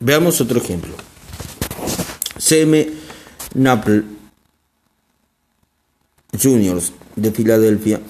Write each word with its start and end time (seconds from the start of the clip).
Veamos 0.00 0.40
otro 0.40 0.58
ejemplo. 0.58 0.94
CM 2.38 2.88
Napple 3.54 4.02
Juniors 6.40 6.92
de 7.14 7.30
Filadelfia 7.30 8.00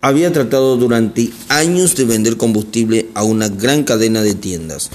había 0.00 0.32
tratado 0.32 0.76
durante 0.76 1.30
años 1.48 1.96
de 1.96 2.04
vender 2.04 2.36
combustible 2.36 3.08
a 3.14 3.24
una 3.24 3.48
gran 3.48 3.82
cadena 3.82 4.22
de 4.22 4.34
tiendas, 4.34 4.90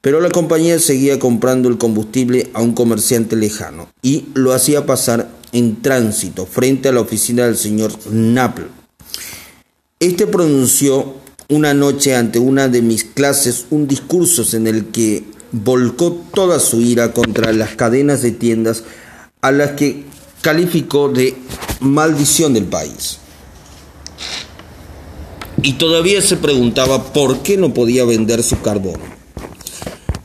pero 0.00 0.20
la 0.20 0.30
compañía 0.30 0.78
seguía 0.78 1.18
comprando 1.18 1.68
el 1.68 1.76
combustible 1.76 2.50
a 2.54 2.62
un 2.62 2.72
comerciante 2.72 3.36
lejano 3.36 3.88
y 4.00 4.26
lo 4.34 4.54
hacía 4.54 4.86
pasar 4.86 5.28
en 5.52 5.82
tránsito 5.82 6.46
frente 6.46 6.88
a 6.88 6.92
la 6.92 7.00
oficina 7.00 7.44
del 7.44 7.56
señor 7.56 7.92
Napple. 8.10 8.66
Este 10.00 10.26
pronunció 10.26 11.16
una 11.50 11.72
noche 11.72 12.14
ante 12.14 12.38
una 12.38 12.68
de 12.68 12.82
mis 12.82 13.04
clases 13.04 13.66
un 13.70 13.88
discurso 13.88 14.44
en 14.54 14.66
el 14.66 14.86
que 14.86 15.24
volcó 15.50 16.12
toda 16.34 16.60
su 16.60 16.82
ira 16.82 17.12
contra 17.14 17.52
las 17.54 17.74
cadenas 17.74 18.20
de 18.20 18.32
tiendas 18.32 18.84
a 19.40 19.50
las 19.50 19.70
que 19.72 20.04
calificó 20.42 21.08
de 21.08 21.34
maldición 21.80 22.52
del 22.52 22.64
país. 22.64 23.18
Y 25.62 25.72
todavía 25.74 26.20
se 26.20 26.36
preguntaba 26.36 27.12
por 27.12 27.38
qué 27.38 27.56
no 27.56 27.72
podía 27.72 28.04
vender 28.04 28.42
su 28.42 28.60
carbón. 28.60 29.00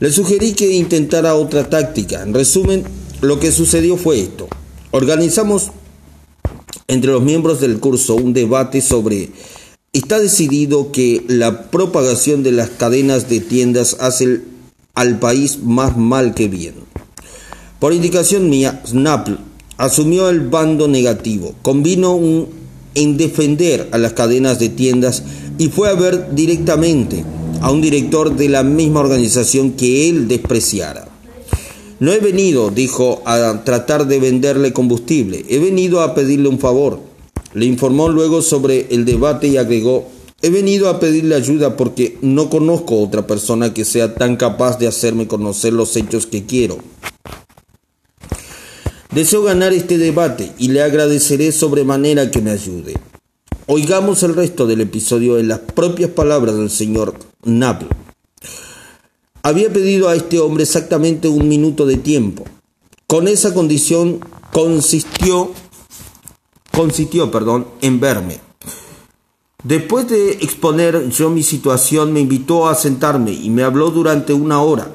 Le 0.00 0.10
sugerí 0.10 0.52
que 0.52 0.74
intentara 0.74 1.34
otra 1.34 1.70
táctica. 1.70 2.22
En 2.22 2.34
resumen, 2.34 2.84
lo 3.22 3.40
que 3.40 3.50
sucedió 3.50 3.96
fue 3.96 4.20
esto. 4.20 4.48
Organizamos 4.90 5.70
entre 6.86 7.10
los 7.12 7.22
miembros 7.22 7.60
del 7.60 7.80
curso 7.80 8.14
un 8.14 8.34
debate 8.34 8.82
sobre 8.82 9.30
está 9.94 10.18
decidido 10.18 10.92
que 10.92 11.24
la 11.28 11.70
propagación 11.70 12.42
de 12.42 12.52
las 12.52 12.68
cadenas 12.68 13.28
de 13.28 13.40
tiendas 13.40 13.96
hace 14.00 14.42
al 14.94 15.18
país 15.18 15.60
más 15.62 15.96
mal 15.96 16.34
que 16.34 16.48
bien. 16.48 16.74
Por 17.78 17.94
indicación 17.94 18.50
mía, 18.50 18.82
Snapple 18.86 19.38
asumió 19.76 20.28
el 20.28 20.40
bando 20.40 20.88
negativo, 20.88 21.54
convino 21.62 22.18
en 22.94 23.16
defender 23.16 23.88
a 23.92 23.98
las 23.98 24.12
cadenas 24.12 24.58
de 24.58 24.68
tiendas 24.68 25.22
y 25.58 25.68
fue 25.68 25.88
a 25.88 25.94
ver 25.94 26.34
directamente 26.34 27.24
a 27.60 27.70
un 27.70 27.80
director 27.80 28.36
de 28.36 28.48
la 28.48 28.62
misma 28.62 29.00
organización 29.00 29.72
que 29.72 30.08
él 30.08 30.28
despreciara. 30.28 31.08
No 32.00 32.12
he 32.12 32.18
venido, 32.18 32.70
dijo, 32.70 33.22
a 33.24 33.62
tratar 33.64 34.06
de 34.08 34.18
venderle 34.18 34.72
combustible, 34.72 35.44
he 35.48 35.58
venido 35.58 36.02
a 36.02 36.14
pedirle 36.14 36.48
un 36.48 36.58
favor. 36.58 37.13
Le 37.54 37.64
informó 37.64 38.08
luego 38.08 38.42
sobre 38.42 38.88
el 38.90 39.04
debate 39.04 39.48
y 39.48 39.56
agregó, 39.56 40.08
he 40.42 40.50
venido 40.50 40.88
a 40.88 41.00
pedirle 41.00 41.34
ayuda 41.34 41.76
porque 41.76 42.18
no 42.20 42.50
conozco 42.50 43.00
otra 43.00 43.26
persona 43.26 43.72
que 43.72 43.84
sea 43.84 44.14
tan 44.14 44.36
capaz 44.36 44.78
de 44.78 44.88
hacerme 44.88 45.26
conocer 45.26 45.72
los 45.72 45.96
hechos 45.96 46.26
que 46.26 46.44
quiero. 46.44 46.78
Deseo 49.14 49.44
ganar 49.44 49.72
este 49.72 49.96
debate 49.96 50.52
y 50.58 50.68
le 50.68 50.82
agradeceré 50.82 51.52
sobremanera 51.52 52.32
que 52.32 52.42
me 52.42 52.50
ayude. 52.50 52.94
Oigamos 53.66 54.24
el 54.24 54.34
resto 54.34 54.66
del 54.66 54.80
episodio 54.80 55.38
en 55.38 55.48
las 55.48 55.60
propias 55.60 56.10
palabras 56.10 56.56
del 56.56 56.68
señor 56.68 57.14
Naple. 57.44 57.88
Había 59.42 59.72
pedido 59.72 60.08
a 60.08 60.16
este 60.16 60.40
hombre 60.40 60.64
exactamente 60.64 61.28
un 61.28 61.48
minuto 61.48 61.86
de 61.86 61.96
tiempo. 61.96 62.44
Con 63.06 63.28
esa 63.28 63.54
condición 63.54 64.18
consistió, 64.52 65.52
consistió 66.74 67.30
perdón, 67.30 67.66
en 67.80 68.00
verme. 68.00 68.40
Después 69.62 70.08
de 70.08 70.32
exponer 70.32 71.08
yo 71.08 71.30
mi 71.30 71.42
situación, 71.42 72.12
me 72.12 72.20
invitó 72.20 72.68
a 72.68 72.74
sentarme 72.74 73.32
y 73.32 73.48
me 73.48 73.62
habló 73.62 73.90
durante 73.90 74.34
una 74.34 74.60
hora 74.60 74.90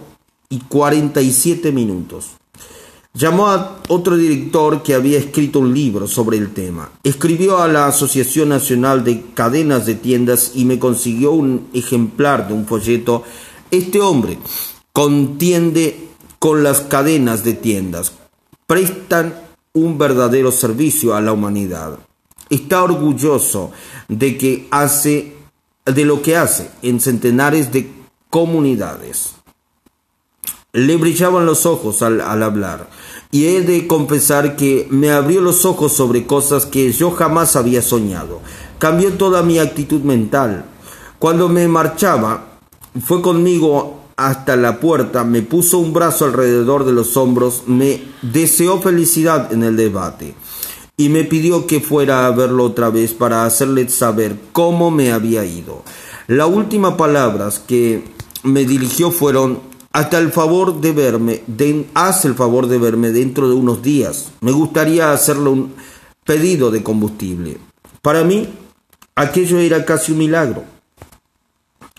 y 0.50 0.59
47 0.59 1.72
minutos. 1.72 2.31
Llamó 3.14 3.48
a 3.48 3.80
otro 3.88 4.16
director 4.16 4.84
que 4.84 4.94
había 4.94 5.18
escrito 5.18 5.59
un 5.59 5.74
libro 5.74 6.08
sobre 6.08 6.38
el 6.38 6.54
tema. 6.54 6.92
Escribió 7.04 7.58
a 7.58 7.68
la 7.68 7.88
Asociación 7.88 8.50
Nacional 8.50 9.04
de 9.04 9.24
Cadenas 9.34 9.88
de 9.88 9.96
Tiendas 9.96 10.52
y 10.54 10.66
me 10.66 10.78
consiguió 10.78 11.31
un 11.31 11.68
ejemplar 11.74 12.48
de 12.48 12.54
un 12.54 12.68
folleto. 12.68 13.24
Este 13.72 14.00
hombre 14.00 14.38
contiende 14.94 16.09
con 16.38 16.64
las 16.64 16.81
cadenas 16.81 17.44
de 17.44 17.54
tiendas. 17.54 18.14
Prestan 18.68 19.34
un 19.74 19.97
verdadero 19.97 20.52
servicio 20.52 21.16
a 21.16 21.22
la 21.22 21.34
humanidad. 21.34 22.00
Está 22.50 22.84
orgulloso 22.84 23.72
de 24.07 24.38
que 24.38 24.68
hace 24.72 25.35
de 25.85 26.06
lo 26.06 26.22
que 26.22 26.35
hace 26.35 26.69
en 26.81 27.00
centenares 27.00 27.72
de 27.72 27.91
comunidades. 28.30 29.34
Le 30.72 30.97
brillaban 30.97 31.46
los 31.46 31.66
ojos 31.66 32.03
al, 32.03 32.22
hablar, 32.22 32.90
y 33.31 33.46
he 33.46 33.62
de 33.62 33.88
confesar 33.88 34.56
que 34.56 34.88
me 34.91 35.09
abrió 35.09 35.41
los 35.41 35.66
ojos 35.66 35.94
sobre 35.94 36.28
cosas 36.28 36.66
que 36.66 36.91
yo 36.91 37.12
jamás 37.12 37.56
había 37.56 37.81
soñado. 37.81 38.40
Cambió 38.78 39.13
toda 39.13 39.41
mi 39.41 39.57
actitud 39.57 40.01
mental. 40.01 40.66
Cuando 41.18 41.50
me 41.50 41.68
marchaba, 41.68 42.59
fue 43.03 43.22
conmigo 43.22 43.99
hasta 44.19 44.57
la 44.57 44.80
puerta, 44.81 45.24
me 45.24 45.41
puso 45.41 45.80
un 45.80 45.94
brazo 45.94 46.25
alrededor 46.25 46.85
de 46.85 46.91
los 46.91 47.16
hombros, 47.16 47.63
me 47.68 48.03
deseó 48.22 48.81
felicidad 48.81 49.53
en 49.53 49.63
el 49.63 49.78
debate 49.78 50.35
y 50.97 51.07
me 51.07 51.24
pidió 51.24 51.66
que 51.66 51.80
fuera 51.80 52.28
a 52.28 52.31
verlo 52.31 52.66
otra 52.66 52.90
vez 52.90 53.13
para 53.13 53.46
hacerle 53.46 53.88
saber 53.88 54.35
cómo 54.52 54.91
me 54.91 55.13
había 55.13 55.46
ido. 55.46 55.84
Las 56.28 56.50
últimas 56.50 56.96
palabras 56.96 57.59
que 57.66 58.03
me 58.44 58.66
dirigió 58.66 59.09
fueron 59.09 59.59
hasta 59.94 60.19
el 60.19 60.34
favor 60.34 60.81
de 60.81 60.91
verme, 60.91 61.44
haz 61.94 62.25
el 62.25 62.36
favor 62.36 62.68
de 62.68 62.78
verme 62.78 63.12
dentro 63.12 63.47
de 63.47 63.56
unos 63.56 63.81
días. 63.81 64.31
Me 64.41 64.51
gustaría 64.51 65.13
hacerle 65.13 65.50
un 65.50 65.74
pedido 66.25 66.69
de 66.72 66.84
combustible. 66.84 67.57
Para 68.01 68.25
mí, 68.25 68.50
aquello 69.16 69.59
era 69.59 69.86
casi 69.86 70.12
un 70.12 70.18
milagro. 70.18 70.79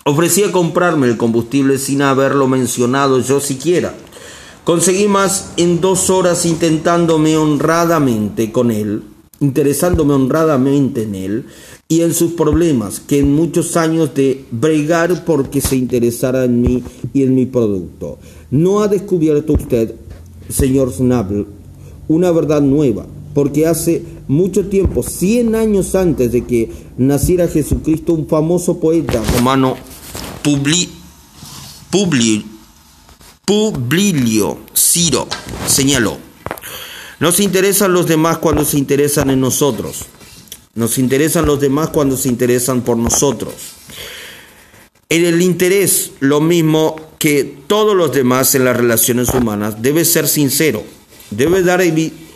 Ofrecía 0.04 0.50
comprarme 0.50 1.08
el 1.08 1.18
combustible 1.18 1.76
sin 1.76 2.00
haberlo 2.00 2.48
mencionado 2.48 3.20
yo 3.20 3.38
siquiera. 3.38 3.94
Conseguí 4.64 5.08
más 5.08 5.52
en 5.58 5.80
dos 5.80 6.08
horas 6.08 6.46
intentándome 6.46 7.36
honradamente 7.36 8.50
con 8.50 8.70
él, 8.70 9.02
interesándome 9.40 10.14
honradamente 10.14 11.02
en 11.02 11.14
él, 11.14 11.46
y 11.86 12.00
en 12.00 12.14
sus 12.14 12.32
problemas 12.32 13.00
que 13.00 13.18
en 13.18 13.34
muchos 13.34 13.76
años 13.76 14.14
de 14.14 14.44
bregar 14.52 15.24
porque 15.24 15.60
se 15.60 15.76
interesara 15.76 16.44
en 16.44 16.62
mí 16.62 16.82
y 17.12 17.24
en 17.24 17.34
mi 17.34 17.46
producto. 17.46 18.18
No 18.50 18.80
ha 18.80 18.88
descubierto 18.88 19.52
usted, 19.54 19.96
señor 20.48 20.92
Snable, 20.92 21.46
una 22.08 22.30
verdad 22.30 22.62
nueva, 22.62 23.06
porque 23.34 23.66
hace 23.66 24.02
mucho 24.28 24.66
tiempo, 24.66 25.02
cien 25.02 25.56
años 25.56 25.94
antes 25.94 26.30
de 26.30 26.44
que 26.44 26.70
naciera 26.96 27.48
Jesucristo, 27.48 28.14
un 28.14 28.28
famoso 28.28 28.78
poeta 28.78 29.20
romano, 29.36 29.76
Publi, 30.42 30.88
Publio 33.44 34.58
Ciro, 34.74 35.28
señaló, 35.66 36.18
nos 37.18 37.40
interesan 37.40 37.92
los 37.92 38.06
demás 38.06 38.38
cuando 38.38 38.64
se 38.64 38.78
interesan 38.78 39.30
en 39.30 39.40
nosotros. 39.40 40.06
Nos 40.74 40.98
interesan 40.98 41.46
los 41.46 41.60
demás 41.60 41.90
cuando 41.90 42.16
se 42.16 42.28
interesan 42.28 42.82
por 42.82 42.96
nosotros. 42.96 43.52
En 45.08 45.26
el 45.26 45.42
interés, 45.42 46.12
lo 46.20 46.40
mismo 46.40 46.96
que 47.18 47.44
todos 47.66 47.96
los 47.96 48.12
demás 48.12 48.54
en 48.54 48.64
las 48.64 48.76
relaciones 48.76 49.28
humanas, 49.30 49.82
debe 49.82 50.04
ser 50.04 50.28
sincero. 50.28 50.82
Debe 51.30 51.62
dar 51.62 51.82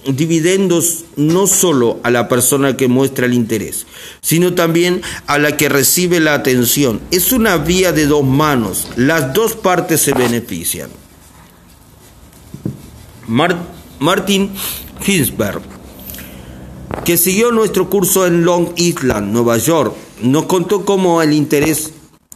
dividendos 0.06 1.04
no 1.16 1.46
solo 1.46 2.00
a 2.02 2.10
la 2.10 2.28
persona 2.28 2.76
que 2.76 2.88
muestra 2.88 3.26
el 3.26 3.34
interés, 3.34 3.86
sino 4.20 4.54
también 4.54 5.02
a 5.26 5.38
la 5.38 5.56
que 5.56 5.68
recibe 5.68 6.20
la 6.20 6.34
atención. 6.34 7.00
Es 7.10 7.32
una 7.32 7.56
vía 7.56 7.92
de 7.92 8.06
dos 8.06 8.24
manos. 8.24 8.88
Las 8.96 9.32
dos 9.32 9.54
partes 9.54 10.00
se 10.00 10.12
benefician. 10.12 10.90
Martin 13.98 14.50
Hinsberg 15.06 15.62
que 17.04 17.18
siguió 17.18 17.52
nuestro 17.52 17.90
curso 17.90 18.26
en 18.26 18.44
Long 18.44 18.68
Island, 18.76 19.30
Nueva 19.30 19.58
York, 19.58 19.94
nos 20.22 20.46
contó 20.46 20.86
cómo 20.86 21.20
el 21.20 21.34
interés 21.34 21.90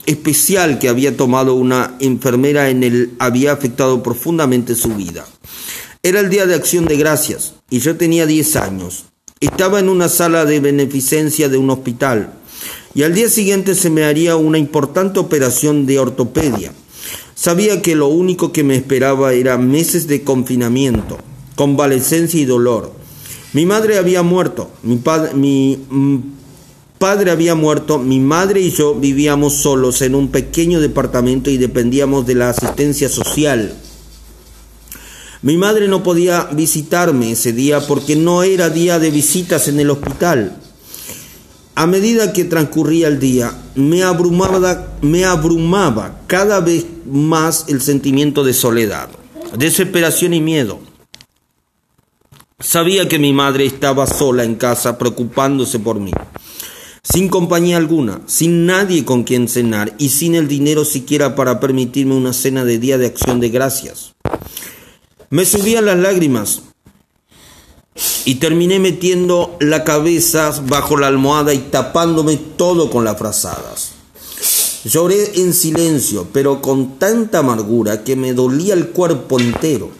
especial 0.04 0.78
que 0.78 0.88
había 0.88 1.16
tomado 1.16 1.54
una 1.54 1.94
enfermera 2.00 2.68
en 2.68 2.82
él 2.82 3.14
había 3.18 3.52
afectado 3.52 4.02
profundamente 4.02 4.74
su 4.74 4.94
vida. 4.94 5.26
Era 6.02 6.20
el 6.20 6.28
día 6.28 6.46
de 6.46 6.54
acción 6.54 6.84
de 6.86 6.96
gracias 6.96 7.54
y 7.70 7.80
yo 7.80 7.96
tenía 7.96 8.26
10 8.26 8.56
años. 8.56 9.04
Estaba 9.40 9.78
en 9.80 9.88
una 9.88 10.08
sala 10.08 10.44
de 10.44 10.60
beneficencia 10.60 11.48
de 11.48 11.58
un 11.58 11.70
hospital 11.70 12.34
y 12.94 13.02
al 13.02 13.14
día 13.14 13.28
siguiente 13.28 13.74
se 13.74 13.90
me 13.90 14.04
haría 14.04 14.36
una 14.36 14.58
importante 14.58 15.20
operación 15.20 15.86
de 15.86 15.98
ortopedia. 15.98 16.72
Sabía 17.34 17.80
que 17.82 17.94
lo 17.94 18.08
único 18.08 18.52
que 18.52 18.64
me 18.64 18.74
esperaba 18.74 19.32
era 19.32 19.58
meses 19.58 20.08
de 20.08 20.24
confinamiento, 20.24 21.18
convalecencia 21.54 22.40
y 22.40 22.44
dolor. 22.44 22.92
Mi 23.52 23.64
madre 23.64 23.98
había 23.98 24.22
muerto, 24.22 24.70
mi, 24.82 25.00
mi, 25.34 25.78
mm, 25.88 26.16
padre 26.98 27.30
había 27.30 27.54
muerto, 27.54 27.98
mi 27.98 28.18
madre 28.18 28.60
y 28.60 28.70
yo 28.72 28.94
vivíamos 28.94 29.54
solos 29.54 30.02
en 30.02 30.16
un 30.16 30.28
pequeño 30.28 30.80
departamento 30.80 31.50
y 31.50 31.56
dependíamos 31.56 32.26
de 32.26 32.34
la 32.34 32.50
asistencia 32.50 33.08
social. 33.08 33.72
Mi 35.40 35.56
madre 35.56 35.86
no 35.86 36.02
podía 36.02 36.48
visitarme 36.52 37.32
ese 37.32 37.52
día 37.52 37.86
porque 37.86 38.16
no 38.16 38.42
era 38.42 38.70
día 38.70 38.98
de 38.98 39.12
visitas 39.12 39.68
en 39.68 39.78
el 39.78 39.90
hospital. 39.90 40.56
A 41.76 41.86
medida 41.86 42.32
que 42.32 42.44
transcurría 42.44 43.06
el 43.06 43.20
día, 43.20 43.52
me 43.76 44.02
abrumaba, 44.02 44.88
cada 46.26 46.58
vez 46.58 46.86
más 47.06 47.66
el 47.68 47.80
sentimiento 47.80 48.42
de 48.42 48.52
soledad, 48.52 49.08
desesperación 49.56 50.34
y 50.34 50.40
miedo. 50.40 50.80
Sabía 52.58 53.08
que 53.08 53.20
mi 53.20 53.32
madre 53.32 53.64
estaba 53.64 54.08
sola 54.08 54.42
en 54.42 54.56
casa 54.56 54.98
preocupándose 54.98 55.78
por 55.78 56.00
mí, 56.00 56.10
sin 57.04 57.28
compañía 57.28 57.76
alguna, 57.76 58.22
sin 58.26 58.66
nadie 58.66 59.04
con 59.04 59.22
quien 59.22 59.46
cenar 59.46 59.94
y 59.98 60.08
sin 60.08 60.34
el 60.34 60.48
dinero 60.48 60.84
siquiera 60.84 61.36
para 61.36 61.60
permitirme 61.60 62.16
una 62.16 62.32
cena 62.32 62.64
de 62.64 62.80
día 62.80 62.98
de 62.98 63.06
acción 63.06 63.38
de 63.38 63.50
gracias. 63.50 64.16
Me 65.30 65.44
subían 65.44 65.84
las 65.84 65.98
lágrimas 65.98 66.62
y 68.24 68.36
terminé 68.36 68.78
metiendo 68.78 69.56
la 69.60 69.84
cabeza 69.84 70.58
bajo 70.68 70.96
la 70.96 71.08
almohada 71.08 71.52
y 71.52 71.58
tapándome 71.58 72.36
todo 72.36 72.90
con 72.90 73.04
las 73.04 73.18
frazadas. 73.18 73.90
Lloré 74.84 75.40
en 75.40 75.52
silencio, 75.52 76.28
pero 76.32 76.62
con 76.62 76.98
tanta 76.98 77.40
amargura 77.40 78.04
que 78.04 78.16
me 78.16 78.32
dolía 78.32 78.72
el 78.72 78.88
cuerpo 78.88 79.38
entero. 79.38 79.90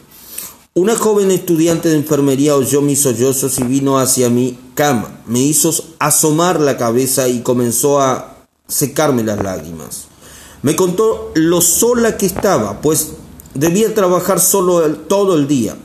Una 0.73 0.95
joven 0.95 1.29
estudiante 1.29 1.89
de 1.89 1.97
enfermería 1.97 2.55
oyó 2.55 2.81
mis 2.81 3.01
sollozos 3.01 3.59
y 3.59 3.63
vino 3.63 3.99
hacia 3.99 4.29
mi 4.29 4.57
cama. 4.73 5.21
Me 5.27 5.41
hizo 5.41 5.71
asomar 5.99 6.59
la 6.59 6.77
cabeza 6.77 7.27
y 7.27 7.41
comenzó 7.41 8.01
a 8.01 8.37
secarme 8.67 9.23
las 9.23 9.43
lágrimas. 9.43 10.05
Me 10.61 10.75
contó 10.75 11.31
lo 11.35 11.61
sola 11.61 12.17
que 12.17 12.25
estaba, 12.25 12.81
pues 12.81 13.11
debía 13.59 13.93
trabajar 13.93 14.39
solo 14.39 14.81
todo 15.07 15.35
el 15.35 15.47
día 15.47 15.75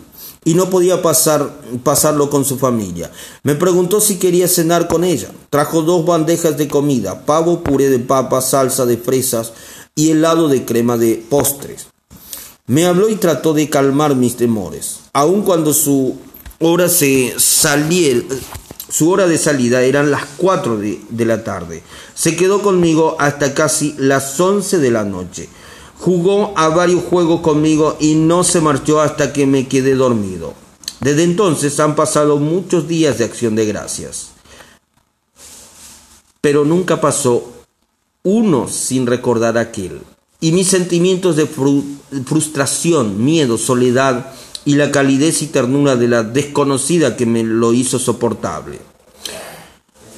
y 0.45 0.55
no 0.55 0.71
podía 0.71 1.03
pasar, 1.03 1.51
pasarlo 1.83 2.31
con 2.31 2.45
su 2.45 2.59
familia. 2.59 3.11
Me 3.43 3.55
preguntó 3.55 4.01
si 4.01 4.17
quería 4.17 4.47
cenar 4.47 4.89
con 4.89 5.05
ella. 5.05 5.31
Trajo 5.51 5.83
dos 5.83 6.05
bandejas 6.07 6.57
de 6.57 6.69
comida, 6.69 7.25
pavo, 7.25 7.63
puré 7.63 7.89
de 7.89 7.99
papa, 7.99 8.41
salsa 8.41 8.87
de 8.87 8.97
fresas 8.97 9.53
y 9.95 10.11
helado 10.11 10.49
de 10.49 10.65
crema 10.65 10.97
de 10.97 11.25
postres. 11.29 11.87
Me 12.67 12.87
habló 12.87 13.09
y 13.09 13.17
trató 13.17 13.53
de 13.53 13.69
calmar 13.69 14.15
mis 14.15 14.37
temores, 14.37 15.01
aun 15.13 15.43
cuando 15.43 15.75
su 15.75 16.17
hora 16.61 16.89
se 16.89 17.35
su 18.89 19.11
hora 19.11 19.27
de 19.27 19.39
salida 19.39 19.83
eran 19.83 20.11
las 20.11 20.25
4 20.37 20.79
de, 20.79 21.01
de 21.09 21.25
la 21.25 21.43
tarde. 21.43 21.83
Se 22.15 22.37
quedó 22.37 22.63
conmigo 22.63 23.17
hasta 23.19 23.53
casi 23.53 23.95
las 23.99 24.39
11 24.39 24.79
de 24.79 24.91
la 24.91 25.05
noche. 25.05 25.49
Jugó 25.99 26.53
a 26.57 26.69
varios 26.69 27.05
juegos 27.05 27.41
conmigo 27.41 27.97
y 28.01 28.15
no 28.15 28.45
se 28.45 28.61
marchó 28.61 29.01
hasta 29.01 29.33
que 29.33 29.47
me 29.47 29.69
quedé 29.69 29.95
dormido. 29.95 30.55
Desde 31.01 31.25
entonces 31.25 31.79
han 31.81 31.95
pasado 31.95 32.39
muchos 32.39 32.89
días 32.89 33.19
de 33.19 33.25
acción 33.25 33.55
de 33.55 33.67
gracias. 33.67 34.31
Pero 36.41 36.65
nunca 36.65 37.01
pasó 37.01 37.53
uno 38.23 38.69
sin 38.69 39.07
recordar 39.07 39.59
aquel. 39.59 40.01
Y 40.41 40.53
mis 40.53 40.69
sentimientos 40.69 41.37
de 41.37 41.47
frustración, 41.47 43.25
miedo, 43.25 43.57
soledad 43.57 44.33
y 44.65 44.75
la 44.75 44.91
calidez 44.91 45.43
y 45.43 45.47
ternura 45.47 45.97
de 45.97 46.09
la 46.09 46.23
desconocida 46.23 47.17
que 47.17 47.27
me 47.27 47.43
lo 47.43 47.73
hizo 47.73 47.99
soportable. 47.99 48.94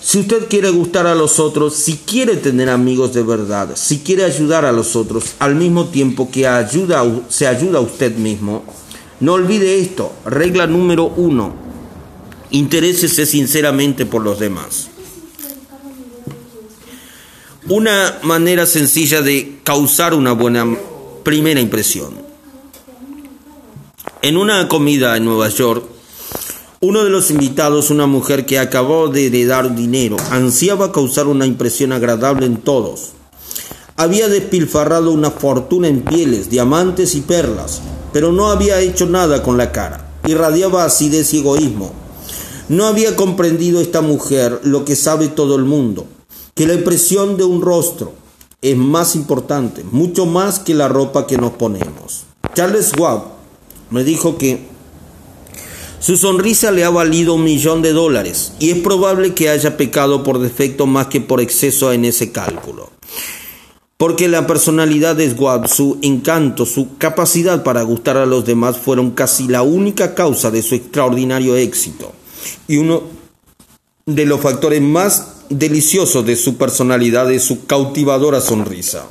Si 0.07 0.21
usted 0.21 0.47
quiere 0.47 0.71
gustar 0.71 1.09
a 1.09 1.17
los 1.17 1.41
otros, 1.41 1.75
si 1.75 1.97
quiere 1.97 2.37
tener 2.37 2.71
amigos 2.71 3.13
de 3.13 3.25
verdad, 3.25 3.71
si 3.75 3.99
quiere 3.99 4.23
ayudar 4.23 4.65
a 4.65 4.71
los 4.71 4.95
otros 4.95 5.35
al 5.41 5.57
mismo 5.57 5.87
tiempo 5.87 6.31
que 6.31 6.47
ayuda, 6.47 7.05
se 7.29 7.49
ayuda 7.49 7.79
a 7.79 7.81
usted 7.81 8.15
mismo, 8.15 8.63
no 9.19 9.33
olvide 9.33 9.81
esto. 9.81 10.13
Regla 10.25 10.69
número 10.69 11.07
uno. 11.07 11.57
Interésese 12.53 13.27
sinceramente 13.27 14.07
por 14.07 14.23
los 14.23 14.39
demás. 14.39 14.91
Una 17.69 18.21
manera 18.23 18.65
sencilla 18.65 19.23
de 19.23 19.59
causar 19.65 20.15
una 20.15 20.31
buena 20.31 20.69
primera 21.25 21.59
impresión. 21.59 22.15
En 24.23 24.37
una 24.37 24.69
comida 24.69 25.17
en 25.17 25.25
Nueva 25.25 25.49
York, 25.49 25.96
uno 26.87 27.03
de 27.03 27.11
los 27.11 27.33
invitados, 27.33 27.91
una 27.91 28.07
mujer 28.07 28.47
que 28.47 28.61
acabó 28.61 29.09
de 29.09 29.27
heredar 29.27 29.75
dinero, 29.75 30.17
ansiaba 30.31 30.93
causar 30.93 31.27
una 31.27 31.45
impresión 31.45 31.91
agradable 31.91 32.47
en 32.47 32.59
todos. 32.59 33.09
Había 33.97 34.29
despilfarrado 34.29 35.11
una 35.11 35.33
fortuna 35.33 35.89
en 35.89 36.03
pieles, 36.03 36.49
diamantes 36.49 37.17
y 37.17 37.23
perlas, 37.23 37.83
pero 38.13 38.31
no 38.31 38.53
había 38.53 38.79
hecho 38.79 39.05
nada 39.07 39.43
con 39.43 39.57
la 39.57 39.73
cara. 39.73 40.13
Irradiaba 40.29 40.85
acidez 40.85 41.35
y 41.35 41.41
egoísmo. 41.41 41.91
No 42.69 42.87
había 42.87 43.17
comprendido 43.17 43.81
esta 43.81 44.01
mujer 44.01 44.61
lo 44.63 44.85
que 44.85 44.95
sabe 44.95 45.27
todo 45.27 45.57
el 45.57 45.65
mundo, 45.65 46.07
que 46.55 46.69
la 46.69 46.75
impresión 46.75 47.37
de 47.37 47.43
un 47.43 47.63
rostro 47.63 48.13
es 48.63 48.77
más 48.77 49.17
importante, 49.17 49.83
mucho 49.91 50.25
más 50.25 50.61
que 50.61 50.75
la 50.75 50.87
ropa 50.87 51.27
que 51.27 51.37
nos 51.37 51.51
ponemos. 51.51 52.27
Charles 52.55 52.91
Schwab 52.91 53.25
me 53.91 54.05
dijo 54.05 54.39
que 54.39 54.76
su 55.99 56.17
sonrisa 56.17 56.71
le 56.71 56.85
ha 56.85 56.91
valido 56.91 57.35
un 57.35 57.45
millón 57.45 57.83
de 57.83 57.93
dólares 57.93 58.53
y 58.59 58.71
es 58.71 58.79
probable 58.79 59.35
que 59.35 59.49
haya 59.49 59.77
pecado 59.77 60.23
por 60.23 60.39
defecto 60.39 60.87
más 60.87 61.07
que 61.07 61.21
por 61.21 61.41
exceso 61.41 61.93
en 61.93 62.05
ese 62.05 62.33
cálculo. 62.33 62.91
Porque 63.97 64.29
la 64.29 64.47
personalidad 64.47 65.17
de 65.17 65.35
Swab, 65.35 65.69
su 65.69 65.99
encanto, 66.03 66.67
su 66.67 66.99
capacidad 66.99 67.63
para 67.63 67.83
gustar 67.83 68.19
a 68.19 68.27
los 68.27 68.45
demás 68.45 68.77
fueron 68.77 69.13
casi 69.13 69.49
la 69.49 69.63
única 69.63 70.15
causa 70.15 70.51
de 70.51 70.63
su 70.63 70.75
extraordinario 70.75 71.57
éxito 71.57 72.13
y 72.69 72.77
uno 72.77 73.03
de 74.05 74.27
los 74.27 74.41
factores 74.41 74.83
más 74.83 75.37
deliciosos 75.49 76.27
de 76.27 76.37
su 76.37 76.57
personalidad 76.57 77.33
es 77.33 77.43
su 77.45 77.67
cautivadora 77.67 78.41
sonrisa. 78.41 79.07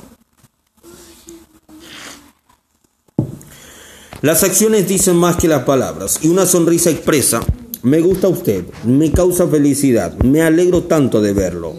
Las 4.22 4.42
acciones 4.42 4.88
dicen 4.88 5.16
más 5.16 5.36
que 5.36 5.46
las 5.46 5.64
palabras 5.64 6.18
y 6.22 6.28
una 6.28 6.46
sonrisa 6.46 6.90
expresa, 6.90 7.42
me 7.82 8.00
gusta 8.00 8.28
usted, 8.28 8.64
me 8.84 9.12
causa 9.12 9.46
felicidad, 9.46 10.16
me 10.20 10.42
alegro 10.42 10.84
tanto 10.84 11.20
de 11.20 11.34
verlo. 11.34 11.74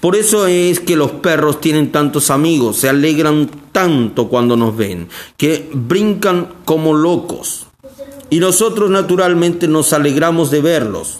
Por 0.00 0.14
eso 0.14 0.46
es 0.46 0.78
que 0.78 0.94
los 0.94 1.10
perros 1.10 1.60
tienen 1.60 1.90
tantos 1.90 2.30
amigos, 2.30 2.76
se 2.76 2.88
alegran 2.88 3.50
tanto 3.72 4.28
cuando 4.28 4.56
nos 4.56 4.76
ven, 4.76 5.08
que 5.36 5.68
brincan 5.72 6.54
como 6.64 6.94
locos. 6.94 7.66
Y 8.30 8.38
nosotros 8.38 8.88
naturalmente 8.88 9.66
nos 9.66 9.92
alegramos 9.92 10.50
de 10.52 10.60
verlos. 10.60 11.18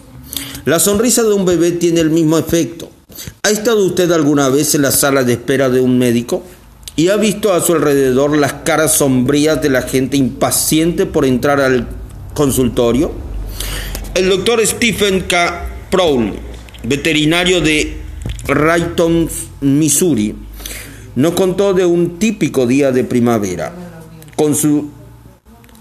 La 0.64 0.78
sonrisa 0.78 1.24
de 1.24 1.32
un 1.32 1.44
bebé 1.44 1.72
tiene 1.72 2.00
el 2.00 2.10
mismo 2.10 2.38
efecto. 2.38 2.90
¿Ha 3.42 3.50
estado 3.50 3.84
usted 3.84 4.10
alguna 4.12 4.48
vez 4.50 4.74
en 4.74 4.82
la 4.82 4.92
sala 4.92 5.24
de 5.24 5.32
espera 5.32 5.68
de 5.68 5.80
un 5.80 5.98
médico? 5.98 6.42
Y 6.96 7.08
ha 7.08 7.16
visto 7.16 7.52
a 7.52 7.60
su 7.60 7.74
alrededor 7.74 8.36
las 8.36 8.54
caras 8.54 8.96
sombrías 8.96 9.60
de 9.60 9.68
la 9.68 9.82
gente 9.82 10.16
impaciente 10.16 11.04
por 11.04 11.26
entrar 11.26 11.60
al 11.60 11.86
consultorio? 12.34 13.12
El 14.14 14.30
doctor 14.30 14.66
Stephen 14.66 15.20
K. 15.20 15.68
Prowl, 15.90 16.32
veterinario 16.82 17.60
de 17.60 17.98
Rayton, 18.48 19.28
Missouri, 19.60 20.34
nos 21.14 21.34
contó 21.34 21.74
de 21.74 21.84
un 21.84 22.18
típico 22.18 22.66
día 22.66 22.92
de 22.92 23.04
primavera, 23.04 23.72
con 24.34 24.54
su 24.54 24.90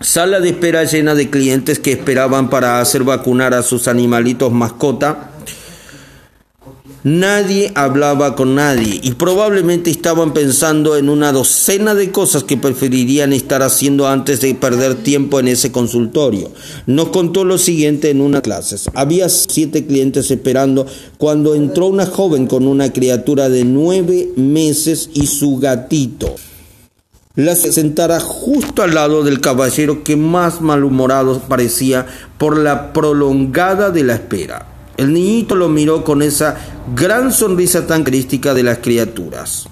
sala 0.02 0.42
de 0.42 0.50
espera 0.50 0.84
llena 0.84 1.16
de 1.16 1.30
clientes 1.30 1.80
que 1.80 1.94
esperaban 1.94 2.50
para 2.50 2.80
hacer 2.82 3.04
vacunar 3.04 3.54
a 3.54 3.64
sus 3.64 3.88
animalitos 3.88 4.52
mascota 4.52 5.32
Nadie 7.06 7.72
hablaba 7.76 8.36
con 8.36 8.56
nadie 8.56 9.00
y 9.04 9.12
probablemente 9.12 9.92
estaban 9.92 10.34
pensando 10.34 10.98
en 10.98 11.08
una 11.08 11.32
docena 11.32 11.94
de 11.94 12.12
cosas 12.12 12.44
que 12.44 12.58
preferirían 12.58 13.32
estar 13.32 13.62
haciendo 13.62 14.08
antes 14.08 14.42
de 14.42 14.56
perder 14.56 14.96
tiempo 14.96 15.40
en 15.40 15.48
ese 15.48 15.72
consultorio. 15.72 16.50
Nos 16.88 17.10
contó 17.10 17.44
lo 17.44 17.60
siguiente 17.60 18.10
en 18.10 18.22
una 18.22 18.42
clase. 18.42 18.78
Había 18.96 19.30
siete 19.30 19.86
clientes 19.86 20.32
esperando 20.32 20.88
cuando 21.20 21.54
entró 21.54 21.86
una 21.86 22.08
joven 22.08 22.48
con 22.48 22.66
una 22.66 22.92
criatura 22.92 23.50
de 23.50 23.66
nueve 23.66 24.30
meses 24.36 25.12
y 25.14 25.28
su 25.28 25.58
gatito. 25.58 26.34
La 27.36 27.56
sentara 27.56 28.20
justo 28.20 28.82
al 28.82 28.96
lado 28.96 29.24
del 29.24 29.42
caballero 29.42 30.04
que 30.04 30.16
más 30.16 30.60
malhumorado 30.60 31.40
parecía 31.42 32.08
por 32.40 32.58
la 32.58 32.94
prolongada 32.94 33.92
de 33.92 34.04
la 34.04 34.16
espera. 34.16 34.75
El 34.98 35.14
niñito 35.14 35.56
lo 35.56 35.70
miró 35.70 36.04
con 36.04 36.22
esa 36.22 36.58
gran 36.96 37.32
sonrisa 37.32 37.86
tan 37.88 38.04
crística 38.04 38.54
de 38.54 38.64
las 38.64 38.80
criaturas. 38.80 39.68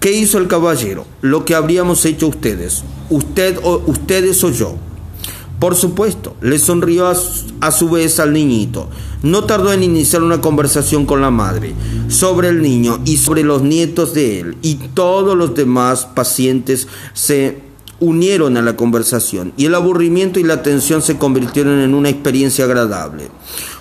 ¿Qué 0.00 0.12
hizo 0.12 0.38
el 0.38 0.48
caballero? 0.48 1.06
Lo 1.22 1.44
que 1.44 1.54
habríamos 1.54 2.04
hecho 2.04 2.28
ustedes, 2.28 2.84
usted 3.10 3.58
o 3.62 3.82
ustedes 3.86 4.42
o 4.44 4.50
yo. 4.50 4.76
Por 5.58 5.74
supuesto, 5.74 6.36
le 6.40 6.58
sonrió 6.60 7.08
a 7.08 7.70
su, 7.72 7.90
vez 7.90 8.20
al 8.20 8.32
niñito. 8.32 8.88
No 9.24 9.44
tardó 9.44 9.72
en 9.72 9.82
iniciar 9.82 10.22
una 10.22 10.40
conversación 10.40 11.04
con 11.04 11.20
la 11.20 11.32
madre 11.32 11.74
sobre 12.06 12.48
el 12.48 12.62
niño 12.62 13.00
y 13.04 13.16
sobre 13.16 13.42
los 13.42 13.62
nietos 13.62 14.14
de 14.14 14.38
él. 14.38 14.56
Y 14.62 14.76
todos 14.76 15.36
los 15.36 15.56
demás 15.56 16.06
pacientes 16.06 16.86
se 17.12 17.60
unieron 18.00 18.56
a 18.56 18.62
la 18.62 18.76
conversación 18.76 19.52
y 19.56 19.64
el 19.64 19.74
aburrimiento 19.74 20.38
y 20.38 20.44
la 20.44 20.62
tensión 20.62 21.02
se 21.02 21.18
convirtieron 21.18 21.80
en 21.80 21.94
una 21.94 22.08
experiencia 22.08 22.64
agradable. 22.64 23.28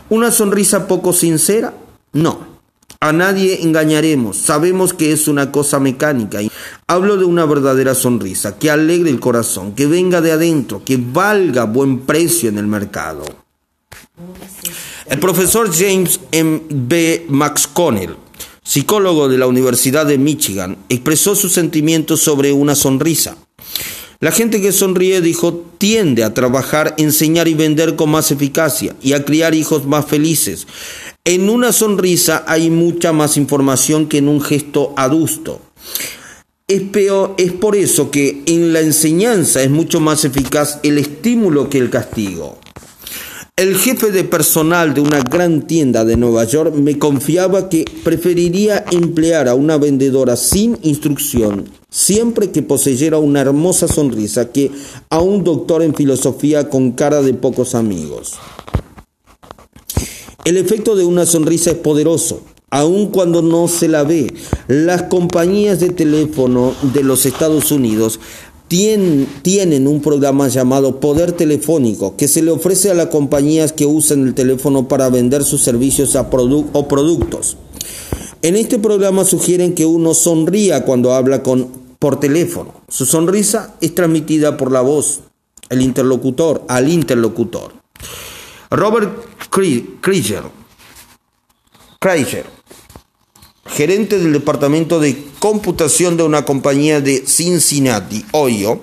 ¿Una 0.09 0.31
sonrisa 0.31 0.87
poco 0.87 1.11
sincera? 1.11 1.73
No. 2.13 2.57
A 2.99 3.11
nadie 3.11 3.61
engañaremos, 3.61 4.37
sabemos 4.37 4.93
que 4.93 5.11
es 5.11 5.27
una 5.27 5.51
cosa 5.51 5.79
mecánica. 5.79 6.39
Hablo 6.87 7.17
de 7.17 7.25
una 7.25 7.45
verdadera 7.45 7.93
sonrisa, 7.93 8.57
que 8.57 8.71
alegre 8.71 9.09
el 9.11 9.19
corazón, 9.19 9.73
que 9.73 9.85
venga 9.85 10.21
de 10.21 10.31
adentro, 10.31 10.81
que 10.83 10.97
valga 10.97 11.65
buen 11.65 11.99
precio 11.99 12.49
en 12.49 12.57
el 12.57 12.65
mercado. 12.65 13.23
El 15.05 15.19
profesor 15.19 15.69
James 15.71 16.19
M. 16.31 16.61
B. 16.69 17.27
McConnell, 17.29 18.15
psicólogo 18.63 19.29
de 19.29 19.37
la 19.37 19.47
Universidad 19.47 20.05
de 20.05 20.17
Michigan, 20.17 20.77
expresó 20.89 21.35
sus 21.35 21.53
sentimientos 21.53 22.21
sobre 22.21 22.51
una 22.51 22.75
sonrisa. 22.75 23.37
La 24.19 24.31
gente 24.31 24.61
que 24.61 24.71
sonríe, 24.71 25.21
dijo, 25.21 25.63
tiende 25.77 26.23
a 26.23 26.33
trabajar, 26.33 26.95
enseñar 26.97 27.47
y 27.47 27.53
vender 27.53 27.95
con 27.95 28.09
más 28.09 28.31
eficacia 28.31 28.95
y 29.01 29.13
a 29.13 29.23
criar 29.23 29.53
hijos 29.53 29.85
más 29.85 30.07
felices. 30.07 30.65
En 31.23 31.49
una 31.49 31.71
sonrisa 31.71 32.43
hay 32.47 32.71
mucha 32.71 33.13
más 33.13 33.37
información 33.37 34.07
que 34.07 34.17
en 34.17 34.27
un 34.27 34.41
gesto 34.41 34.93
adusto. 34.97 35.61
Es, 36.67 36.81
peor, 36.81 37.35
es 37.37 37.51
por 37.51 37.75
eso 37.75 38.09
que 38.09 38.41
en 38.47 38.73
la 38.73 38.81
enseñanza 38.81 39.61
es 39.61 39.69
mucho 39.69 39.99
más 39.99 40.25
eficaz 40.25 40.79
el 40.81 40.97
estímulo 40.97 41.69
que 41.69 41.77
el 41.77 41.91
castigo. 41.91 42.57
El 43.55 43.75
jefe 43.77 44.11
de 44.11 44.23
personal 44.23 44.93
de 44.93 45.01
una 45.01 45.19
gran 45.19 45.65
tienda 45.65 46.05
de 46.05 46.17
Nueva 46.17 46.43
York 46.43 46.75
me 46.75 46.99
confiaba 46.99 47.69
que 47.69 47.85
preferiría 48.03 48.83
emplear 48.91 49.47
a 49.47 49.55
una 49.55 49.77
vendedora 49.77 50.35
sin 50.35 50.77
instrucción, 50.81 51.65
siempre 51.97 52.51
que 52.51 52.61
poseyera 52.61 53.17
una 53.17 53.41
hermosa 53.41 53.87
sonrisa, 53.87 54.51
que 54.51 54.69
a 55.09 55.19
un 55.19 55.43
doctor 55.43 55.81
en 55.81 55.95
filosofía 55.95 56.69
con 56.69 56.91
cara 56.91 57.23
de 57.23 57.33
pocos 57.33 57.73
amigos. 57.73 58.33
El 60.45 60.57
efecto 60.57 60.95
de 60.95 61.05
una 61.05 61.25
sonrisa 61.25 61.71
es 61.71 61.77
poderoso, 61.77 62.41
aun 62.69 63.07
cuando 63.07 63.41
no 63.41 63.67
se 63.67 63.87
la 63.87 64.03
ve. 64.03 64.31
Las 64.67 65.03
compañías 65.03 65.79
de 65.79 65.89
teléfono 65.89 66.75
de 66.93 67.01
los 67.01 67.25
Estados 67.25 67.71
Unidos 67.71 68.19
tienen, 68.67 69.87
un 69.87 70.01
programa 70.01 70.49
llamado 70.49 70.99
Poder 70.99 71.31
Telefónico 71.31 72.15
que 72.15 72.27
se 72.27 72.43
le 72.43 72.51
ofrece 72.51 72.91
a 72.91 72.93
las 72.93 73.07
compañías 73.07 73.73
que 73.73 73.87
usan 73.87 74.27
el 74.27 74.35
teléfono 74.35 74.87
para 74.87 75.09
vender 75.09 75.43
sus 75.43 75.63
servicios 75.63 76.15
o 76.15 76.87
productos. 76.87 77.57
En 78.43 78.55
este 78.55 78.77
programa 78.77 79.25
sugieren 79.25 79.73
que 79.73 79.87
uno 79.87 80.13
sonría 80.13 80.85
cuando 80.85 81.13
habla 81.13 81.41
con, 81.41 81.86
por 81.99 82.19
teléfono. 82.19 82.81
Su 82.87 83.05
sonrisa 83.05 83.75
es 83.81 83.95
transmitida 83.95 84.57
por 84.57 84.71
la 84.71 84.81
voz, 84.81 85.21
el 85.69 85.81
interlocutor, 85.81 86.63
al 86.67 86.89
interlocutor. 86.89 87.73
Robert 88.69 89.25
Krieger, 89.49 90.43
gerente 93.65 94.19
del 94.19 94.33
departamento 94.33 94.99
de 94.99 95.23
computación 95.39 96.17
de 96.17 96.23
una 96.23 96.45
compañía 96.45 97.01
de 97.01 97.25
Cincinnati, 97.25 98.25
Ohio, 98.31 98.81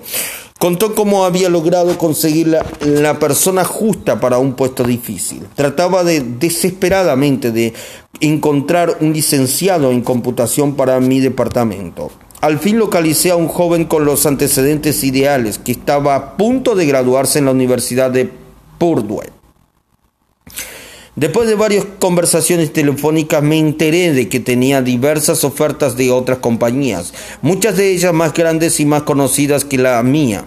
contó 0.59 0.95
cómo 0.95 1.25
había 1.25 1.49
logrado 1.49 1.97
conseguir 1.97 2.47
la, 2.47 2.65
la, 2.81 3.19
persona 3.19 3.63
justa 3.63 4.19
para 4.19 4.37
un 4.37 4.53
puesto 4.53 4.83
difícil. 4.83 5.47
Trataba 5.55 6.03
de, 6.03 6.21
desesperadamente 6.21 7.51
de 7.51 7.73
encontrar 8.19 8.97
un 9.01 9.13
licenciado 9.13 9.91
en 9.91 10.01
computación 10.01 10.75
para 10.75 10.99
mi 10.99 11.19
departamento. 11.19 12.11
Al 12.41 12.59
fin 12.59 12.77
localicé 12.77 13.31
a 13.31 13.35
un 13.35 13.47
joven 13.47 13.85
con 13.85 14.05
los 14.05 14.25
antecedentes 14.25 15.03
ideales 15.03 15.57
que 15.57 15.71
estaba 15.71 16.15
a 16.15 16.37
punto 16.37 16.75
de 16.75 16.85
graduarse 16.85 17.39
en 17.39 17.45
la 17.45 17.51
Universidad 17.51 18.11
de 18.11 18.29
Purdue. 18.77 19.31
Después 21.15 21.47
de 21.47 21.55
varias 21.55 21.85
conversaciones 21.99 22.73
telefónicas 22.73 23.41
me 23.41 23.57
enteré 23.57 24.11
de 24.11 24.27
que 24.27 24.41
tenía 24.41 24.81
diversas 24.81 25.45
ofertas 25.45 25.95
de 25.95 26.11
otras 26.11 26.39
compañías, 26.39 27.13
muchas 27.41 27.77
de 27.77 27.91
ellas 27.91 28.13
más 28.13 28.33
grandes 28.33 28.81
y 28.81 28.85
más 28.85 29.03
conocidas 29.03 29.63
que 29.63 29.77
la 29.77 30.03
mía. 30.03 30.43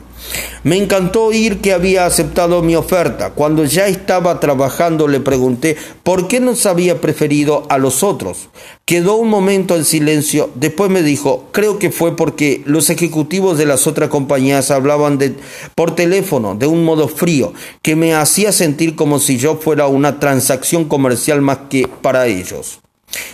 Me 0.64 0.76
encantó 0.76 1.24
oír 1.24 1.60
que 1.60 1.72
había 1.72 2.06
aceptado 2.06 2.62
mi 2.62 2.74
oferta. 2.74 3.30
Cuando 3.30 3.64
ya 3.64 3.86
estaba 3.86 4.40
trabajando 4.40 5.08
le 5.08 5.20
pregunté 5.20 5.76
por 6.02 6.28
qué 6.28 6.40
nos 6.40 6.66
había 6.66 7.00
preferido 7.00 7.66
a 7.68 7.78
los 7.78 8.02
otros. 8.02 8.48
Quedó 8.84 9.16
un 9.16 9.28
momento 9.28 9.76
en 9.76 9.84
silencio, 9.84 10.50
después 10.54 10.90
me 10.90 11.02
dijo, 11.02 11.48
creo 11.52 11.78
que 11.78 11.90
fue 11.90 12.16
porque 12.16 12.62
los 12.64 12.90
ejecutivos 12.90 13.58
de 13.58 13.66
las 13.66 13.86
otras 13.86 14.08
compañías 14.08 14.70
hablaban 14.70 15.18
de, 15.18 15.34
por 15.74 15.94
teléfono 15.94 16.54
de 16.54 16.66
un 16.66 16.84
modo 16.84 17.08
frío, 17.08 17.52
que 17.82 17.96
me 17.96 18.14
hacía 18.14 18.52
sentir 18.52 18.96
como 18.96 19.18
si 19.18 19.38
yo 19.38 19.56
fuera 19.56 19.86
una 19.86 20.18
transacción 20.18 20.86
comercial 20.86 21.40
más 21.42 21.58
que 21.70 21.86
para 22.02 22.26
ellos. 22.26 22.80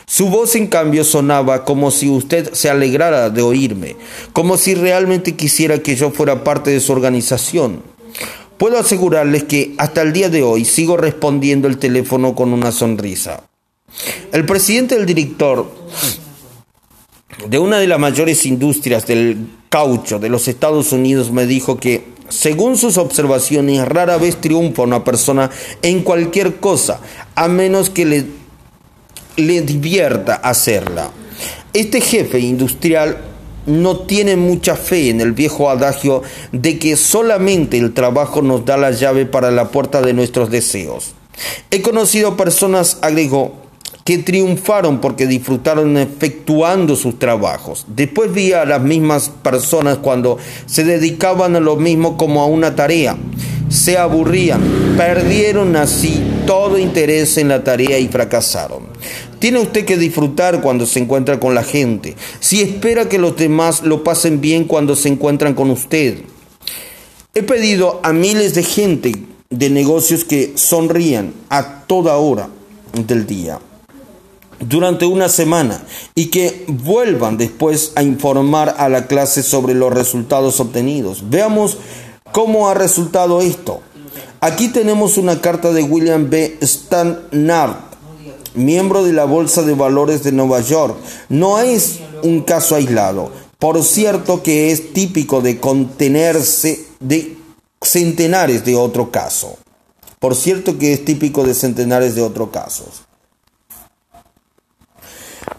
Su 0.06 0.28
voz 0.28 0.54
en 0.54 0.68
cambio 0.68 1.02
sonaba 1.04 1.64
como 1.64 1.90
si 1.90 2.08
usted 2.08 2.52
se 2.52 2.70
alegrara 2.70 3.30
de 3.30 3.42
oírme, 3.42 3.96
como 4.32 4.56
si 4.56 4.74
realmente 4.74 5.34
quisiera 5.34 5.78
que 5.78 5.96
yo 5.96 6.10
fuera 6.10 6.44
parte 6.44 6.70
de 6.70 6.80
su 6.80 6.92
organización. 6.92 7.82
Puedo 8.58 8.78
asegurarles 8.78 9.44
que 9.44 9.74
hasta 9.78 10.02
el 10.02 10.12
día 10.12 10.28
de 10.28 10.42
hoy 10.42 10.64
sigo 10.64 10.96
respondiendo 10.96 11.66
el 11.66 11.78
teléfono 11.78 12.34
con 12.34 12.52
una 12.52 12.70
sonrisa. 12.70 13.42
El 14.32 14.46
presidente 14.46 14.96
del 14.96 15.06
director 15.06 15.70
de 17.48 17.58
una 17.58 17.78
de 17.78 17.88
las 17.88 17.98
mayores 17.98 18.46
industrias 18.46 19.06
del 19.06 19.48
caucho 19.68 20.18
de 20.18 20.28
los 20.28 20.46
Estados 20.46 20.92
Unidos 20.92 21.32
me 21.32 21.46
dijo 21.46 21.78
que, 21.78 22.04
según 22.28 22.76
sus 22.76 22.96
observaciones, 22.96 23.86
rara 23.86 24.16
vez 24.18 24.40
triunfa 24.40 24.82
una 24.82 25.02
persona 25.02 25.50
en 25.82 26.02
cualquier 26.02 26.56
cosa, 26.56 27.00
a 27.34 27.48
menos 27.48 27.90
que 27.90 28.04
le 28.04 28.24
le 29.36 29.62
divierta 29.62 30.34
hacerla. 30.34 31.10
Este 31.72 32.00
jefe 32.00 32.38
industrial 32.38 33.18
no 33.66 34.00
tiene 34.00 34.36
mucha 34.36 34.76
fe 34.76 35.10
en 35.10 35.20
el 35.20 35.32
viejo 35.32 35.70
adagio 35.70 36.22
de 36.52 36.78
que 36.78 36.96
solamente 36.96 37.78
el 37.78 37.94
trabajo 37.94 38.42
nos 38.42 38.64
da 38.64 38.76
la 38.76 38.90
llave 38.90 39.26
para 39.26 39.50
la 39.50 39.68
puerta 39.68 40.02
de 40.02 40.12
nuestros 40.12 40.50
deseos. 40.50 41.14
He 41.70 41.82
conocido 41.82 42.36
personas, 42.36 42.98
agregó, 43.00 43.64
que 44.04 44.18
triunfaron 44.18 45.00
porque 45.00 45.26
disfrutaron 45.26 45.96
efectuando 45.96 46.94
sus 46.94 47.18
trabajos. 47.18 47.86
Después 47.88 48.32
vi 48.32 48.52
a 48.52 48.66
las 48.66 48.82
mismas 48.82 49.30
personas 49.30 49.98
cuando 49.98 50.38
se 50.66 50.84
dedicaban 50.84 51.56
a 51.56 51.60
lo 51.60 51.76
mismo 51.76 52.18
como 52.18 52.42
a 52.42 52.46
una 52.46 52.76
tarea. 52.76 53.16
Se 53.74 53.98
aburrían, 53.98 54.60
perdieron 54.96 55.74
así 55.74 56.22
todo 56.46 56.78
interés 56.78 57.36
en 57.38 57.48
la 57.48 57.64
tarea 57.64 57.98
y 57.98 58.06
fracasaron. 58.06 58.84
Tiene 59.40 59.58
usted 59.58 59.84
que 59.84 59.96
disfrutar 59.96 60.60
cuando 60.60 60.86
se 60.86 61.00
encuentra 61.00 61.40
con 61.40 61.56
la 61.56 61.64
gente, 61.64 62.14
si 62.38 62.62
espera 62.62 63.08
que 63.08 63.18
los 63.18 63.36
demás 63.36 63.82
lo 63.82 64.04
pasen 64.04 64.40
bien 64.40 64.64
cuando 64.64 64.94
se 64.94 65.08
encuentran 65.08 65.54
con 65.54 65.70
usted. 65.70 66.18
He 67.34 67.42
pedido 67.42 67.98
a 68.04 68.12
miles 68.12 68.54
de 68.54 68.62
gente 68.62 69.12
de 69.50 69.70
negocios 69.70 70.24
que 70.24 70.52
sonrían 70.54 71.34
a 71.48 71.80
toda 71.88 72.16
hora 72.16 72.48
del 72.92 73.26
día 73.26 73.58
durante 74.60 75.04
una 75.04 75.28
semana 75.28 75.82
y 76.14 76.26
que 76.26 76.64
vuelvan 76.68 77.36
después 77.36 77.90
a 77.96 78.04
informar 78.04 78.76
a 78.78 78.88
la 78.88 79.08
clase 79.08 79.42
sobre 79.42 79.74
los 79.74 79.92
resultados 79.92 80.60
obtenidos. 80.60 81.28
Veamos 81.28 81.76
cómo 82.34 82.68
ha 82.68 82.74
resultado 82.74 83.40
esto. 83.40 83.80
Aquí 84.40 84.66
tenemos 84.66 85.18
una 85.18 85.40
carta 85.40 85.72
de 85.72 85.84
William 85.84 86.28
B. 86.28 86.58
Stannard, 86.60 87.76
miembro 88.54 89.04
de 89.04 89.12
la 89.12 89.24
Bolsa 89.24 89.62
de 89.62 89.74
Valores 89.74 90.24
de 90.24 90.32
Nueva 90.32 90.60
York. 90.60 90.96
No 91.28 91.60
es 91.60 92.00
un 92.24 92.42
caso 92.42 92.74
aislado. 92.74 93.30
Por 93.60 93.84
cierto 93.84 94.42
que 94.42 94.72
es 94.72 94.92
típico 94.92 95.42
de 95.42 95.60
contenerse 95.60 96.84
de 96.98 97.36
centenares 97.80 98.64
de 98.64 98.74
otro 98.74 99.12
caso. 99.12 99.56
Por 100.18 100.34
cierto 100.34 100.76
que 100.76 100.92
es 100.92 101.04
típico 101.04 101.44
de 101.44 101.54
centenares 101.54 102.16
de 102.16 102.22
otros 102.22 102.50
casos. 102.50 103.04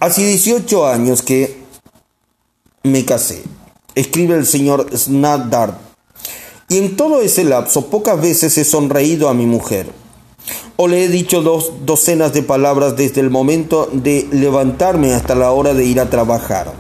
Hace 0.02 0.28
18 0.28 0.86
años 0.86 1.22
que 1.22 1.56
me 2.84 3.06
casé, 3.06 3.44
escribe 3.96 4.36
el 4.36 4.46
señor 4.46 4.90
Snadard 4.96 5.85
y 6.68 6.78
en 6.78 6.96
todo 6.96 7.22
ese 7.22 7.44
lapso 7.44 7.88
pocas 7.88 8.20
veces 8.20 8.58
he 8.58 8.66
sonreído 8.66 9.30
a 9.30 9.34
mi 9.34 9.46
mujer. 9.46 9.92
O 10.78 10.88
le 10.88 11.06
he 11.06 11.08
dicho 11.08 11.42
dos 11.42 11.72
docenas 11.86 12.34
de 12.34 12.44
palabras 12.44 12.96
desde 12.96 13.22
el 13.22 13.30
momento 13.30 13.90
de 13.92 14.28
levantarme 14.32 15.14
hasta 15.14 15.36
la 15.36 15.52
hora 15.52 15.74
de 15.74 15.86
ir 15.86 16.00
a 16.00 16.10
trabajar. 16.10 16.74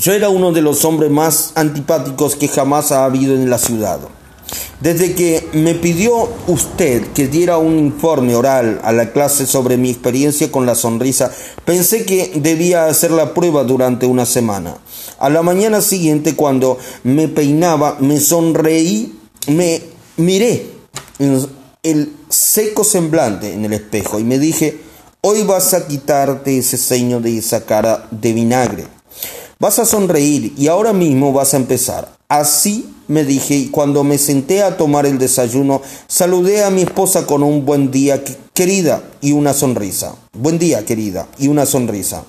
Yo 0.00 0.12
era 0.12 0.28
uno 0.28 0.52
de 0.52 0.62
los 0.62 0.84
hombres 0.84 1.10
más 1.10 1.52
antipáticos 1.54 2.36
que 2.36 2.48
jamás 2.48 2.92
ha 2.92 3.04
habido 3.04 3.34
en 3.34 3.48
la 3.48 3.58
ciudad. 3.58 4.00
Desde 4.80 5.14
que 5.14 5.48
me 5.54 5.74
pidió 5.74 6.28
usted 6.46 7.08
que 7.14 7.28
diera 7.28 7.56
un 7.56 7.78
informe 7.78 8.34
oral 8.34 8.80
a 8.84 8.92
la 8.92 9.10
clase 9.10 9.46
sobre 9.46 9.76
mi 9.78 9.90
experiencia 9.90 10.52
con 10.52 10.66
la 10.66 10.74
sonrisa, 10.74 11.32
pensé 11.64 12.04
que 12.04 12.32
debía 12.36 12.86
hacer 12.86 13.10
la 13.10 13.32
prueba 13.32 13.64
durante 13.64 14.06
una 14.06 14.26
semana. 14.26 14.76
A 15.18 15.30
la 15.30 15.42
mañana 15.42 15.80
siguiente, 15.80 16.36
cuando 16.36 16.78
me 17.04 17.26
peinaba, 17.26 17.96
me 18.00 18.20
sonreí, 18.20 19.18
me 19.48 19.82
miré 20.18 20.66
en 21.18 21.46
el 21.82 22.12
seco 22.28 22.84
semblante 22.84 23.52
en 23.52 23.64
el 23.64 23.72
espejo 23.72 24.18
y 24.18 24.24
me 24.24 24.38
dije, 24.38 24.78
hoy 25.22 25.42
vas 25.44 25.72
a 25.72 25.86
quitarte 25.86 26.58
ese 26.58 26.76
ceño 26.76 27.20
de 27.20 27.38
esa 27.38 27.64
cara 27.64 28.08
de 28.10 28.32
vinagre. 28.32 28.84
Vas 29.58 29.78
a 29.78 29.86
sonreír 29.86 30.52
y 30.58 30.66
ahora 30.68 30.92
mismo 30.92 31.32
vas 31.32 31.54
a 31.54 31.56
empezar. 31.56 32.14
Así 32.28 32.92
me 33.08 33.24
dije 33.24 33.54
y 33.54 33.68
cuando 33.68 34.04
me 34.04 34.18
senté 34.18 34.62
a 34.62 34.76
tomar 34.76 35.06
el 35.06 35.18
desayuno, 35.18 35.82
saludé 36.08 36.64
a 36.64 36.70
mi 36.70 36.82
esposa 36.82 37.26
con 37.26 37.42
un 37.42 37.64
buen 37.64 37.90
día, 37.90 38.22
querida, 38.52 39.02
y 39.20 39.32
una 39.32 39.54
sonrisa. 39.54 40.14
Buen 40.32 40.58
día, 40.58 40.84
querida, 40.84 41.28
y 41.38 41.48
una 41.48 41.66
sonrisa. 41.66 42.24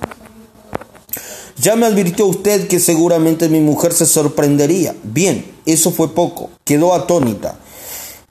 Ya 1.60 1.75
me 1.75 1.88
advirtió 1.88 2.27
usted 2.27 2.67
que 2.67 2.79
seguramente 2.79 3.50
mi 3.50 3.60
mujer 3.60 3.91
se 3.91 4.05
sorprendería. 4.05 4.96
Bien, 5.03 5.43
eso 5.65 5.91
fue 5.91 6.13
poco. 6.13 6.51
Quedó 6.63 6.93
atónita. 6.93 7.57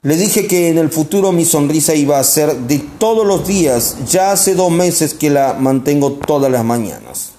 Le 0.02 0.16
dije 0.16 0.46
que 0.46 0.68
en 0.68 0.78
el 0.78 0.90
futuro 0.90 1.32
mi 1.32 1.44
sonrisa 1.44 1.94
iba 1.96 2.20
a 2.20 2.24
ser 2.24 2.54
de 2.54 2.78
todos 2.78 3.26
los 3.26 3.46
días. 3.48 3.96
Ya 4.08 4.30
hace 4.30 4.54
dos 4.54 4.70
meses 4.70 5.14
que 5.14 5.30
la 5.30 5.54
mantengo 5.54 6.12
todas 6.12 6.52
las 6.52 6.64
mañanas. 6.64 7.30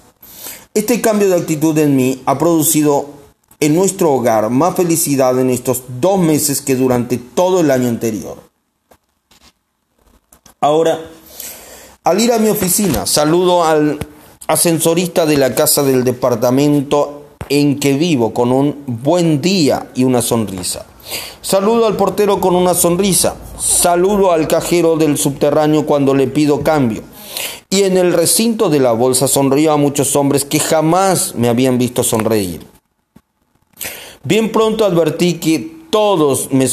Este 0.74 1.00
cambio 1.00 1.30
de 1.30 1.36
actitud 1.36 1.76
en 1.78 1.96
mí 1.96 2.22
ha 2.26 2.38
producido 2.38 3.17
en 3.60 3.74
nuestro 3.74 4.12
hogar 4.12 4.50
más 4.50 4.76
felicidad 4.76 5.38
en 5.38 5.50
estos 5.50 5.82
dos 6.00 6.18
meses 6.18 6.60
que 6.60 6.76
durante 6.76 7.16
todo 7.16 7.60
el 7.60 7.70
año 7.70 7.88
anterior. 7.88 8.36
Ahora, 10.60 10.98
al 12.04 12.20
ir 12.20 12.32
a 12.32 12.38
mi 12.38 12.48
oficina, 12.48 13.06
saludo 13.06 13.64
al 13.64 13.98
ascensorista 14.46 15.26
de 15.26 15.36
la 15.36 15.54
casa 15.54 15.82
del 15.82 16.04
departamento 16.04 17.26
en 17.48 17.78
que 17.78 17.94
vivo 17.94 18.32
con 18.32 18.52
un 18.52 18.84
buen 18.86 19.40
día 19.40 19.90
y 19.94 20.04
una 20.04 20.22
sonrisa. 20.22 20.86
Saludo 21.40 21.86
al 21.86 21.96
portero 21.96 22.40
con 22.40 22.54
una 22.54 22.74
sonrisa. 22.74 23.36
Saludo 23.58 24.32
al 24.32 24.48
cajero 24.48 24.96
del 24.96 25.16
subterráneo 25.16 25.86
cuando 25.86 26.14
le 26.14 26.26
pido 26.26 26.62
cambio. 26.62 27.02
Y 27.70 27.82
en 27.82 27.96
el 27.96 28.12
recinto 28.12 28.70
de 28.70 28.80
la 28.80 28.92
bolsa 28.92 29.28
sonrío 29.28 29.72
a 29.72 29.76
muchos 29.76 30.16
hombres 30.16 30.44
que 30.44 30.60
jamás 30.60 31.34
me 31.34 31.48
habían 31.48 31.78
visto 31.78 32.02
sonreír. 32.02 32.77
Bien 34.24 34.50
pronto 34.50 34.84
advertí 34.84 35.34
que 35.34 35.76
todos 35.90 36.52
me 36.52 36.66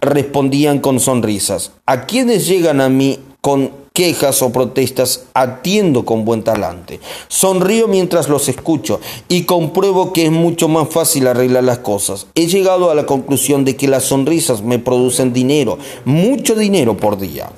respondían 0.00 0.78
con 0.80 1.00
sonrisas. 1.00 1.72
A 1.86 2.06
quienes 2.06 2.46
llegan 2.46 2.80
a 2.80 2.88
mí 2.88 3.18
con 3.40 3.82
quejas 3.92 4.40
o 4.42 4.52
protestas 4.52 5.24
atiendo 5.34 6.04
con 6.04 6.24
buen 6.24 6.42
talante. 6.42 7.00
Sonrío 7.28 7.88
mientras 7.88 8.28
los 8.28 8.48
escucho 8.48 9.00
y 9.28 9.44
compruebo 9.44 10.12
que 10.12 10.26
es 10.26 10.30
mucho 10.30 10.68
más 10.68 10.88
fácil 10.88 11.26
arreglar 11.26 11.64
las 11.64 11.78
cosas. 11.78 12.26
He 12.34 12.46
llegado 12.46 12.90
a 12.90 12.94
la 12.94 13.06
conclusión 13.06 13.64
de 13.64 13.76
que 13.76 13.88
las 13.88 14.04
sonrisas 14.04 14.62
me 14.62 14.78
producen 14.78 15.32
dinero, 15.32 15.78
mucho 16.04 16.54
dinero 16.54 16.96
por 16.96 17.18
día. 17.18 17.50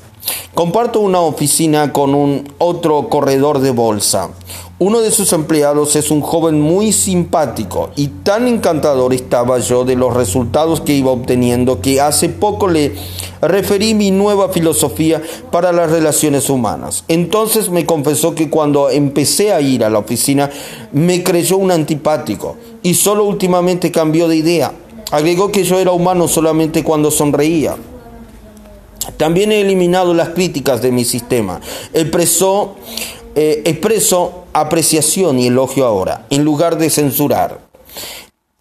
Comparto 0.54 1.00
una 1.00 1.20
oficina 1.20 1.92
con 1.92 2.14
un 2.14 2.48
otro 2.58 3.08
corredor 3.08 3.58
de 3.58 3.70
bolsa. 3.70 4.30
Uno 4.78 5.00
de 5.00 5.10
sus 5.10 5.32
empleados 5.32 5.94
es 5.94 6.10
un 6.10 6.20
joven 6.20 6.60
muy 6.60 6.92
simpático 6.92 7.90
y 7.94 8.08
tan 8.08 8.48
encantador 8.48 9.14
estaba 9.14 9.60
yo 9.60 9.84
de 9.84 9.94
los 9.94 10.12
resultados 10.12 10.80
que 10.80 10.94
iba 10.94 11.12
obteniendo 11.12 11.80
que 11.80 12.00
hace 12.00 12.28
poco 12.28 12.68
le 12.68 12.92
referí 13.40 13.94
mi 13.94 14.10
nueva 14.10 14.48
filosofía 14.48 15.22
para 15.52 15.72
las 15.72 15.90
relaciones 15.90 16.50
humanas. 16.50 17.04
Entonces 17.06 17.70
me 17.70 17.86
confesó 17.86 18.34
que 18.34 18.50
cuando 18.50 18.90
empecé 18.90 19.52
a 19.52 19.60
ir 19.60 19.84
a 19.84 19.90
la 19.90 20.00
oficina 20.00 20.50
me 20.92 21.22
creyó 21.22 21.56
un 21.56 21.70
antipático 21.70 22.56
y 22.82 22.94
solo 22.94 23.24
últimamente 23.24 23.92
cambió 23.92 24.26
de 24.26 24.36
idea. 24.36 24.72
Agregó 25.12 25.52
que 25.52 25.62
yo 25.62 25.78
era 25.78 25.92
humano 25.92 26.26
solamente 26.26 26.82
cuando 26.82 27.12
sonreía. 27.12 27.76
También 29.16 29.52
he 29.52 29.60
eliminado 29.60 30.14
las 30.14 30.30
críticas 30.30 30.82
de 30.82 30.92
mi 30.92 31.04
sistema. 31.04 31.60
Expresó, 31.92 32.76
eh, 33.34 33.62
expreso 33.64 34.44
apreciación 34.52 35.38
y 35.38 35.48
elogio 35.48 35.86
ahora, 35.86 36.26
en 36.30 36.44
lugar 36.44 36.78
de 36.78 36.90
censurar. 36.90 37.60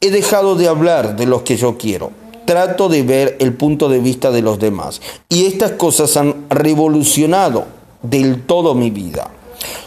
He 0.01 0.09
dejado 0.09 0.55
de 0.55 0.67
hablar 0.67 1.15
de 1.15 1.25
los 1.25 1.43
que 1.43 1.55
yo 1.55 1.77
quiero. 1.77 2.11
Trato 2.45 2.89
de 2.89 3.03
ver 3.03 3.37
el 3.39 3.53
punto 3.53 3.87
de 3.87 3.99
vista 3.99 4.31
de 4.31 4.41
los 4.41 4.59
demás. 4.59 5.01
Y 5.29 5.45
estas 5.45 5.71
cosas 5.71 6.17
han 6.17 6.45
revolucionado 6.49 7.65
del 8.01 8.41
todo 8.41 8.75
mi 8.75 8.89
vida. 8.89 9.31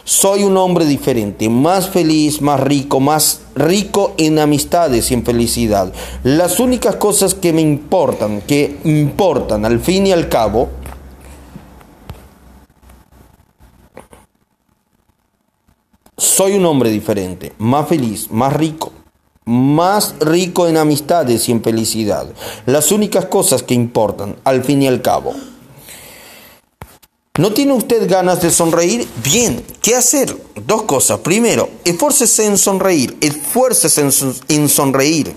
Soy 0.05 0.45
un 0.45 0.57
hombre 0.57 0.85
diferente, 0.85 1.49
más 1.49 1.91
feliz, 1.91 2.41
más 2.41 2.61
rico, 2.61 3.01
más 3.01 3.41
rico 3.55 4.15
en 4.19 4.39
amistades 4.39 5.11
y 5.11 5.15
en 5.15 5.25
felicidad. 5.25 5.93
Las 6.23 6.61
únicas 6.61 6.97
cosas 6.97 7.35
que 7.35 7.53
me 7.53 7.61
importan, 7.61 8.41
que 8.41 8.79
importan 8.85 9.65
al 9.65 9.81
fin 9.81 10.07
y 10.07 10.13
al 10.13 10.29
cabo, 10.29 10.69
soy 16.17 16.55
un 16.55 16.67
hombre 16.67 16.91
diferente, 16.91 17.53
más 17.59 17.89
feliz, 17.89 18.31
más 18.31 18.53
rico, 18.53 18.93
más 19.47 20.17
rico 20.21 20.67
en 20.67 20.77
amistades 20.77 21.49
y 21.49 21.53
en 21.53 21.63
felicidad. 21.63 22.27
Las 22.67 22.93
únicas 22.93 23.27
cosas 23.27 23.63
que 23.63 23.75
importan, 23.75 24.37
al 24.45 24.63
fin 24.65 24.83
y 24.83 24.89
al 24.89 25.03
cabo. 25.03 25.35
¿No 27.39 27.53
tiene 27.53 27.75
usted 27.75 28.09
ganas 28.09 28.41
de 28.41 28.51
sonreír? 28.51 29.07
Bien, 29.23 29.63
¿qué 29.83 29.95
hacer? 29.95 30.35
Dos 30.55 30.85
cosas. 30.85 31.19
Primero, 31.21 31.69
esfuércese 31.85 32.47
en 32.47 32.57
sonreír, 32.57 33.15
esfuércese 33.21 34.09
en, 34.49 34.69
sonreír. 34.71 35.35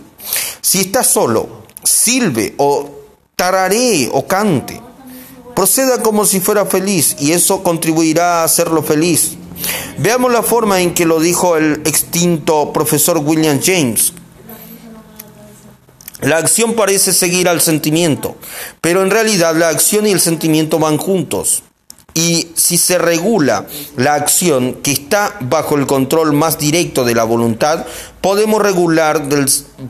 Si 0.62 0.80
está 0.80 1.04
solo, 1.04 1.64
silbe 1.84 2.54
o 2.58 2.90
tararee 3.36 4.10
o 4.14 4.26
cante. 4.26 4.82
Proceda 5.54 6.02
como 6.02 6.26
si 6.26 6.40
fuera 6.40 6.66
feliz 6.66 7.18
y 7.20 7.34
eso 7.34 7.64
contribuirá 7.64 8.42
a 8.42 8.44
hacerlo 8.46 8.82
feliz. 8.82 9.32
Veamos 9.98 10.32
la 10.32 10.42
forma 10.42 10.80
en 10.80 10.94
que 10.94 11.06
lo 11.06 11.20
dijo 11.20 11.58
el 11.58 11.82
extinto 11.84 12.72
profesor 12.72 13.18
William 13.18 13.60
James. 13.62 14.14
La 16.22 16.38
acción 16.38 16.76
parece 16.76 17.12
seguir 17.12 17.50
al 17.50 17.60
sentimiento, 17.60 18.38
pero 18.80 19.04
en 19.04 19.10
realidad 19.10 19.54
la 19.56 19.68
acción 19.68 20.08
y 20.08 20.12
el 20.12 20.22
sentimiento 20.22 20.80
van 20.80 20.98
juntos. 20.98 21.64
Y 22.20 22.50
si 22.54 22.78
se 22.78 22.98
regula 22.98 23.66
la 23.96 24.16
acción 24.16 24.74
que 24.84 24.92
está 24.92 25.38
bajo 25.40 25.78
el 25.78 25.88
control 25.88 26.34
más 26.34 26.58
directo 26.58 27.06
de 27.06 27.16
la 27.16 27.24
voluntad, 27.24 27.86
podemos 28.20 28.62
regular, 28.62 29.24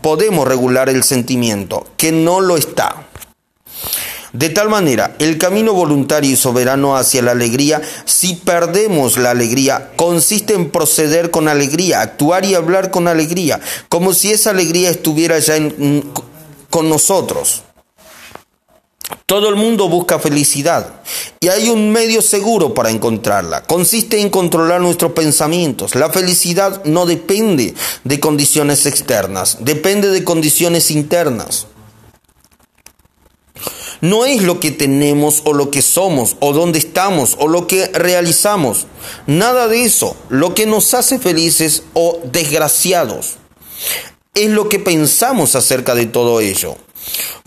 podemos 0.03 0.47
regular 0.47 0.89
el 0.89 1.03
sentimiento, 1.03 1.87
que 1.97 2.11
no 2.11 2.39
lo 2.39 2.55
está. 2.55 3.07
De 4.31 4.49
tal 4.49 4.69
manera, 4.69 5.15
el 5.17 5.39
camino 5.39 5.73
voluntario 5.73 6.31
y 6.31 6.35
soberano 6.35 6.95
hacia 6.95 7.23
la 7.23 7.31
alegría, 7.31 7.81
si 8.05 8.35
perdemos 8.35 9.17
la 9.17 9.31
alegría, 9.31 9.89
consiste 9.95 10.53
en 10.53 10.69
proceder 10.69 11.31
con 11.31 11.47
alegría, 11.47 12.01
actuar 12.01 12.45
y 12.45 12.53
hablar 12.53 12.91
con 12.91 13.07
alegría, 13.07 13.59
como 13.87 14.13
si 14.13 14.31
esa 14.31 14.51
alegría 14.51 14.91
estuviera 14.91 15.39
ya 15.39 15.55
con 16.69 16.89
nosotros. 16.89 17.63
Todo 19.25 19.49
el 19.49 19.55
mundo 19.55 19.89
busca 19.89 20.19
felicidad 20.19 21.01
y 21.39 21.49
hay 21.49 21.69
un 21.69 21.91
medio 21.91 22.21
seguro 22.21 22.73
para 22.73 22.89
encontrarla. 22.89 23.63
Consiste 23.63 24.21
en 24.21 24.29
controlar 24.29 24.81
nuestros 24.81 25.11
pensamientos. 25.13 25.95
La 25.95 26.09
felicidad 26.09 26.83
no 26.85 27.05
depende 27.05 27.73
de 28.03 28.19
condiciones 28.19 28.85
externas, 28.85 29.57
depende 29.61 30.09
de 30.09 30.23
condiciones 30.23 30.91
internas. 30.91 31.67
No 34.01 34.25
es 34.25 34.43
lo 34.43 34.59
que 34.59 34.71
tenemos 34.71 35.41
o 35.43 35.53
lo 35.53 35.71
que 35.71 35.81
somos 35.81 36.37
o 36.39 36.53
dónde 36.53 36.79
estamos 36.79 37.35
o 37.37 37.47
lo 37.47 37.67
que 37.67 37.87
realizamos. 37.87 38.87
Nada 39.27 39.67
de 39.67 39.83
eso. 39.83 40.15
Lo 40.29 40.53
que 40.53 40.65
nos 40.65 40.93
hace 40.93 41.19
felices 41.19 41.83
o 41.93 42.19
desgraciados 42.23 43.35
es 44.33 44.49
lo 44.49 44.69
que 44.69 44.79
pensamos 44.79 45.55
acerca 45.55 45.95
de 45.95 46.05
todo 46.05 46.39
ello. 46.39 46.77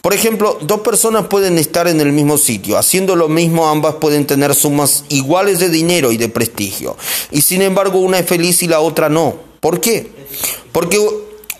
Por 0.00 0.14
ejemplo, 0.14 0.58
dos 0.62 0.80
personas 0.80 1.26
pueden 1.26 1.58
estar 1.58 1.86
en 1.86 2.00
el 2.00 2.12
mismo 2.12 2.36
sitio, 2.38 2.76
haciendo 2.76 3.14
lo 3.14 3.28
mismo 3.28 3.68
ambas 3.68 3.96
pueden 3.96 4.26
tener 4.26 4.54
sumas 4.54 5.04
iguales 5.08 5.58
de 5.60 5.68
dinero 5.68 6.10
y 6.10 6.16
de 6.16 6.28
prestigio, 6.28 6.96
y 7.30 7.42
sin 7.42 7.62
embargo 7.62 7.98
una 8.00 8.18
es 8.18 8.26
feliz 8.26 8.62
y 8.62 8.68
la 8.68 8.80
otra 8.80 9.08
no. 9.08 9.36
¿Por 9.60 9.80
qué? 9.80 10.10
Porque 10.72 10.98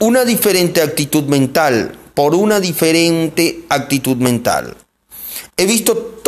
una 0.00 0.24
diferente 0.24 0.82
actitud 0.82 1.24
mental, 1.24 1.96
por 2.14 2.34
una 2.34 2.58
diferente 2.58 3.60
actitud 3.68 4.16
mental. 4.16 4.76
He 5.56 5.66
visto 5.66 6.20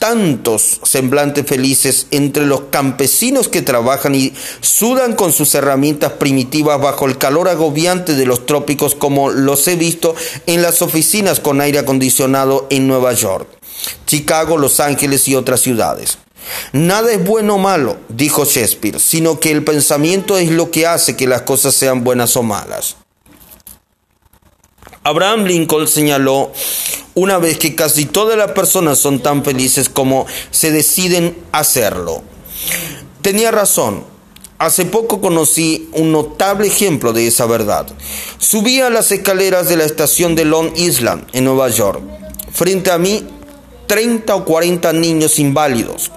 tantos 0.00 0.80
semblantes 0.82 1.46
felices 1.46 2.06
entre 2.10 2.46
los 2.46 2.62
campesinos 2.70 3.48
que 3.48 3.60
trabajan 3.60 4.14
y 4.14 4.32
sudan 4.62 5.14
con 5.14 5.30
sus 5.30 5.54
herramientas 5.54 6.12
primitivas 6.12 6.80
bajo 6.80 7.06
el 7.06 7.18
calor 7.18 7.50
agobiante 7.50 8.14
de 8.14 8.24
los 8.24 8.46
trópicos 8.46 8.94
como 8.94 9.30
los 9.30 9.68
he 9.68 9.76
visto 9.76 10.16
en 10.46 10.62
las 10.62 10.80
oficinas 10.80 11.38
con 11.38 11.60
aire 11.60 11.78
acondicionado 11.78 12.66
en 12.70 12.88
Nueva 12.88 13.12
York, 13.12 13.46
Chicago, 14.06 14.56
Los 14.56 14.80
Ángeles 14.80 15.28
y 15.28 15.34
otras 15.34 15.60
ciudades. 15.60 16.16
Nada 16.72 17.12
es 17.12 17.22
bueno 17.22 17.56
o 17.56 17.58
malo, 17.58 17.98
dijo 18.08 18.46
Shakespeare, 18.46 18.98
sino 18.98 19.38
que 19.38 19.50
el 19.50 19.64
pensamiento 19.64 20.38
es 20.38 20.50
lo 20.50 20.70
que 20.70 20.86
hace 20.86 21.14
que 21.14 21.26
las 21.26 21.42
cosas 21.42 21.74
sean 21.74 22.04
buenas 22.04 22.38
o 22.38 22.42
malas. 22.42 22.96
Abraham 25.02 25.44
Lincoln 25.44 25.88
señaló 25.88 26.52
una 27.14 27.38
vez 27.38 27.58
que 27.58 27.74
casi 27.74 28.04
todas 28.04 28.36
las 28.36 28.52
personas 28.52 28.98
son 28.98 29.20
tan 29.20 29.42
felices 29.42 29.88
como 29.88 30.26
se 30.50 30.70
deciden 30.70 31.36
hacerlo. 31.52 32.22
Tenía 33.22 33.50
razón. 33.50 34.04
Hace 34.58 34.84
poco 34.84 35.22
conocí 35.22 35.88
un 35.94 36.12
notable 36.12 36.66
ejemplo 36.66 37.14
de 37.14 37.26
esa 37.26 37.46
verdad. 37.46 37.86
Subía 38.36 38.90
las 38.90 39.10
escaleras 39.10 39.70
de 39.70 39.76
la 39.76 39.84
estación 39.84 40.34
de 40.34 40.44
Long 40.44 40.76
Island, 40.76 41.26
en 41.32 41.44
Nueva 41.44 41.70
York. 41.70 42.02
Frente 42.52 42.90
a 42.90 42.98
mí, 42.98 43.26
30 43.86 44.34
o 44.34 44.44
40 44.44 44.92
niños 44.92 45.38
inválidos, 45.38 46.10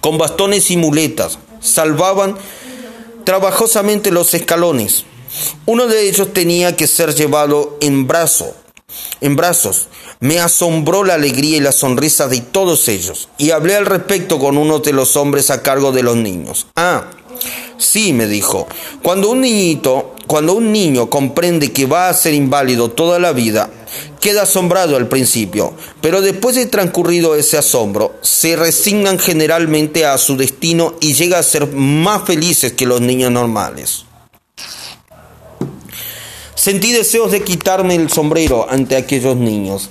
con 0.00 0.18
bastones 0.18 0.68
y 0.72 0.76
muletas, 0.76 1.38
salvaban 1.60 2.36
trabajosamente 3.22 4.10
los 4.10 4.34
escalones. 4.34 5.04
Uno 5.66 5.86
de 5.86 6.08
ellos 6.08 6.32
tenía 6.32 6.76
que 6.76 6.86
ser 6.86 7.14
llevado 7.14 7.76
en 7.80 8.06
brazo, 8.06 8.54
en 9.20 9.36
brazos. 9.36 9.88
Me 10.20 10.40
asombró 10.40 11.04
la 11.04 11.14
alegría 11.14 11.58
y 11.58 11.60
la 11.60 11.72
sonrisa 11.72 12.28
de 12.28 12.40
todos 12.40 12.88
ellos, 12.88 13.28
y 13.38 13.50
hablé 13.50 13.76
al 13.76 13.86
respecto 13.86 14.38
con 14.38 14.58
uno 14.58 14.80
de 14.80 14.92
los 14.92 15.16
hombres 15.16 15.50
a 15.50 15.62
cargo 15.62 15.92
de 15.92 16.02
los 16.02 16.16
niños. 16.16 16.66
Ah, 16.74 17.10
sí, 17.76 18.12
me 18.12 18.26
dijo, 18.26 18.66
cuando 19.02 19.30
un 19.30 19.42
niñito, 19.42 20.16
cuando 20.26 20.54
un 20.54 20.72
niño 20.72 21.08
comprende 21.08 21.72
que 21.72 21.86
va 21.86 22.08
a 22.08 22.14
ser 22.14 22.34
inválido 22.34 22.90
toda 22.90 23.18
la 23.18 23.32
vida, 23.32 23.70
queda 24.20 24.42
asombrado 24.42 24.96
al 24.96 25.08
principio, 25.08 25.74
pero 26.00 26.20
después 26.20 26.56
de 26.56 26.66
transcurrido 26.66 27.36
ese 27.36 27.58
asombro, 27.58 28.16
se 28.22 28.56
resignan 28.56 29.18
generalmente 29.18 30.04
a 30.04 30.18
su 30.18 30.36
destino 30.36 30.94
y 31.00 31.14
llega 31.14 31.38
a 31.38 31.42
ser 31.44 31.72
más 31.72 32.24
felices 32.24 32.72
que 32.72 32.86
los 32.86 33.00
niños 33.00 33.30
normales. 33.30 34.07
Sentí 36.58 36.90
deseos 36.90 37.30
de 37.30 37.44
quitarme 37.44 37.94
el 37.94 38.10
sombrero 38.10 38.66
ante 38.68 38.96
aquellos 38.96 39.36
niños. 39.36 39.90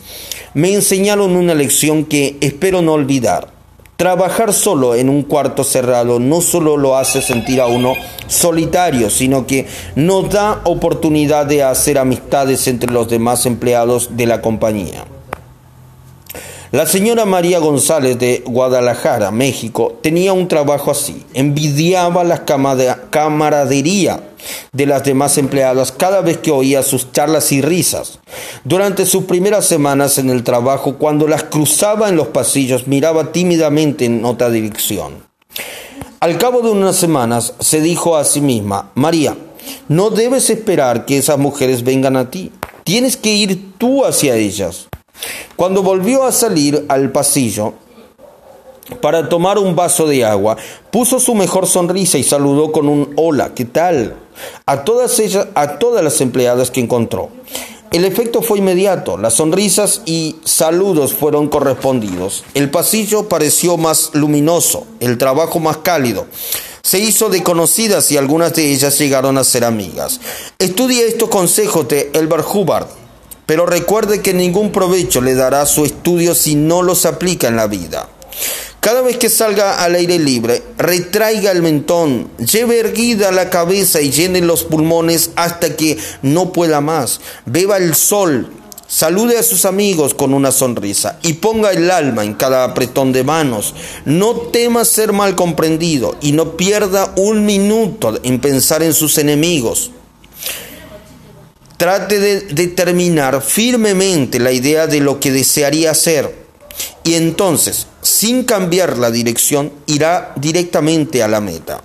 Me 0.53 0.73
enseñaron 0.73 1.37
una 1.37 1.55
lección 1.55 2.03
que 2.03 2.35
espero 2.41 2.81
no 2.81 2.91
olvidar. 2.91 3.53
Trabajar 3.95 4.51
solo 4.51 4.93
en 4.93 5.07
un 5.07 5.23
cuarto 5.23 5.63
cerrado 5.63 6.19
no 6.19 6.41
solo 6.41 6.75
lo 6.75 6.97
hace 6.97 7.21
sentir 7.21 7.61
a 7.61 7.67
uno 7.67 7.93
solitario, 8.27 9.09
sino 9.09 9.47
que 9.47 9.65
nos 9.95 10.29
da 10.29 10.59
oportunidad 10.65 11.45
de 11.45 11.63
hacer 11.63 11.97
amistades 11.97 12.67
entre 12.67 12.91
los 12.91 13.07
demás 13.07 13.45
empleados 13.45 14.17
de 14.17 14.25
la 14.25 14.41
compañía. 14.41 15.05
La 16.71 16.85
señora 16.85 17.23
María 17.23 17.59
González 17.59 18.19
de 18.19 18.43
Guadalajara, 18.45 19.31
México, 19.31 19.97
tenía 20.03 20.33
un 20.33 20.49
trabajo 20.49 20.91
así. 20.91 21.23
Envidiaba 21.33 22.25
la 22.25 22.43
camaradería 22.43 24.31
de 24.73 24.85
las 24.85 25.05
demás 25.05 25.37
empleadas 25.37 25.93
cada 25.93 26.19
vez 26.19 26.39
que 26.39 26.51
oía 26.51 26.83
sus 26.83 27.13
charlas 27.13 27.53
y 27.53 27.61
risas. 27.61 28.19
Durante 28.65 29.05
sus 29.05 29.23
primeras 29.23 29.65
semanas 29.65 30.17
en 30.17 30.29
el 30.29 30.43
trabajo, 30.43 30.97
cuando 30.97 31.25
las 31.25 31.43
cruzaba 31.43 32.09
en 32.09 32.17
los 32.17 32.27
pasillos, 32.27 32.85
miraba 32.85 33.31
tímidamente 33.31 34.03
en 34.03 34.25
otra 34.25 34.49
dirección. 34.49 35.23
Al 36.19 36.37
cabo 36.37 36.59
de 36.61 36.71
unas 36.71 36.97
semanas 36.97 37.53
se 37.59 37.79
dijo 37.79 38.17
a 38.17 38.25
sí 38.25 38.41
misma, 38.41 38.91
María, 38.93 39.37
no 39.87 40.09
debes 40.09 40.49
esperar 40.49 41.05
que 41.05 41.17
esas 41.17 41.37
mujeres 41.37 41.83
vengan 41.83 42.17
a 42.17 42.29
ti, 42.29 42.51
tienes 42.83 43.15
que 43.15 43.33
ir 43.33 43.77
tú 43.77 44.03
hacia 44.03 44.35
ellas. 44.35 44.89
Cuando 45.55 45.83
volvió 45.83 46.23
a 46.23 46.31
salir 46.31 46.85
al 46.89 47.11
pasillo 47.11 47.73
para 49.01 49.27
tomar 49.27 49.57
un 49.57 49.75
vaso 49.75 50.07
de 50.07 50.23
agua, 50.23 50.57
puso 50.91 51.19
su 51.19 51.35
mejor 51.35 51.67
sonrisa 51.67 52.17
y 52.17 52.23
saludó 52.23 52.71
con 52.71 52.87
un 52.87 53.13
hola, 53.15 53.53
¿qué 53.53 53.65
tal? 53.65 54.15
a 54.65 54.83
todas 54.83 55.19
ellas, 55.19 55.47
a 55.55 55.79
todas 55.79 56.03
las 56.03 56.21
empleadas 56.21 56.71
que 56.71 56.79
encontró. 56.79 57.29
El 57.91 58.03
efecto 58.03 58.41
fue 58.41 58.59
inmediato, 58.59 59.17
las 59.17 59.35
sonrisas 59.35 60.01
y 60.05 60.35
saludos 60.43 61.13
fueron 61.13 61.47
correspondidos. 61.47 62.43
El 62.53 62.69
pasillo 62.69 63.29
pareció 63.29 63.77
más 63.77 64.11
luminoso, 64.13 64.85
el 64.99 65.17
trabajo 65.17 65.59
más 65.59 65.77
cálido. 65.77 66.25
Se 66.83 66.99
hizo 66.99 67.29
de 67.29 67.43
conocidas 67.43 68.11
y 68.11 68.17
algunas 68.17 68.53
de 68.53 68.71
ellas 68.71 68.97
llegaron 68.99 69.37
a 69.37 69.43
ser 69.43 69.63
amigas. 69.63 70.19
Estudie 70.59 71.07
estos 71.07 71.29
consejos 71.29 71.87
de 71.87 72.11
Elbert 72.13 72.45
Hubbard 72.53 72.87
pero 73.47 73.65
recuerde 73.65 74.21
que 74.21 74.35
ningún 74.35 74.71
provecho 74.71 75.21
le 75.21 75.33
dará 75.33 75.65
su 75.65 75.85
estudio 75.85 76.35
si 76.35 76.53
no 76.53 76.83
los 76.83 77.07
aplica 77.07 77.47
en 77.47 77.55
la 77.55 77.65
vida. 77.65 78.07
Cada 78.81 79.01
vez 79.01 79.17
que 79.17 79.29
salga 79.29 79.83
al 79.83 79.95
aire 79.95 80.19
libre, 80.19 80.61
retraiga 80.77 81.51
el 81.51 81.63
mentón, 81.63 82.29
lleve 82.37 82.79
erguida 82.79 83.31
la 83.31 83.49
cabeza 83.49 84.01
y 84.01 84.11
llene 84.11 84.41
los 84.41 84.63
pulmones 84.63 85.31
hasta 85.35 85.75
que 85.75 85.97
no 86.21 86.51
pueda 86.51 86.79
más. 86.79 87.19
Beba 87.45 87.77
el 87.77 87.95
sol, 87.95 88.51
salude 88.87 89.37
a 89.37 89.43
sus 89.43 89.65
amigos 89.65 90.13
con 90.13 90.33
una 90.33 90.51
sonrisa 90.51 91.17
y 91.21 91.33
ponga 91.33 91.71
el 91.71 91.89
alma 91.89 92.23
en 92.23 92.33
cada 92.33 92.65
apretón 92.65 93.13
de 93.13 93.23
manos. 93.23 93.73
No 94.05 94.35
tema 94.35 94.85
ser 94.85 95.11
mal 95.11 95.35
comprendido 95.35 96.15
y 96.21 96.33
no 96.33 96.57
pierda 96.57 97.13
un 97.15 97.45
minuto 97.45 98.19
en 98.23 98.39
pensar 98.39 98.83
en 98.83 98.93
sus 98.93 99.17
enemigos. 99.17 99.91
Trate 101.77 102.19
de 102.19 102.41
determinar 102.41 103.41
firmemente 103.41 104.39
la 104.39 104.51
idea 104.51 104.87
de 104.87 104.99
lo 104.99 105.19
que 105.19 105.31
desearía 105.31 105.91
hacer 105.91 106.47
y 107.03 107.13
entonces, 107.13 107.87
sin 108.01 108.43
cambiar 108.43 108.97
la 108.97 109.11
dirección, 109.11 109.71
irá 109.85 110.33
directamente 110.35 111.23
a 111.23 111.27
la 111.27 111.39
meta. 111.39 111.83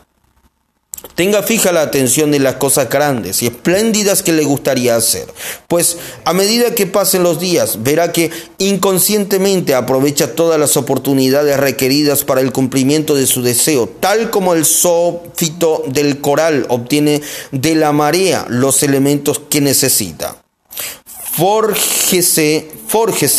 Tenga 1.15 1.43
fija 1.43 1.73
la 1.73 1.83
atención 1.83 2.33
en 2.33 2.43
las 2.43 2.55
cosas 2.57 2.89
grandes 2.89 3.43
y 3.43 3.47
espléndidas 3.47 4.23
que 4.23 4.33
le 4.33 4.45
gustaría 4.45 4.97
hacer, 4.97 5.27
pues 5.69 5.99
a 6.25 6.33
medida 6.33 6.75
que 6.75 6.87
pasen 6.87 7.23
los 7.23 7.39
días 7.39 7.83
verá 7.83 8.13
que 8.13 8.31
inconscientemente 8.59 9.75
aprovecha 9.75 10.35
todas 10.35 10.59
las 10.59 10.77
oportunidades 10.77 11.59
requeridas 11.59 12.25
para 12.25 12.41
el 12.41 12.51
cumplimiento 12.51 13.15
de 13.15 13.27
su 13.27 13.43
deseo, 13.43 13.89
tal 14.01 14.31
como 14.31 14.55
el 14.55 14.65
zoófito 14.65 15.83
del 15.87 16.21
coral 16.21 16.67
obtiene 16.71 17.21
de 17.51 17.75
la 17.75 17.93
marea 17.93 18.47
los 18.49 18.83
elementos 18.83 19.41
que 19.51 19.61
necesita. 19.61 20.37
Fórgese 21.35 22.69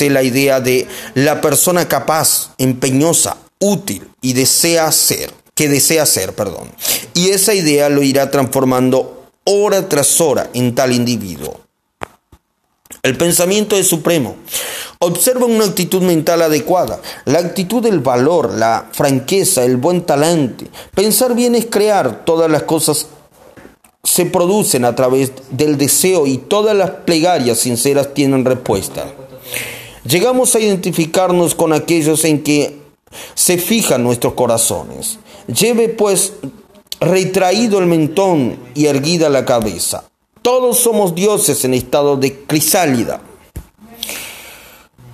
la 0.09 0.21
idea 0.21 0.59
de 0.59 0.87
la 1.15 1.41
persona 1.41 1.87
capaz, 1.87 2.51
empeñosa, 2.57 3.37
útil 3.59 4.07
y 4.21 4.33
desea 4.33 4.91
ser 4.91 5.42
que 5.55 5.69
desea 5.69 6.05
ser, 6.05 6.33
perdón. 6.33 6.71
Y 7.13 7.29
esa 7.29 7.53
idea 7.53 7.89
lo 7.89 8.03
irá 8.03 8.31
transformando 8.31 9.23
hora 9.45 9.87
tras 9.89 10.19
hora 10.21 10.49
en 10.53 10.73
tal 10.75 10.93
individuo. 10.93 11.59
El 13.01 13.17
pensamiento 13.17 13.75
es 13.75 13.87
supremo. 13.87 14.37
Observa 14.99 15.45
una 15.45 15.65
actitud 15.65 16.01
mental 16.01 16.41
adecuada, 16.41 17.01
la 17.25 17.39
actitud 17.39 17.83
del 17.83 17.99
valor, 17.99 18.53
la 18.53 18.87
franqueza, 18.93 19.65
el 19.65 19.75
buen 19.75 20.03
talante. 20.03 20.67
Pensar 20.95 21.35
bien 21.35 21.55
es 21.55 21.65
crear, 21.65 22.23
todas 22.23 22.49
las 22.49 22.63
cosas 22.63 23.07
se 24.03 24.25
producen 24.25 24.85
a 24.85 24.95
través 24.95 25.33
del 25.49 25.77
deseo 25.77 26.27
y 26.27 26.37
todas 26.37 26.77
las 26.77 26.91
plegarias 26.91 27.57
sinceras 27.57 28.13
tienen 28.13 28.45
respuesta. 28.45 29.05
Llegamos 30.05 30.55
a 30.55 30.59
identificarnos 30.59 31.55
con 31.55 31.73
aquellos 31.73 32.23
en 32.23 32.43
que 32.43 32.79
se 33.35 33.57
fijan 33.57 34.03
nuestros 34.03 34.33
corazones. 34.33 35.19
Lleve 35.47 35.89
pues 35.89 36.33
retraído 36.99 37.79
el 37.79 37.85
mentón 37.85 38.57
y 38.75 38.85
erguida 38.85 39.29
la 39.29 39.45
cabeza. 39.45 40.05
Todos 40.41 40.79
somos 40.79 41.15
dioses 41.15 41.63
en 41.65 41.73
estado 41.73 42.17
de 42.17 42.45
crisálida. 42.45 43.21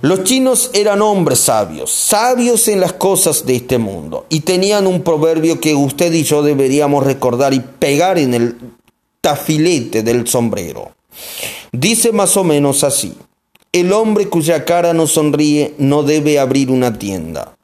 Los 0.02 0.24
chinos 0.24 0.70
eran 0.72 1.02
hombres 1.02 1.40
sabios, 1.40 1.92
sabios 1.92 2.68
en 2.68 2.80
las 2.80 2.94
cosas 2.94 3.44
de 3.44 3.56
este 3.56 3.76
mundo, 3.76 4.24
y 4.30 4.40
tenían 4.40 4.86
un 4.86 5.02
proverbio 5.02 5.60
que 5.60 5.74
usted 5.74 6.10
y 6.14 6.22
yo 6.22 6.42
deberíamos 6.42 7.04
recordar 7.04 7.52
y 7.52 7.60
pegar 7.60 8.18
en 8.18 8.32
el 8.32 8.56
tafilete 9.20 10.02
del 10.02 10.26
sombrero. 10.26 10.92
Dice 11.70 12.12
más 12.12 12.36
o 12.38 12.44
menos 12.44 12.82
así, 12.82 13.14
el 13.72 13.92
hombre 13.92 14.26
cuya 14.28 14.64
cara 14.64 14.94
no 14.94 15.06
sonríe 15.06 15.74
no 15.76 16.02
debe 16.02 16.38
abrir 16.38 16.70
una 16.70 16.98
tienda. 16.98 17.56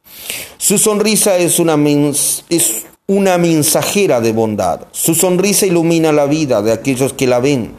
Su 0.58 0.78
sonrisa 0.78 1.36
es 1.36 1.58
una, 1.58 1.76
es 2.48 2.84
una 3.06 3.38
mensajera 3.38 4.20
de 4.20 4.32
bondad. 4.32 4.80
Su 4.92 5.14
sonrisa 5.14 5.66
ilumina 5.66 6.12
la 6.12 6.26
vida 6.26 6.62
de 6.62 6.72
aquellos 6.72 7.12
que 7.12 7.26
la 7.26 7.40
ven. 7.40 7.72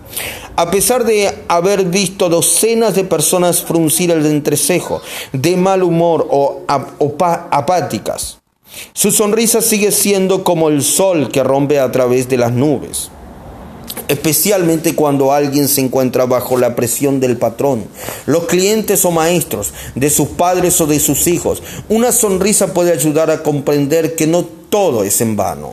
A 0.56 0.72
pesar 0.72 1.04
de 1.04 1.34
haber 1.48 1.86
visto 1.86 2.30
docenas 2.30 2.96
de 2.96 3.04
personas 3.04 3.62
fruncir 3.62 4.12
el 4.12 4.26
entrecejo, 4.26 5.02
de 5.34 5.56
mal 5.58 5.84
humor 5.84 6.28
o 6.32 6.62
apáticas, 6.68 8.40
su 8.94 9.12
sonrisa 9.12 9.62
sigue 9.62 9.92
siendo 9.92 10.44
como 10.44 10.70
el 10.70 10.84
sol 10.84 11.30
que 11.30 11.44
rompe 11.44 11.80
a 11.80 11.92
través 11.92 12.30
de 12.30 12.38
las 12.38 12.52
nubes 12.52 13.12
especialmente 14.08 14.96
cuando 14.96 15.32
alguien 15.32 15.68
se 15.68 15.82
encuentra 15.82 16.26
bajo 16.26 16.58
la 16.58 16.76
presión 16.76 17.20
del 17.20 17.38
patrón, 17.38 17.86
los 18.26 18.46
clientes 18.46 19.06
o 19.06 19.12
maestros, 19.12 19.74
de 19.96 20.10
sus 20.10 20.30
padres 20.30 20.80
o 20.82 20.88
de 20.88 21.00
sus 21.00 21.28
hijos. 21.28 21.62
Una 21.90 22.12
sonrisa 22.12 22.74
puede 22.74 22.92
ayudar 22.92 23.32
a 23.32 23.44
comprender 23.44 24.16
que 24.16 24.28
no 24.28 24.46
todo 24.70 25.04
es 25.04 25.22
en 25.22 25.36
vano 25.36 25.72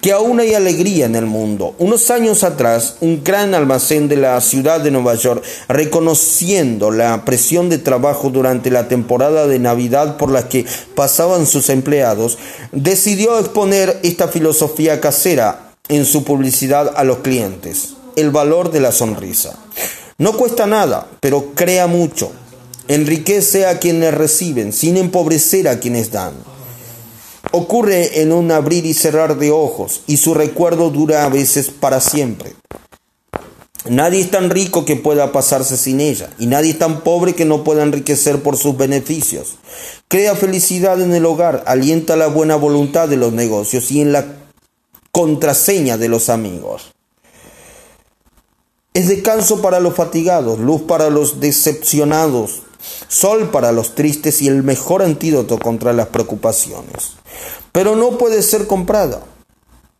que 0.00 0.12
aún 0.12 0.40
hay 0.40 0.54
alegría 0.54 1.06
en 1.06 1.14
el 1.14 1.26
mundo. 1.26 1.74
Unos 1.78 2.10
años 2.10 2.42
atrás, 2.42 2.96
un 3.00 3.22
gran 3.22 3.54
almacén 3.54 4.08
de 4.08 4.16
la 4.16 4.40
ciudad 4.40 4.80
de 4.80 4.90
Nueva 4.90 5.14
York, 5.14 5.44
reconociendo 5.68 6.90
la 6.90 7.24
presión 7.24 7.68
de 7.68 7.78
trabajo 7.78 8.30
durante 8.30 8.70
la 8.70 8.88
temporada 8.88 9.46
de 9.46 9.58
Navidad 9.58 10.16
por 10.16 10.30
la 10.30 10.48
que 10.48 10.64
pasaban 10.94 11.46
sus 11.46 11.68
empleados, 11.68 12.38
decidió 12.72 13.38
exponer 13.38 14.00
esta 14.02 14.28
filosofía 14.28 15.00
casera 15.00 15.69
en 15.90 16.06
su 16.06 16.24
publicidad 16.24 16.94
a 16.96 17.04
los 17.04 17.18
clientes. 17.18 17.94
El 18.16 18.30
valor 18.30 18.70
de 18.70 18.80
la 18.80 18.92
sonrisa. 18.92 19.58
No 20.18 20.36
cuesta 20.36 20.66
nada, 20.66 21.08
pero 21.20 21.52
crea 21.54 21.86
mucho. 21.88 22.30
Enriquece 22.88 23.66
a 23.66 23.78
quienes 23.78 24.14
reciben, 24.14 24.72
sin 24.72 24.96
empobrecer 24.96 25.68
a 25.68 25.80
quienes 25.80 26.12
dan. 26.12 26.32
Ocurre 27.52 28.20
en 28.20 28.32
un 28.32 28.52
abrir 28.52 28.86
y 28.86 28.94
cerrar 28.94 29.38
de 29.38 29.50
ojos, 29.50 30.02
y 30.06 30.18
su 30.18 30.34
recuerdo 30.34 30.90
dura 30.90 31.24
a 31.24 31.28
veces 31.28 31.70
para 31.70 32.00
siempre. 32.00 32.54
Nadie 33.88 34.20
es 34.20 34.30
tan 34.30 34.50
rico 34.50 34.84
que 34.84 34.94
pueda 34.94 35.32
pasarse 35.32 35.76
sin 35.76 36.00
ella, 36.00 36.30
y 36.38 36.46
nadie 36.46 36.72
es 36.72 36.78
tan 36.78 37.00
pobre 37.00 37.34
que 37.34 37.46
no 37.46 37.64
pueda 37.64 37.82
enriquecer 37.82 38.42
por 38.42 38.56
sus 38.56 38.76
beneficios. 38.76 39.56
Crea 40.06 40.36
felicidad 40.36 41.00
en 41.00 41.14
el 41.14 41.24
hogar, 41.24 41.64
alienta 41.66 42.16
la 42.16 42.28
buena 42.28 42.56
voluntad 42.56 43.08
de 43.08 43.16
los 43.16 43.32
negocios 43.32 43.90
y 43.90 44.02
en 44.02 44.12
la 44.12 44.39
contraseña 45.12 45.96
de 45.96 46.08
los 46.08 46.28
amigos. 46.28 46.92
Es 48.92 49.08
descanso 49.08 49.62
para 49.62 49.80
los 49.80 49.94
fatigados, 49.94 50.58
luz 50.58 50.82
para 50.82 51.10
los 51.10 51.40
decepcionados, 51.40 52.62
sol 53.08 53.50
para 53.50 53.70
los 53.72 53.94
tristes 53.94 54.42
y 54.42 54.48
el 54.48 54.62
mejor 54.62 55.02
antídoto 55.02 55.58
contra 55.58 55.92
las 55.92 56.08
preocupaciones. 56.08 57.12
Pero 57.72 57.94
no 57.94 58.18
puede 58.18 58.42
ser 58.42 58.66
comprada, 58.66 59.22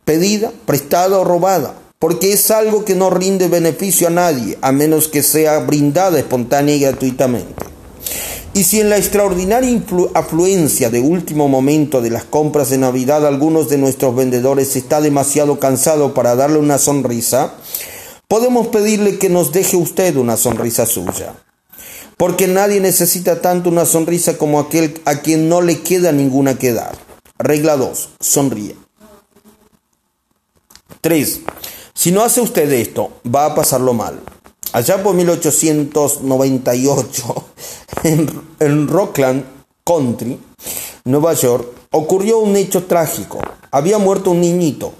pedida, 0.04 0.52
prestada 0.66 1.18
o 1.18 1.24
robada, 1.24 1.74
porque 2.00 2.32
es 2.32 2.50
algo 2.50 2.84
que 2.84 2.96
no 2.96 3.10
rinde 3.10 3.46
beneficio 3.46 4.08
a 4.08 4.10
nadie, 4.10 4.58
a 4.60 4.72
menos 4.72 5.06
que 5.06 5.22
sea 5.22 5.60
brindada 5.60 6.18
espontánea 6.18 6.74
y 6.74 6.80
gratuitamente. 6.80 7.69
Y 8.52 8.64
si 8.64 8.80
en 8.80 8.90
la 8.90 8.96
extraordinaria 8.96 9.80
afluencia 10.14 10.90
de 10.90 11.00
último 11.00 11.48
momento 11.48 12.00
de 12.00 12.10
las 12.10 12.24
compras 12.24 12.70
de 12.70 12.78
Navidad 12.78 13.24
algunos 13.24 13.68
de 13.68 13.78
nuestros 13.78 14.14
vendedores 14.16 14.74
está 14.74 15.00
demasiado 15.00 15.60
cansado 15.60 16.14
para 16.14 16.34
darle 16.34 16.58
una 16.58 16.78
sonrisa, 16.78 17.54
podemos 18.26 18.66
pedirle 18.68 19.18
que 19.18 19.28
nos 19.28 19.52
deje 19.52 19.76
usted 19.76 20.16
una 20.16 20.36
sonrisa 20.36 20.84
suya. 20.84 21.34
Porque 22.16 22.48
nadie 22.48 22.80
necesita 22.80 23.40
tanto 23.40 23.70
una 23.70 23.86
sonrisa 23.86 24.36
como 24.36 24.58
aquel 24.58 25.00
a 25.04 25.20
quien 25.20 25.48
no 25.48 25.62
le 25.62 25.80
queda 25.80 26.10
ninguna 26.10 26.58
que 26.58 26.72
dar. 26.72 26.98
Regla 27.38 27.76
2. 27.76 28.08
Sonríe. 28.18 28.76
3. 31.00 31.40
Si 31.94 32.10
no 32.10 32.22
hace 32.22 32.40
usted 32.40 32.70
esto, 32.72 33.12
va 33.32 33.46
a 33.46 33.54
pasarlo 33.54 33.94
mal. 33.94 34.20
Allá 34.72 35.02
por 35.02 35.16
1898, 35.16 37.44
en, 38.04 38.88
Rockland 38.88 39.44
Country, 39.84 40.38
Nueva 41.04 41.34
York, 41.34 41.66
ocurrió 41.90 42.38
un 42.38 42.56
hecho 42.56 42.84
trágico. 42.84 43.40
Había 43.72 43.98
muerto 43.98 44.30
un 44.30 44.40
niñito. 44.40 44.92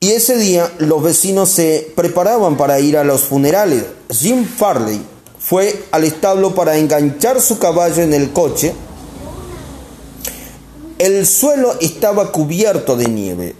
Y 0.00 0.10
ese 0.10 0.36
día 0.36 0.70
los 0.78 1.02
vecinos 1.02 1.48
se 1.48 1.90
preparaban 1.96 2.58
para 2.58 2.78
ir 2.78 2.98
a 2.98 3.04
los 3.04 3.22
funerales. 3.22 3.86
Jim 4.10 4.44
Farley 4.44 5.00
fue 5.38 5.86
al 5.90 6.04
establo 6.04 6.54
para 6.54 6.76
enganchar 6.76 7.40
su 7.40 7.58
caballo 7.58 8.02
en 8.02 8.12
el 8.12 8.32
coche. 8.32 8.74
El 10.98 11.26
suelo 11.26 11.74
estaba 11.80 12.32
cubierto 12.32 12.96
de 12.96 13.06
nieve. 13.06 13.54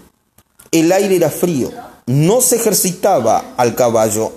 El 0.71 0.93
aire 0.93 1.17
era 1.17 1.31
frío 1.31 1.88
no 2.09 2.41
se 2.41 2.57
ejercitaba 2.57 3.53
al 3.57 3.75
caballo 3.75 4.33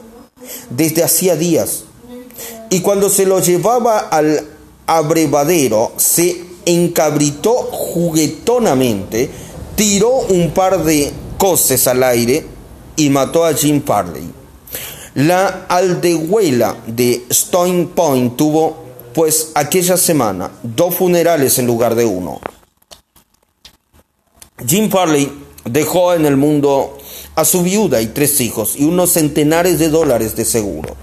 desde 0.70 1.04
hacía 1.04 1.36
días. 1.36 1.86
Y 2.70 2.82
cuando 2.82 3.10
se 3.10 3.26
lo 3.26 3.40
llevaba 3.40 4.00
al 4.00 4.46
abrevadero, 4.86 5.94
se 5.98 6.44
encabritó 6.66 7.54
juguetonamente, 7.54 9.30
tiró 9.76 10.10
un 10.10 10.52
par 10.52 10.84
de 10.84 11.12
coces 11.38 11.88
al 11.88 12.04
aire 12.04 12.46
y 12.98 13.10
mató 13.10 13.46
a 13.46 13.54
Jim 13.54 13.82
Farley. 13.84 14.30
La 15.16 15.66
aldehuela 15.68 16.76
de 16.88 17.26
Stone 17.30 17.90
Point 17.96 18.36
tuvo, 18.36 18.84
pues, 19.14 19.52
aquella 19.56 19.98
semana 19.98 20.52
dos 20.62 20.96
funerales 20.96 21.58
en 21.58 21.68
lugar 21.68 21.96
de 21.96 22.06
uno. 22.06 22.40
Jim 24.66 24.90
Farley 24.90 25.32
dejó 25.66 26.14
en 26.14 26.26
el 26.26 26.38
mundo 26.38 26.98
a 27.42 27.46
su 27.46 27.64
viuda 27.64 28.02
y 28.02 28.08
tres 28.08 28.40
hijos 28.40 28.76
y 28.78 28.86
unos 28.86 29.14
centenares 29.14 29.80
de 29.80 29.90
dólares 29.90 30.36
de 30.36 30.46
seguro. 30.46 30.96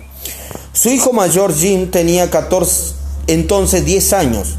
Su 0.72 0.90
hijo 0.90 1.12
mayor 1.12 1.54
Jim 1.54 1.90
tenía 1.90 2.30
14, 2.30 2.94
entonces 3.26 3.84
10 3.84 4.12
años 4.12 4.56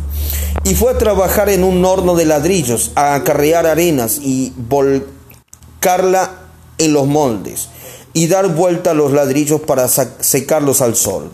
y 0.66 0.76
fue 0.76 0.92
a 0.92 0.98
trabajar 0.98 1.50
en 1.50 1.64
un 1.64 1.84
horno 1.86 2.16
de 2.16 2.26
ladrillos, 2.26 2.92
a 2.96 3.16
acarrear 3.16 3.66
arenas 3.66 4.20
y 4.22 4.52
volcarla 4.58 6.32
en 6.78 6.94
los 6.94 7.08
moldes 7.08 7.70
y 8.14 8.28
dar 8.28 8.54
vuelta 8.54 8.92
a 8.92 8.96
los 8.96 9.14
ladrillos 9.14 9.62
para 9.62 9.88
secarlos 9.88 10.82
al 10.82 10.96
sol. 10.96 11.32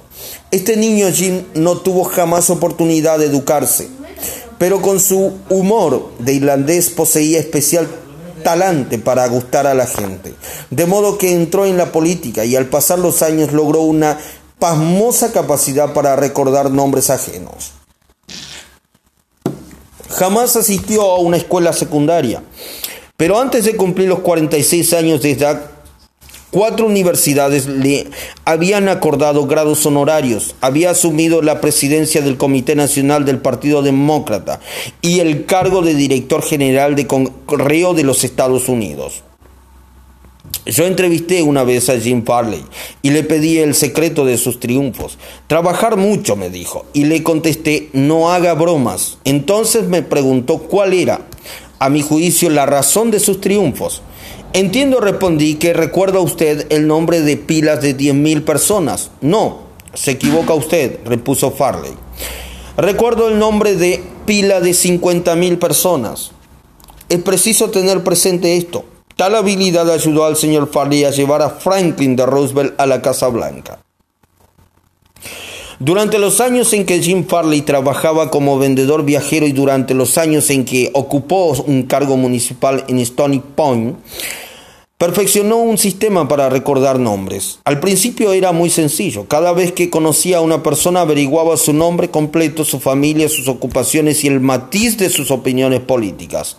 Este 0.51 0.77
niño 0.77 1.07
Jim 1.11 1.43
no 1.55 1.77
tuvo 1.77 2.03
jamás 2.03 2.51
oportunidad 2.51 3.17
de 3.17 3.25
educarse, 3.25 3.89
pero 4.59 4.81
con 4.81 4.99
su 4.99 5.33
humor 5.49 6.11
de 6.19 6.33
irlandés 6.33 6.89
poseía 6.89 7.39
especial 7.39 7.87
talante 8.45 8.99
para 8.99 9.27
gustar 9.27 9.65
a 9.65 9.73
la 9.73 9.87
gente. 9.87 10.35
De 10.69 10.85
modo 10.85 11.17
que 11.17 11.33
entró 11.33 11.65
en 11.65 11.77
la 11.77 11.91
política 11.91 12.45
y 12.45 12.55
al 12.55 12.67
pasar 12.67 12.99
los 12.99 13.23
años 13.23 13.51
logró 13.51 13.81
una 13.81 14.19
pasmosa 14.59 15.33
capacidad 15.33 15.93
para 15.93 16.15
recordar 16.15 16.69
nombres 16.69 17.09
ajenos. 17.09 17.71
Jamás 20.09 20.55
asistió 20.55 21.01
a 21.01 21.19
una 21.19 21.37
escuela 21.37 21.73
secundaria, 21.73 22.43
pero 23.17 23.39
antes 23.39 23.65
de 23.65 23.75
cumplir 23.75 24.09
los 24.09 24.19
46 24.19 24.93
años 24.93 25.23
de 25.23 25.31
edad 25.31 25.71
Cuatro 26.55 26.85
universidades 26.85 27.67
le 27.67 28.07
habían 28.45 28.87
acordado 28.87 29.45
grados 29.45 29.85
honorarios, 29.85 30.55
había 30.61 30.91
asumido 30.91 31.41
la 31.41 31.59
presidencia 31.59 32.21
del 32.21 32.37
Comité 32.37 32.77
Nacional 32.77 33.25
del 33.25 33.39
Partido 33.39 33.81
Demócrata 33.81 34.61
y 35.01 35.19
el 35.19 35.45
cargo 35.47 35.81
de 35.81 35.95
director 35.95 36.41
general 36.41 36.95
de 36.95 37.07
Correo 37.07 37.93
de 37.93 38.05
los 38.05 38.23
Estados 38.23 38.69
Unidos. 38.69 39.23
Yo 40.65 40.85
entrevisté 40.85 41.43
una 41.43 41.65
vez 41.65 41.89
a 41.89 41.99
Jim 41.99 42.23
Farley 42.23 42.63
y 43.01 43.09
le 43.09 43.23
pedí 43.23 43.57
el 43.57 43.75
secreto 43.75 44.23
de 44.23 44.37
sus 44.37 44.61
triunfos. 44.61 45.17
Trabajar 45.47 45.97
mucho, 45.97 46.37
me 46.37 46.49
dijo, 46.49 46.85
y 46.93 47.03
le 47.03 47.21
contesté, 47.21 47.89
no 47.91 48.31
haga 48.31 48.53
bromas. 48.53 49.17
Entonces 49.25 49.89
me 49.89 50.03
preguntó 50.03 50.59
cuál 50.59 50.93
era, 50.93 51.19
a 51.79 51.89
mi 51.89 52.01
juicio, 52.01 52.49
la 52.49 52.65
razón 52.65 53.11
de 53.11 53.19
sus 53.19 53.41
triunfos. 53.41 54.01
Entiendo, 54.55 55.01
respondí, 55.01 55.55
que 55.55 55.73
recuerda 55.73 56.21
usted 56.21 56.67
el 56.69 56.87
nombre 56.87 57.19
de 57.19 57.35
pilas 57.35 57.81
de 57.81 57.93
10.000 57.93 58.45
personas. 58.45 59.11
No, 59.19 59.63
se 59.93 60.11
equivoca 60.11 60.53
usted, 60.53 60.97
repuso 61.03 61.51
Farley. 61.51 61.91
Recuerdo 62.77 63.27
el 63.27 63.37
nombre 63.37 63.75
de 63.75 64.01
pila 64.25 64.61
de 64.61 64.71
50.000 64.71 65.59
personas. 65.59 66.31
Es 67.09 67.19
preciso 67.19 67.69
tener 67.69 68.01
presente 68.05 68.55
esto. 68.55 68.85
Tal 69.17 69.35
habilidad 69.35 69.91
ayudó 69.91 70.23
al 70.23 70.37
señor 70.37 70.71
Farley 70.71 71.03
a 71.03 71.11
llevar 71.11 71.41
a 71.41 71.49
Franklin 71.49 72.15
de 72.15 72.25
Roosevelt 72.25 72.79
a 72.79 72.85
la 72.85 73.01
Casa 73.01 73.27
Blanca. 73.27 73.79
Durante 75.79 76.17
los 76.17 76.39
años 76.39 76.71
en 76.71 76.85
que 76.85 77.01
Jim 77.01 77.25
Farley 77.27 77.61
trabajaba 77.61 78.31
como 78.31 78.57
vendedor 78.57 79.03
viajero 79.03 79.47
y 79.47 79.51
durante 79.51 79.93
los 79.93 80.17
años 80.17 80.49
en 80.49 80.63
que 80.63 80.91
ocupó 80.93 81.51
un 81.67 81.83
cargo 81.83 82.15
municipal 82.15 82.85
en 82.87 82.99
Stony 82.99 83.41
Point, 83.41 83.97
Perfeccionó 84.97 85.57
un 85.57 85.77
sistema 85.77 86.25
para 86.29 86.47
recordar 86.47 86.99
nombres. 86.99 87.59
Al 87.65 87.81
principio 87.81 88.31
era 88.31 88.53
muy 88.53 88.69
sencillo. 88.69 89.27
Cada 89.27 89.51
vez 89.51 89.73
que 89.73 89.89
conocía 89.89 90.37
a 90.37 90.41
una 90.41 90.63
persona 90.63 91.01
averiguaba 91.01 91.57
su 91.57 91.73
nombre 91.73 92.09
completo, 92.09 92.63
su 92.63 92.79
familia, 92.79 93.27
sus 93.27 93.49
ocupaciones 93.49 94.23
y 94.23 94.27
el 94.27 94.39
matiz 94.39 94.97
de 94.97 95.09
sus 95.09 95.31
opiniones 95.31 95.81
políticas. 95.81 96.55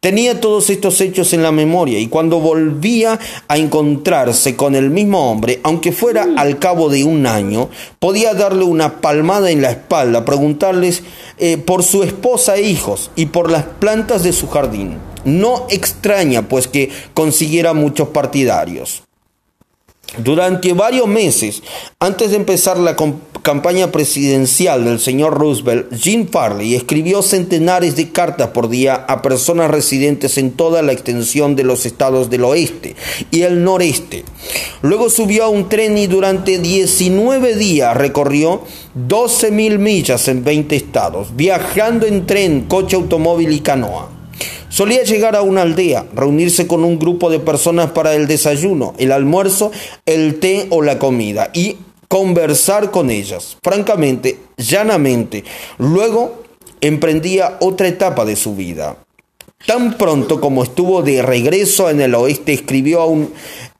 Tenía 0.00 0.40
todos 0.40 0.70
estos 0.70 1.02
hechos 1.02 1.34
en 1.34 1.42
la 1.42 1.52
memoria 1.52 1.98
y 1.98 2.06
cuando 2.06 2.40
volvía 2.40 3.20
a 3.46 3.58
encontrarse 3.58 4.56
con 4.56 4.74
el 4.74 4.88
mismo 4.88 5.30
hombre, 5.30 5.60
aunque 5.62 5.92
fuera 5.92 6.26
al 6.38 6.58
cabo 6.58 6.88
de 6.88 7.04
un 7.04 7.26
año, 7.26 7.68
podía 7.98 8.32
darle 8.32 8.64
una 8.64 9.02
palmada 9.02 9.50
en 9.50 9.60
la 9.60 9.72
espalda, 9.72 10.24
preguntarles 10.24 11.02
eh, 11.36 11.58
por 11.58 11.82
su 11.82 12.04
esposa 12.04 12.56
e 12.56 12.62
hijos 12.62 13.10
y 13.16 13.26
por 13.26 13.50
las 13.50 13.64
plantas 13.64 14.22
de 14.22 14.32
su 14.32 14.48
jardín. 14.48 14.96
No 15.26 15.66
extraña 15.68 16.48
pues 16.48 16.66
que 16.66 16.90
consiguiera 17.12 17.74
muchos 17.74 18.08
partidarios. 18.08 19.02
Durante 20.18 20.72
varios 20.72 21.08
meses, 21.08 21.62
antes 21.98 22.30
de 22.30 22.36
empezar 22.36 22.78
la 22.78 22.96
campaña 23.42 23.92
presidencial 23.92 24.84
del 24.84 24.98
señor 24.98 25.34
Roosevelt, 25.34 25.92
Jim 25.94 26.26
Farley 26.30 26.74
escribió 26.74 27.20
centenares 27.20 27.96
de 27.96 28.10
cartas 28.12 28.48
por 28.48 28.70
día 28.70 28.94
a 28.94 29.20
personas 29.20 29.70
residentes 29.70 30.38
en 30.38 30.52
toda 30.52 30.80
la 30.80 30.92
extensión 30.92 31.54
de 31.54 31.64
los 31.64 31.84
estados 31.84 32.30
del 32.30 32.44
oeste 32.44 32.96
y 33.30 33.42
el 33.42 33.62
noreste. 33.62 34.24
Luego 34.80 35.10
subió 35.10 35.44
a 35.44 35.48
un 35.48 35.68
tren 35.68 35.98
y 35.98 36.06
durante 36.06 36.60
19 36.60 37.54
días 37.56 37.94
recorrió 37.94 38.62
12 38.94 39.50
mil 39.50 39.78
millas 39.78 40.28
en 40.28 40.44
20 40.44 40.76
estados, 40.76 41.36
viajando 41.36 42.06
en 42.06 42.24
tren, 42.26 42.62
coche, 42.62 42.96
automóvil 42.96 43.52
y 43.52 43.60
canoa. 43.60 44.15
Solía 44.76 45.04
llegar 45.04 45.34
a 45.36 45.40
una 45.40 45.62
aldea, 45.62 46.04
reunirse 46.14 46.66
con 46.66 46.84
un 46.84 46.98
grupo 46.98 47.30
de 47.30 47.38
personas 47.38 47.92
para 47.92 48.12
el 48.12 48.26
desayuno, 48.26 48.92
el 48.98 49.10
almuerzo, 49.10 49.72
el 50.04 50.38
té 50.38 50.66
o 50.68 50.82
la 50.82 50.98
comida 50.98 51.48
y 51.54 51.78
conversar 52.08 52.90
con 52.90 53.08
ellas, 53.08 53.56
francamente, 53.62 54.38
llanamente. 54.58 55.44
Luego 55.78 56.42
emprendía 56.82 57.56
otra 57.62 57.88
etapa 57.88 58.26
de 58.26 58.36
su 58.36 58.54
vida. 58.54 58.98
Tan 59.64 59.96
pronto 59.96 60.42
como 60.42 60.62
estuvo 60.62 61.00
de 61.00 61.22
regreso 61.22 61.88
en 61.88 62.02
el 62.02 62.14
oeste, 62.14 62.52
escribió 62.52 63.00
a 63.00 63.06
un, 63.06 63.32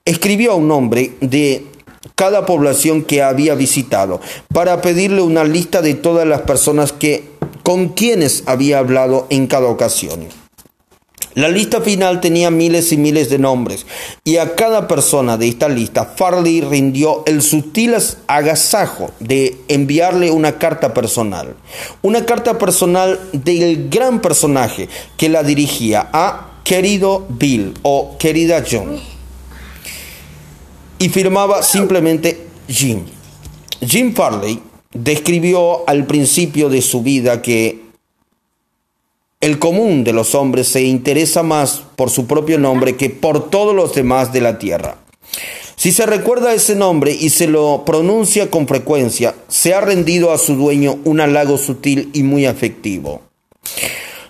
escribió 0.06 0.52
a 0.52 0.54
un 0.54 0.70
hombre 0.70 1.12
de 1.20 1.66
cada 2.14 2.46
población 2.46 3.02
que 3.02 3.22
había 3.22 3.54
visitado 3.54 4.22
para 4.50 4.80
pedirle 4.80 5.20
una 5.20 5.44
lista 5.44 5.82
de 5.82 5.92
todas 5.92 6.26
las 6.26 6.40
personas 6.40 6.92
que 6.92 7.22
con 7.62 7.90
quienes 7.90 8.44
había 8.46 8.78
hablado 8.78 9.26
en 9.28 9.46
cada 9.46 9.66
ocasión. 9.66 10.45
La 11.36 11.50
lista 11.50 11.82
final 11.82 12.22
tenía 12.22 12.50
miles 12.50 12.92
y 12.92 12.96
miles 12.96 13.28
de 13.28 13.38
nombres, 13.38 13.84
y 14.24 14.38
a 14.38 14.54
cada 14.54 14.88
persona 14.88 15.36
de 15.36 15.46
esta 15.46 15.68
lista 15.68 16.06
Farley 16.16 16.62
rindió 16.62 17.24
el 17.26 17.42
sutil 17.42 17.94
agasajo 18.26 19.10
de 19.20 19.54
enviarle 19.68 20.30
una 20.30 20.56
carta 20.56 20.94
personal. 20.94 21.54
Una 22.00 22.24
carta 22.24 22.56
personal 22.56 23.20
del 23.34 23.90
gran 23.90 24.22
personaje 24.22 24.88
que 25.18 25.28
la 25.28 25.42
dirigía 25.42 26.08
a 26.10 26.62
querido 26.64 27.26
Bill 27.28 27.74
o 27.82 28.16
querida 28.18 28.64
John. 28.68 28.98
Y 30.98 31.10
firmaba 31.10 31.62
simplemente 31.62 32.46
Jim. 32.66 33.04
Jim 33.86 34.14
Farley 34.14 34.62
describió 34.94 35.86
al 35.86 36.06
principio 36.06 36.70
de 36.70 36.80
su 36.80 37.02
vida 37.02 37.42
que 37.42 37.85
el 39.46 39.60
común 39.60 40.02
de 40.02 40.12
los 40.12 40.34
hombres 40.34 40.66
se 40.66 40.82
interesa 40.82 41.44
más 41.44 41.80
por 41.94 42.10
su 42.10 42.26
propio 42.26 42.58
nombre 42.58 42.96
que 42.96 43.10
por 43.10 43.48
todos 43.48 43.76
los 43.76 43.94
demás 43.94 44.32
de 44.32 44.40
la 44.40 44.58
tierra. 44.58 44.96
Si 45.76 45.92
se 45.92 46.04
recuerda 46.04 46.52
ese 46.52 46.74
nombre 46.74 47.12
y 47.12 47.30
se 47.30 47.46
lo 47.46 47.84
pronuncia 47.86 48.50
con 48.50 48.66
frecuencia, 48.66 49.36
se 49.46 49.72
ha 49.72 49.80
rendido 49.80 50.32
a 50.32 50.38
su 50.38 50.56
dueño 50.56 50.98
un 51.04 51.20
halago 51.20 51.58
sutil 51.58 52.10
y 52.12 52.24
muy 52.24 52.44
afectivo. 52.44 53.22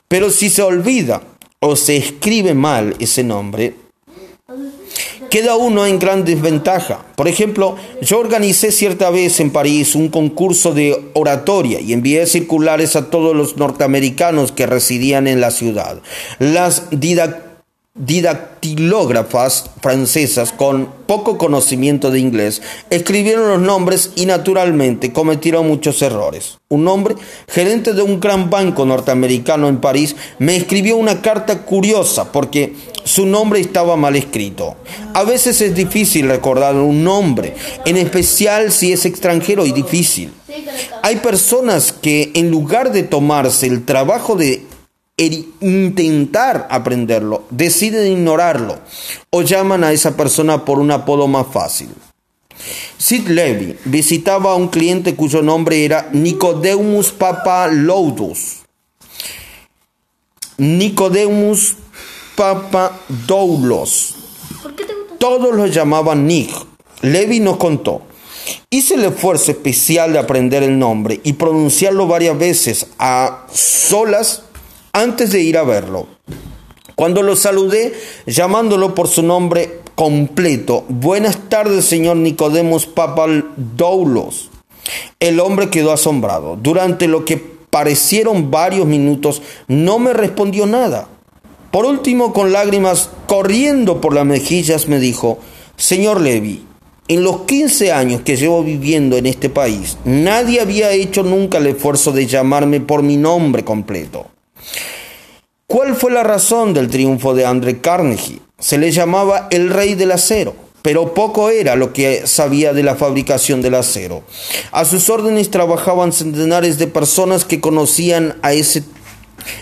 Pero 0.06 0.28
si 0.28 0.50
se 0.50 0.60
olvida 0.60 1.22
o 1.60 1.76
se 1.76 1.96
escribe 1.96 2.52
mal 2.52 2.94
ese 2.98 3.24
nombre, 3.24 3.72
queda 5.30 5.56
uno 5.56 5.86
en 5.86 5.98
gran 5.98 6.24
desventaja. 6.24 7.04
Por 7.16 7.28
ejemplo, 7.28 7.76
yo 8.02 8.18
organicé 8.18 8.72
cierta 8.72 9.10
vez 9.10 9.40
en 9.40 9.50
París 9.50 9.94
un 9.94 10.08
concurso 10.08 10.72
de 10.72 11.10
oratoria 11.14 11.80
y 11.80 11.92
envié 11.92 12.26
circulares 12.26 12.96
a 12.96 13.10
todos 13.10 13.34
los 13.34 13.56
norteamericanos 13.56 14.52
que 14.52 14.66
residían 14.66 15.26
en 15.26 15.40
la 15.40 15.50
ciudad. 15.50 15.98
Las 16.38 16.88
didactilógrafas 17.96 19.70
francesas 19.80 20.52
con 20.52 20.88
poco 21.06 21.38
conocimiento 21.38 22.10
de 22.10 22.18
inglés 22.20 22.60
escribieron 22.90 23.48
los 23.48 23.60
nombres 23.60 24.12
y 24.16 24.26
naturalmente 24.26 25.12
cometieron 25.12 25.66
muchos 25.66 26.02
errores. 26.02 26.58
Un 26.68 26.88
hombre, 26.88 27.14
gerente 27.48 27.94
de 27.94 28.02
un 28.02 28.20
gran 28.20 28.50
banco 28.50 28.84
norteamericano 28.84 29.68
en 29.68 29.78
París, 29.78 30.14
me 30.38 30.56
escribió 30.56 30.96
una 30.96 31.22
carta 31.22 31.62
curiosa 31.62 32.32
porque 32.32 32.74
su 33.04 33.24
nombre 33.24 33.60
estaba 33.60 33.96
mal 33.96 34.16
escrito. 34.16 34.76
A 35.14 35.22
veces 35.24 35.60
es 35.60 35.74
difícil 35.74 36.28
recordar 36.28 36.74
un 36.74 37.04
nombre, 37.04 37.54
en 37.84 37.96
especial 37.96 38.72
si 38.72 38.92
es 38.92 39.06
extranjero 39.06 39.64
y 39.64 39.72
difícil. 39.72 40.32
Hay 41.02 41.16
personas 41.16 41.92
que 41.92 42.32
en 42.34 42.50
lugar 42.50 42.92
de 42.92 43.04
tomarse 43.04 43.66
el 43.68 43.84
trabajo 43.84 44.34
de 44.34 44.66
intentar 45.16 46.68
aprenderlo, 46.70 47.44
deciden 47.50 48.12
ignorarlo 48.12 48.78
o 49.30 49.42
llaman 49.42 49.82
a 49.82 49.92
esa 49.92 50.16
persona 50.16 50.64
por 50.64 50.78
un 50.78 50.90
apodo 50.90 51.26
más 51.26 51.46
fácil. 51.50 51.88
Sid 52.98 53.28
Levy 53.28 53.78
visitaba 53.84 54.52
a 54.52 54.56
un 54.56 54.68
cliente 54.68 55.14
cuyo 55.14 55.42
nombre 55.42 55.84
era 55.84 56.08
Nicodemus 56.12 57.14
Loudus. 57.72 58.58
Nicodemus 60.58 61.76
Papadoulos. 62.34 64.14
Todos 65.18 65.54
lo 65.54 65.66
llamaban 65.66 66.26
Nick. 66.26 66.50
Levi 67.02 67.40
nos 67.40 67.56
contó. 67.56 68.02
Hice 68.70 68.94
el 68.94 69.04
esfuerzo 69.04 69.50
especial 69.50 70.12
de 70.12 70.18
aprender 70.18 70.62
el 70.62 70.78
nombre 70.78 71.20
y 71.24 71.34
pronunciarlo 71.34 72.06
varias 72.06 72.38
veces 72.38 72.86
a 72.98 73.46
solas 73.52 74.42
antes 74.96 75.30
de 75.30 75.42
ir 75.42 75.58
a 75.58 75.62
verlo. 75.62 76.06
Cuando 76.94 77.22
lo 77.22 77.36
saludé 77.36 77.92
llamándolo 78.24 78.94
por 78.94 79.08
su 79.08 79.22
nombre 79.22 79.80
completo, 79.94 80.86
buenas 80.88 81.50
tardes 81.50 81.84
señor 81.84 82.16
Nicodemus 82.16 82.86
Papadoulos. 82.86 84.50
El 85.20 85.38
hombre 85.40 85.68
quedó 85.68 85.92
asombrado. 85.92 86.56
Durante 86.56 87.08
lo 87.08 87.26
que 87.26 87.36
parecieron 87.36 88.50
varios 88.50 88.86
minutos 88.86 89.42
no 89.68 89.98
me 89.98 90.14
respondió 90.14 90.64
nada. 90.64 91.08
Por 91.70 91.84
último, 91.84 92.32
con 92.32 92.52
lágrimas 92.52 93.10
corriendo 93.26 94.00
por 94.00 94.14
las 94.14 94.24
mejillas, 94.24 94.88
me 94.88 94.98
dijo, 94.98 95.38
Señor 95.76 96.22
Levi, 96.22 96.64
en 97.08 97.22
los 97.22 97.42
15 97.42 97.92
años 97.92 98.22
que 98.22 98.36
llevo 98.38 98.64
viviendo 98.64 99.18
en 99.18 99.26
este 99.26 99.50
país, 99.50 99.98
nadie 100.06 100.62
había 100.62 100.90
hecho 100.92 101.22
nunca 101.22 101.58
el 101.58 101.66
esfuerzo 101.66 102.12
de 102.12 102.26
llamarme 102.26 102.80
por 102.80 103.02
mi 103.02 103.18
nombre 103.18 103.62
completo. 103.62 104.28
¿Cuál 105.66 105.96
fue 105.96 106.12
la 106.12 106.22
razón 106.22 106.74
del 106.74 106.88
triunfo 106.88 107.34
de 107.34 107.44
André 107.44 107.80
Carnegie? 107.80 108.40
Se 108.58 108.78
le 108.78 108.90
llamaba 108.90 109.48
el 109.50 109.70
rey 109.70 109.94
del 109.94 110.12
acero, 110.12 110.54
pero 110.82 111.12
poco 111.12 111.50
era 111.50 111.76
lo 111.76 111.92
que 111.92 112.26
sabía 112.26 112.72
de 112.72 112.82
la 112.82 112.94
fabricación 112.94 113.62
del 113.62 113.74
acero. 113.74 114.22
A 114.70 114.84
sus 114.84 115.10
órdenes 115.10 115.50
trabajaban 115.50 116.12
centenares 116.12 116.78
de 116.78 116.86
personas 116.86 117.44
que 117.44 117.60
conocían 117.60 118.36
a 118.42 118.52
ese, 118.52 118.84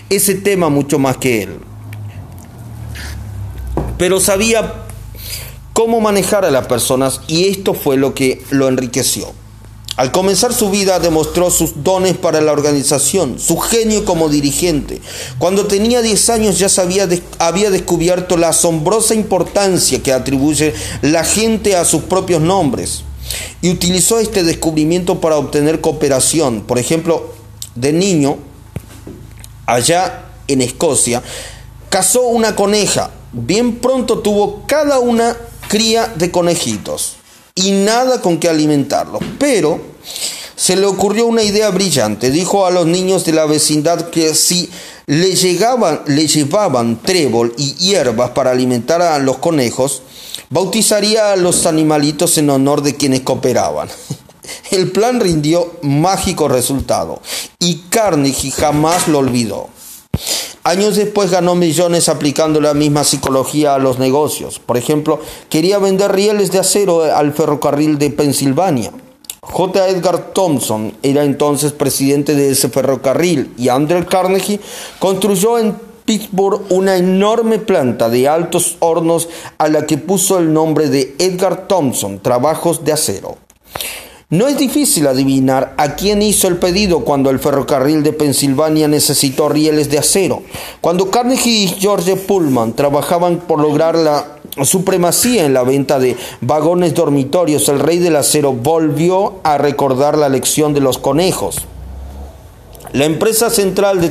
ese 0.09 0.35
tema 0.35 0.69
mucho 0.69 0.99
más 0.99 1.17
que 1.17 1.43
él 1.43 1.59
pero 3.97 4.19
sabía 4.19 4.85
cómo 5.73 6.01
manejar 6.01 6.45
a 6.45 6.51
las 6.51 6.67
personas 6.67 7.21
y 7.27 7.47
esto 7.47 7.73
fue 7.73 7.97
lo 7.97 8.13
que 8.13 8.41
lo 8.49 8.67
enriqueció. 8.67 9.33
Al 9.97 10.11
comenzar 10.11 10.53
su 10.53 10.69
vida 10.69 10.99
demostró 10.99 11.49
sus 11.49 11.83
dones 11.83 12.17
para 12.17 12.41
la 12.41 12.51
organización, 12.51 13.39
su 13.39 13.57
genio 13.57 14.03
como 14.03 14.27
dirigente. 14.29 15.01
Cuando 15.37 15.67
tenía 15.67 16.01
10 16.01 16.29
años 16.31 16.59
ya 16.59 16.67
sabía, 16.67 17.07
había 17.39 17.69
descubierto 17.69 18.35
la 18.35 18.49
asombrosa 18.49 19.15
importancia 19.15 20.03
que 20.03 20.11
atribuye 20.11 20.73
la 21.01 21.23
gente 21.23 21.75
a 21.75 21.85
sus 21.85 22.03
propios 22.03 22.41
nombres 22.41 23.03
y 23.61 23.69
utilizó 23.69 24.19
este 24.19 24.43
descubrimiento 24.43 25.21
para 25.21 25.37
obtener 25.37 25.79
cooperación. 25.79 26.61
Por 26.61 26.77
ejemplo, 26.77 27.33
de 27.75 27.93
niño, 27.93 28.37
allá 29.65 30.25
en 30.47 30.61
Escocia, 30.61 31.23
cazó 31.89 32.23
una 32.23 32.55
coneja 32.55 33.11
Bien 33.37 33.79
pronto 33.79 34.19
tuvo 34.19 34.63
cada 34.65 34.99
una 34.99 35.35
cría 35.67 36.07
de 36.15 36.31
conejitos 36.31 37.17
y 37.55 37.71
nada 37.71 38.21
con 38.21 38.37
que 38.37 38.49
alimentarlos. 38.49 39.21
Pero 39.39 39.79
se 40.55 40.75
le 40.75 40.85
ocurrió 40.85 41.25
una 41.25 41.43
idea 41.43 41.69
brillante. 41.69 42.29
Dijo 42.31 42.65
a 42.65 42.71
los 42.71 42.85
niños 42.85 43.25
de 43.25 43.33
la 43.33 43.45
vecindad 43.45 44.09
que 44.09 44.35
si 44.35 44.69
le, 45.05 45.35
llegaban, 45.35 46.01
le 46.07 46.27
llevaban 46.27 47.01
trébol 47.01 47.53
y 47.57 47.73
hierbas 47.75 48.31
para 48.31 48.51
alimentar 48.51 49.01
a 49.01 49.19
los 49.19 49.37
conejos, 49.37 50.01
bautizaría 50.49 51.31
a 51.31 51.35
los 51.35 51.65
animalitos 51.65 52.37
en 52.37 52.49
honor 52.49 52.81
de 52.81 52.95
quienes 52.95 53.21
cooperaban. 53.21 53.89
El 54.71 54.91
plan 54.91 55.19
rindió 55.19 55.73
mágico 55.81 56.47
resultado 56.47 57.21
y 57.59 57.83
Carnegie 57.89 58.51
jamás 58.51 59.07
lo 59.07 59.19
olvidó. 59.19 59.69
Años 60.65 60.95
después 60.95 61.29
ganó 61.29 61.53
millones 61.53 62.09
aplicando 62.09 62.59
la 62.59 62.73
misma 62.73 63.03
psicología 63.03 63.75
a 63.75 63.77
los 63.77 63.99
negocios. 63.99 64.57
Por 64.57 64.77
ejemplo, 64.77 65.19
quería 65.47 65.77
vender 65.77 66.11
rieles 66.11 66.51
de 66.51 66.57
acero 66.57 67.03
al 67.03 67.33
ferrocarril 67.33 67.99
de 67.99 68.09
Pensilvania. 68.09 68.91
J. 69.41 69.87
Edgar 69.89 70.33
Thompson 70.33 70.91
era 71.03 71.23
entonces 71.23 71.71
presidente 71.71 72.33
de 72.33 72.49
ese 72.49 72.69
ferrocarril 72.69 73.53
y 73.59 73.69
Andrew 73.69 74.03
Carnegie 74.07 74.59
construyó 74.97 75.59
en 75.59 75.75
Pittsburgh 76.03 76.63
una 76.69 76.97
enorme 76.97 77.59
planta 77.59 78.09
de 78.09 78.27
altos 78.27 78.77
hornos 78.79 79.29
a 79.59 79.67
la 79.67 79.85
que 79.85 79.99
puso 79.99 80.39
el 80.39 80.51
nombre 80.51 80.89
de 80.89 81.13
Edgar 81.19 81.67
Thompson, 81.67 82.17
Trabajos 82.17 82.83
de 82.83 82.91
Acero. 82.91 83.37
No 84.31 84.47
es 84.47 84.57
difícil 84.57 85.05
adivinar 85.05 85.75
a 85.77 85.95
quién 85.95 86.23
hizo 86.23 86.47
el 86.47 86.57
pedido 86.57 87.01
cuando 87.01 87.29
el 87.29 87.37
ferrocarril 87.37 88.01
de 88.01 88.11
Pensilvania 88.11 88.87
necesitó 88.87 89.49
rieles 89.49 89.91
de 89.91 89.99
acero. 89.99 90.41
Cuando 90.81 91.11
Carnegie 91.11 91.65
y 91.65 91.67
George 91.67 92.15
Pullman 92.15 92.73
trabajaban 92.73 93.37
por 93.37 93.59
lograr 93.59 93.95
la 93.95 94.39
supremacía 94.63 95.45
en 95.45 95.53
la 95.53 95.61
venta 95.61 95.99
de 95.99 96.17
vagones 96.41 96.95
dormitorios, 96.95 97.69
el 97.69 97.79
rey 97.79 97.99
del 97.99 98.15
acero 98.15 98.51
volvió 98.51 99.35
a 99.43 99.59
recordar 99.59 100.17
la 100.17 100.27
lección 100.27 100.73
de 100.73 100.81
los 100.81 100.97
conejos. 100.97 101.57
La 102.93 103.05
empresa 103.05 103.51
central 103.51 104.01
de 104.01 104.09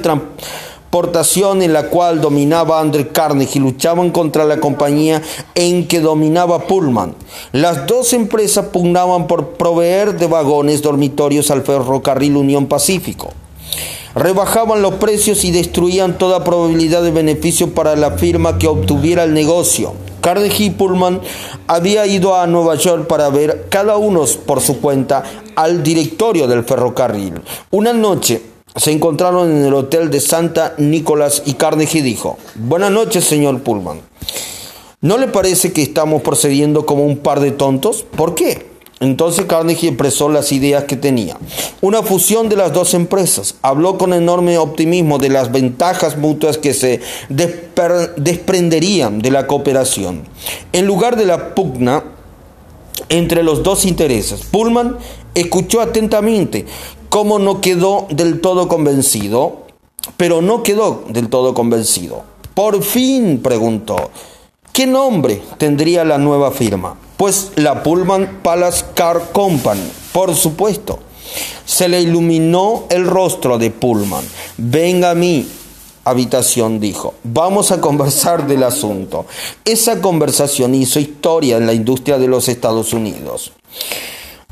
en 0.95 1.73
la 1.73 1.89
cual 1.89 2.21
dominaba 2.21 2.79
Andrew 2.79 3.09
Carnegie 3.11 3.61
luchaban 3.61 4.13
contra 4.13 4.45
la 4.45 4.61
compañía 4.61 5.21
en 5.57 5.89
que 5.89 5.99
dominaba 5.99 6.69
Pullman. 6.69 7.17
Las 7.51 7.89
dos 7.89 8.13
empresas 8.13 8.67
pugnaban 8.67 9.27
por 9.27 9.55
proveer 9.55 10.17
de 10.17 10.29
vagones 10.29 10.83
dormitorios 10.83 11.51
al 11.51 11.63
ferrocarril 11.63 12.37
Unión 12.37 12.67
Pacífico. 12.67 13.33
Rebajaban 14.15 14.83
los 14.83 14.95
precios 14.95 15.45
y 15.45 15.51
destruían 15.51 16.17
toda 16.17 16.45
probabilidad 16.45 17.03
de 17.03 17.11
beneficio 17.11 17.75
para 17.75 17.97
la 17.97 18.13
firma 18.13 18.59
que 18.59 18.69
obtuviera 18.69 19.25
el 19.25 19.35
negocio. 19.35 19.95
Carnegie 20.21 20.67
y 20.67 20.71
Pullman 20.71 21.21
había 21.67 22.07
ido 22.07 22.37
a 22.37 22.47
Nueva 22.47 22.77
York 22.77 23.09
para 23.09 23.31
ver 23.31 23.67
cada 23.69 23.97
uno 23.97 24.25
por 24.47 24.61
su 24.61 24.81
cuenta 24.81 25.25
al 25.57 25.83
directorio 25.83 26.47
del 26.47 26.63
ferrocarril. 26.63 27.43
Una 27.73 27.93
noche, 27.93 28.54
se 28.77 28.91
encontraron 28.91 29.51
en 29.51 29.65
el 29.65 29.75
hotel 29.75 30.11
de 30.11 30.21
Santa 30.21 30.75
Nicolás 30.79 31.43
y 31.47 31.55
Carnegie 31.55 32.03
dijo, 32.03 32.39
Buenas 32.57 32.91
noches, 32.91 33.25
señor 33.25 33.61
Pullman. 33.63 34.01
¿No 35.01 35.19
le 35.19 35.29
parece 35.29 35.73
que 35.73 35.83
estamos 35.83 36.23
procediendo 36.23 36.85
como 36.87 37.05
un 37.05 37.19
par 37.19 37.41
de 37.41 37.53
tontos? 37.53 38.05
¿Por 38.17 38.35
qué? 38.35 38.75
Entonces 39.01 39.45
Carnegie 39.45 39.91
expresó 39.91 40.29
las 40.29 40.51
ideas 40.51 40.85
que 40.85 40.97
tenía. 40.97 41.37
Una 41.83 42.03
fusión 42.03 42.49
de 42.49 42.57
las 42.57 42.73
dos 42.73 42.95
empresas. 42.95 43.57
Habló 43.63 43.99
con 43.99 44.13
enorme 44.13 44.57
optimismo 44.57 45.19
de 45.19 45.29
las 45.29 45.53
ventajas 45.53 46.17
mutuas 46.17 46.59
que 46.59 46.73
se 46.73 47.01
desprenderían 48.17 49.21
de 49.21 49.31
la 49.31 49.47
cooperación. 49.47 50.25
En 50.73 50.87
lugar 50.87 51.17
de 51.17 51.27
la 51.27 51.55
pugna 51.55 52.03
entre 53.09 53.43
los 53.43 53.63
dos 53.63 53.85
intereses, 53.85 54.41
Pullman 54.51 54.97
escuchó 55.35 55.81
atentamente 55.81 56.65
cómo 57.15 57.39
no 57.39 57.61
quedó 57.61 58.09
del 58.11 58.41
todo 58.41 58.67
convencido, 58.67 59.59
pero 60.17 60.43
no 60.43 60.65
quedó 60.65 61.05
del 61.09 61.29
todo 61.29 61.55
convencido. 61.55 62.25
Por 62.55 62.83
fin 62.83 63.39
preguntó, 63.41 64.11
¿qué 64.73 64.89
nombre 64.89 65.41
tendría 65.57 66.05
la 66.05 66.19
nueva 66.19 66.51
firma? 66.51 66.97
Pues 67.17 67.53
la 67.55 67.85
Pullman 67.85 68.41
Palace 68.43 68.87
Car 68.97 69.31
Company, 69.31 69.89
por 70.11 70.35
supuesto. 70.35 70.99
Se 71.65 71.89
le 71.89 72.01
iluminó 72.01 72.87
el 72.91 73.07
rostro 73.07 73.59
de 73.59 73.71
Pullman. 73.71 74.25
Venga 74.57 75.13
a 75.13 75.15
mi 75.15 75.47
habitación, 76.03 76.81
dijo. 76.81 77.15
Vamos 77.23 77.71
a 77.71 77.81
conversar 77.81 78.49
del 78.49 78.65
asunto. 78.65 79.27
Esa 79.65 80.01
conversación 80.01 80.75
hizo 80.75 80.99
historia 80.99 81.59
en 81.59 81.67
la 81.67 81.75
industria 81.75 82.19
de 82.19 82.27
los 82.27 82.49
Estados 82.49 82.93
Unidos. 82.93 83.53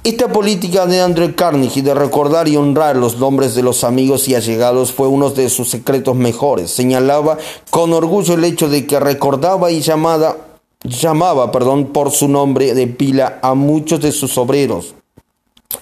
Esta 0.04 0.26
política 0.26 0.84
de 0.86 1.00
Andrew 1.00 1.32
Carnegie 1.36 1.80
de 1.80 1.94
recordar 1.94 2.48
y 2.48 2.56
honrar 2.56 2.96
los 2.96 3.18
nombres 3.18 3.54
de 3.54 3.62
los 3.62 3.84
amigos 3.84 4.26
y 4.26 4.34
allegados 4.34 4.90
fue 4.90 5.06
uno 5.06 5.30
de 5.30 5.48
sus 5.48 5.70
secretos 5.70 6.16
mejores. 6.16 6.72
Señalaba 6.72 7.38
con 7.70 7.92
orgullo 7.92 8.34
el 8.34 8.42
hecho 8.42 8.68
de 8.68 8.84
que 8.84 8.98
recordaba 8.98 9.70
y 9.70 9.80
llamaba 9.80 11.52
perdón, 11.52 11.92
por 11.92 12.10
su 12.10 12.26
nombre 12.26 12.74
de 12.74 12.88
pila 12.88 13.38
a 13.42 13.54
muchos 13.54 14.00
de 14.00 14.10
sus 14.10 14.36
obreros. 14.38 14.96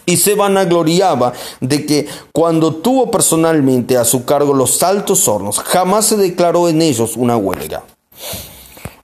Y 0.05 0.19
se 0.19 0.35
vanagloriaba 0.35 1.33
de 1.63 1.87
que 1.87 2.07
cuando 2.31 2.75
tuvo 2.75 3.11
personalmente 3.11 3.97
a 3.97 4.05
su 4.05 4.27
cargo 4.27 4.53
los 4.53 4.83
altos 4.83 5.27
hornos, 5.29 5.61
jamás 5.61 6.05
se 6.05 6.19
declaró 6.19 6.69
en 6.69 6.83
ellos 6.83 7.17
una 7.17 7.39
huelga. 7.39 7.85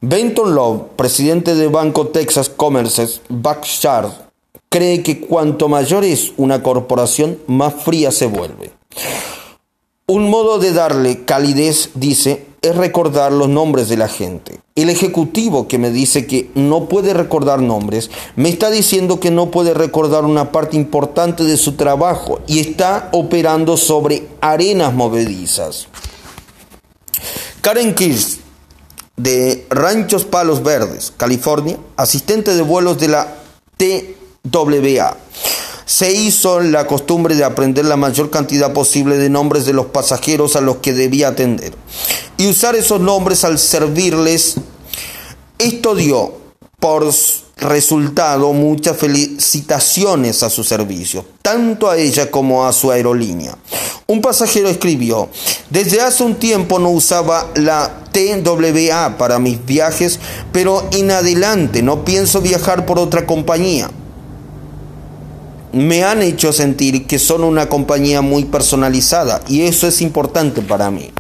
Benton 0.03 0.55
Love, 0.55 0.83
presidente 0.95 1.55
de 1.55 1.69
Banco 1.69 2.09
Texas 2.09 2.51
Commerce, 2.51 3.23
Buckshard, 3.31 4.26
cree 4.77 5.03
que 5.03 5.21
cuanto 5.21 5.71
mayor 5.71 6.05
es 6.05 6.33
una 6.37 6.63
corporación, 6.63 7.39
más 7.47 7.73
fría 7.83 8.13
se 8.13 8.27
vuelve. 8.27 8.73
Un 10.07 10.29
modo 10.29 10.59
de 10.59 10.75
darle 10.75 11.25
calidez, 11.25 11.93
dice, 11.95 12.45
es 12.61 12.77
recordar 12.77 13.33
los 13.33 13.49
nombres 13.49 13.89
de 13.89 13.97
la 13.97 14.07
gente. 14.07 14.61
El 14.75 14.91
ejecutivo 14.91 15.67
que 15.67 15.79
me 15.79 15.91
dice 15.91 16.27
que 16.27 16.51
no 16.55 16.91
puede 16.91 17.15
recordar 17.15 17.63
nombres, 17.63 18.11
me 18.37 18.51
está 18.51 18.71
diciendo 18.71 19.19
que 19.19 19.31
no 19.31 19.51
puede 19.51 19.73
recordar 19.73 20.27
una 20.27 20.53
parte 20.53 20.77
importante 20.77 21.45
de 21.45 21.57
su 21.57 21.73
trabajo 21.73 22.41
y 22.47 22.59
está 22.59 23.09
operando 23.13 23.79
sobre 23.79 24.29
arenas 24.43 24.93
movedizas. 24.93 25.89
Karen 27.63 27.95
Kirsch, 27.95 28.41
de 29.17 29.67
Ranchos 29.71 30.27
Palos 30.27 30.63
Verdes, 30.63 31.15
California, 31.17 31.79
asistente 31.97 32.55
de 32.55 32.61
vuelos 32.61 32.99
de 32.99 33.09
la 33.09 33.37
T 33.79 34.26
WA. 34.53 35.17
Se 35.85 36.13
hizo 36.13 36.61
la 36.61 36.87
costumbre 36.87 37.37
de 37.37 37.45
aprender 37.45 37.85
la 37.85 37.97
mayor 37.97 38.31
cantidad 38.31 38.73
posible 38.73 39.19
de 39.19 39.31
nombres 39.31 39.67
de 39.67 39.73
los 39.73 39.87
pasajeros 39.87 40.57
a 40.57 40.61
los 40.61 40.79
que 40.79 40.93
debía 40.93 41.29
atender 41.29 41.75
y 42.37 42.49
usar 42.49 42.75
esos 42.75 43.01
nombres 43.01 43.45
al 43.45 43.59
servirles. 43.59 44.57
Esto 45.59 45.95
dio 45.95 46.35
por 46.81 47.11
resultado 47.57 48.53
muchas 48.53 48.97
felicitaciones 48.97 50.43
a 50.43 50.51
su 50.51 50.63
servicio, 50.63 51.25
tanto 51.41 51.89
a 51.89 51.97
ella 51.97 52.31
como 52.31 52.67
a 52.67 52.73
su 52.73 52.91
aerolínea. 52.91 53.57
Un 54.09 54.21
pasajero 54.21 54.69
escribió, 54.69 55.29
desde 55.71 56.01
hace 56.01 56.23
un 56.23 56.35
tiempo 56.35 56.79
no 56.79 56.91
usaba 56.91 57.49
la 57.55 58.05
TWA 58.13 59.17
para 59.17 59.39
mis 59.39 59.65
viajes, 59.65 60.21
pero 60.53 60.87
en 60.93 61.11
adelante 61.11 61.83
no 61.83 62.05
pienso 62.05 62.41
viajar 62.41 62.87
por 62.87 62.99
otra 62.99 63.25
compañía 63.25 63.91
me 65.77 66.05
han 66.05 66.23
hecho 66.23 66.53
sentir 66.53 67.07
que 67.07 67.19
son 67.19 67.45
una 67.45 67.69
compañía 67.69 68.23
muy 68.23 68.45
personalizada 68.47 69.43
y 69.47 69.63
eso 69.63 69.87
es 69.87 70.01
importante 70.01 70.63
para 70.63 70.91
mí. 70.91 71.11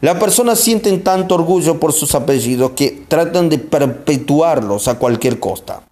Las 0.00 0.16
personas 0.16 0.58
sienten 0.58 1.04
tanto 1.04 1.36
orgullo 1.36 1.78
por 1.78 1.92
sus 1.92 2.14
apellidos 2.14 2.72
que 2.72 3.04
tratan 3.06 3.48
de 3.48 3.58
perpetuarlos 3.58 4.88
a 4.88 4.98
cualquier 4.98 5.38
costa. 5.38 5.82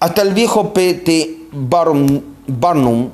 Hasta 0.00 0.22
el 0.22 0.34
viejo 0.34 0.72
P.T. 0.72 1.36
Barnum, 1.52 3.10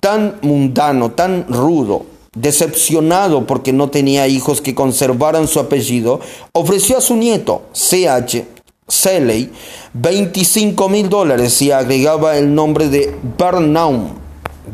tan 0.00 0.36
mundano, 0.40 1.12
tan 1.12 1.46
rudo, 1.48 2.06
decepcionado 2.34 3.46
porque 3.46 3.72
no 3.72 3.90
tenía 3.90 4.26
hijos 4.26 4.60
que 4.60 4.74
conservaran 4.74 5.46
su 5.46 5.60
apellido, 5.60 6.20
ofreció 6.52 6.98
a 6.98 7.00
su 7.02 7.14
nieto, 7.16 7.62
C.H., 7.72 8.46
Selley 8.90 9.50
25 9.94 10.88
mil 10.88 11.08
dólares 11.08 11.60
y 11.62 11.70
agregaba 11.70 12.36
el 12.36 12.54
nombre 12.54 12.88
de 12.88 13.16
Barnum. 13.38 14.10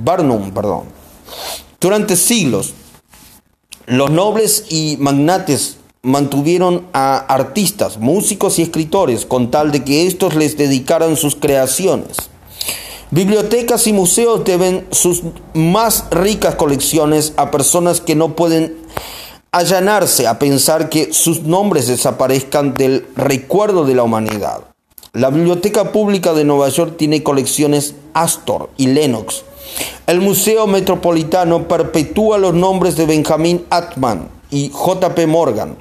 Barnum 0.03 0.51
perdón. 0.51 0.85
Durante 1.81 2.17
siglos, 2.17 2.75
los 3.87 4.11
nobles 4.11 4.64
y 4.71 4.97
magnates 4.99 5.77
mantuvieron 6.03 6.87
a 6.93 7.17
artistas, 7.17 7.99
músicos 7.99 8.59
y 8.59 8.62
escritores 8.62 9.27
con 9.27 9.51
tal 9.51 9.73
de 9.73 9.85
que 9.85 10.07
estos 10.07 10.35
les 10.35 10.57
dedicaran 10.57 11.17
sus 11.17 11.35
creaciones. 11.37 12.17
Bibliotecas 13.11 13.87
y 13.87 13.93
museos 13.93 14.45
deben 14.45 14.87
sus 14.91 15.23
más 15.55 16.07
ricas 16.11 16.57
colecciones 16.57 17.35
a 17.37 17.51
personas 17.51 18.01
que 18.01 18.17
no 18.17 18.35
pueden 18.35 18.86
allanarse 19.57 20.27
a 20.27 20.39
pensar 20.39 20.91
que 20.91 21.13
sus 21.15 21.43
nombres 21.43 21.89
desaparezcan 21.89 22.75
del 22.75 23.07
recuerdo 23.17 23.85
de 23.85 23.95
la 23.95 24.03
humanidad. 24.03 24.61
La 25.13 25.31
Biblioteca 25.31 25.93
Pública 25.93 26.35
de 26.35 26.45
Nueva 26.45 26.69
York 26.69 26.97
tiene 26.99 27.23
colecciones 27.23 27.95
Astor 28.13 28.69
y 28.77 28.89
Lennox, 28.89 29.45
El 30.07 30.21
Museo 30.21 30.67
Metropolitano 30.67 31.69
perpetúa 31.69 32.39
los 32.39 32.55
nombres 32.55 32.97
de 32.97 33.07
Benjamin 33.07 33.65
Atman 33.71 34.36
y 34.51 34.70
J.P. 34.72 35.26
Morgan. 35.26 35.76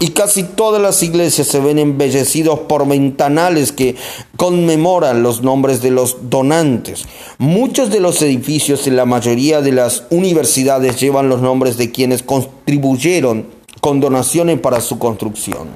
Y 0.00 0.08
casi 0.08 0.42
todas 0.42 0.80
las 0.80 1.02
iglesias 1.02 1.46
se 1.46 1.60
ven 1.60 1.78
embellecidos 1.78 2.60
por 2.60 2.86
ventanales 2.88 3.72
que 3.72 3.96
conmemoran 4.36 5.22
los 5.22 5.42
nombres 5.42 5.82
de 5.82 5.90
los 5.90 6.30
donantes. 6.30 7.04
Muchos 7.38 7.90
de 7.90 8.00
los 8.00 8.20
edificios 8.22 8.86
en 8.86 8.96
la 8.96 9.04
mayoría 9.04 9.60
de 9.60 9.72
las 9.72 10.04
universidades 10.10 10.98
llevan 11.00 11.28
los 11.28 11.40
nombres 11.40 11.76
de 11.76 11.90
quienes 11.90 12.22
contribuyeron 12.22 13.46
con 13.80 14.00
donaciones 14.00 14.58
para 14.60 14.80
su 14.80 14.98
construcción. 14.98 15.68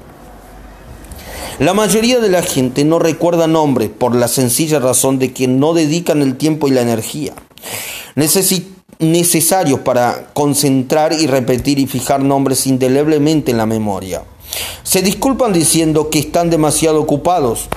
La 1.59 1.73
mayoría 1.73 2.19
de 2.19 2.29
la 2.29 2.41
gente 2.41 2.83
no 2.83 2.99
recuerda 2.99 3.47
nombres 3.47 3.89
por 3.89 4.13
la 4.13 4.27
sencilla 4.27 4.79
razón 4.79 5.19
de 5.19 5.31
que 5.31 5.47
no 5.47 5.73
dedican 5.73 6.21
el 6.21 6.35
tiempo 6.35 6.67
y 6.67 6.71
la 6.71 6.81
energía 6.81 7.33
necesarios 8.99 9.79
para 9.81 10.27
concentrar 10.33 11.13
y 11.13 11.27
repetir 11.27 11.79
y 11.79 11.87
fijar 11.87 12.23
nombres 12.23 12.67
indeleblemente 12.67 13.51
en 13.51 13.57
la 13.57 13.65
memoria. 13.65 14.23
Se 14.83 15.01
disculpan 15.01 15.53
diciendo 15.53 16.09
que 16.09 16.19
están 16.19 16.49
demasiado 16.49 17.01
ocupados, 17.01 17.67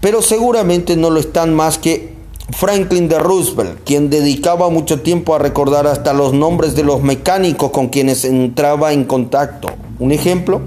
pero 0.00 0.22
seguramente 0.22 0.96
no 0.96 1.10
lo 1.10 1.20
están 1.20 1.54
más 1.54 1.78
que 1.78 2.14
Franklin 2.52 3.08
de 3.08 3.18
Roosevelt, 3.18 3.80
quien 3.84 4.10
dedicaba 4.10 4.70
mucho 4.70 5.00
tiempo 5.00 5.34
a 5.34 5.38
recordar 5.38 5.86
hasta 5.86 6.12
los 6.12 6.32
nombres 6.32 6.74
de 6.74 6.84
los 6.84 7.02
mecánicos 7.02 7.70
con 7.70 7.88
quienes 7.88 8.24
entraba 8.24 8.92
en 8.92 9.04
contacto. 9.04 9.68
Un 9.98 10.12
ejemplo, 10.12 10.60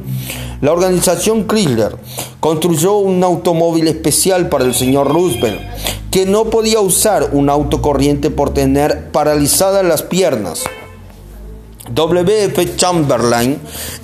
la 0.64 0.72
organización 0.72 1.46
Chrysler 1.46 1.98
construyó 2.40 2.96
un 2.96 3.22
automóvil 3.22 3.90
especial 3.90 4.48
para 4.48 4.64
el 4.64 4.74
señor 4.74 5.12
Roosevelt, 5.12 5.60
que 6.10 6.26
no 6.26 6.46
podía 6.46 6.80
usar 6.80 7.32
un 7.34 7.50
auto 7.50 7.82
corriente 7.82 8.30
por 8.30 8.54
tener 8.54 9.12
paralizadas 9.12 9.84
las 9.84 10.04
piernas. 10.04 10.64
W.F. 11.92 12.78
Chamberlain 12.78 13.60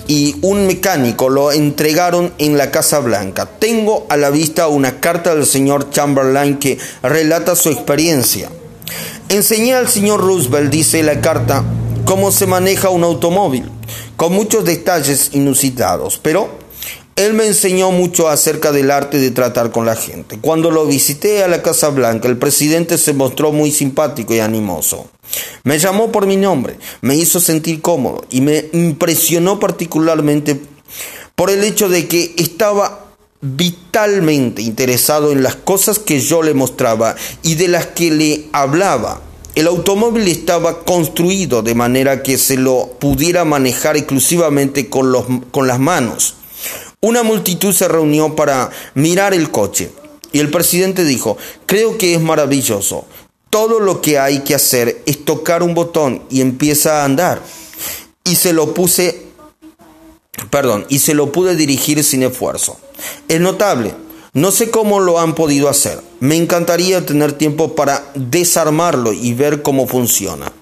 y 0.06 0.36
un 0.42 0.66
mecánico 0.66 1.30
lo 1.30 1.50
entregaron 1.50 2.34
en 2.36 2.58
la 2.58 2.70
Casa 2.70 2.98
Blanca. 2.98 3.46
Tengo 3.46 4.04
a 4.10 4.18
la 4.18 4.28
vista 4.28 4.68
una 4.68 5.00
carta 5.00 5.34
del 5.34 5.46
señor 5.46 5.88
Chamberlain 5.88 6.58
que 6.58 6.76
relata 7.02 7.56
su 7.56 7.70
experiencia. 7.70 8.50
Enseñé 9.30 9.72
al 9.72 9.88
señor 9.88 10.20
Roosevelt, 10.20 10.70
dice 10.70 11.02
la 11.02 11.22
carta, 11.22 11.64
cómo 12.04 12.32
se 12.32 12.46
maneja 12.46 12.90
un 12.90 13.04
automóvil 13.04 13.64
con 14.16 14.32
muchos 14.32 14.64
detalles 14.64 15.30
inusitados, 15.32 16.18
pero 16.22 16.58
él 17.16 17.34
me 17.34 17.46
enseñó 17.46 17.90
mucho 17.90 18.28
acerca 18.28 18.72
del 18.72 18.90
arte 18.90 19.18
de 19.18 19.30
tratar 19.30 19.70
con 19.70 19.84
la 19.84 19.96
gente. 19.96 20.38
Cuando 20.40 20.70
lo 20.70 20.86
visité 20.86 21.42
a 21.42 21.48
la 21.48 21.62
Casa 21.62 21.90
Blanca, 21.90 22.28
el 22.28 22.38
presidente 22.38 22.96
se 22.96 23.12
mostró 23.12 23.52
muy 23.52 23.70
simpático 23.70 24.34
y 24.34 24.40
animoso. 24.40 25.10
Me 25.62 25.78
llamó 25.78 26.10
por 26.10 26.26
mi 26.26 26.36
nombre, 26.36 26.78
me 27.02 27.16
hizo 27.16 27.40
sentir 27.40 27.82
cómodo 27.82 28.24
y 28.30 28.40
me 28.40 28.70
impresionó 28.72 29.60
particularmente 29.60 30.60
por 31.34 31.50
el 31.50 31.62
hecho 31.62 31.88
de 31.88 32.08
que 32.08 32.34
estaba 32.36 33.06
vitalmente 33.40 34.62
interesado 34.62 35.32
en 35.32 35.42
las 35.42 35.56
cosas 35.56 35.98
que 35.98 36.20
yo 36.20 36.42
le 36.42 36.54
mostraba 36.54 37.16
y 37.42 37.54
de 37.54 37.68
las 37.68 37.86
que 37.86 38.10
le 38.10 38.48
hablaba. 38.52 39.20
El 39.54 39.66
automóvil 39.66 40.28
estaba 40.28 40.84
construido 40.84 41.62
de 41.62 41.74
manera 41.74 42.22
que 42.22 42.38
se 42.38 42.56
lo 42.56 42.96
pudiera 42.98 43.44
manejar 43.44 43.96
exclusivamente 43.96 44.88
con, 44.88 45.10
los, 45.10 45.26
con 45.50 45.66
las 45.66 45.80
manos. 45.80 46.34
Una 47.00 47.22
multitud 47.22 47.72
se 47.72 47.88
reunió 47.88 48.36
para 48.36 48.70
mirar 48.94 49.34
el 49.34 49.50
coche 49.50 49.90
y 50.32 50.38
el 50.38 50.50
presidente 50.50 51.04
dijo, 51.04 51.36
creo 51.66 51.98
que 51.98 52.14
es 52.14 52.20
maravilloso. 52.20 53.06
Todo 53.48 53.80
lo 53.80 54.00
que 54.00 54.18
hay 54.18 54.40
que 54.40 54.54
hacer 54.54 55.02
es 55.06 55.24
tocar 55.24 55.62
un 55.64 55.74
botón 55.74 56.22
y 56.30 56.40
empieza 56.40 57.02
a 57.02 57.04
andar. 57.04 57.42
Y 58.24 58.36
se 58.36 58.52
lo 58.52 58.74
puse, 58.74 59.26
perdón, 60.50 60.86
y 60.88 61.00
se 61.00 61.14
lo 61.14 61.32
pude 61.32 61.56
dirigir 61.56 62.04
sin 62.04 62.22
esfuerzo. 62.22 62.78
Es 63.26 63.40
notable. 63.40 63.94
No 64.32 64.52
sé 64.52 64.70
cómo 64.70 65.00
lo 65.00 65.18
han 65.18 65.34
podido 65.34 65.68
hacer. 65.68 66.00
Me 66.20 66.36
encantaría 66.36 67.04
tener 67.04 67.32
tiempo 67.32 67.74
para 67.74 68.12
desarmarlo 68.14 69.12
y 69.12 69.34
ver 69.34 69.62
cómo 69.62 69.88
funciona. 69.88 70.52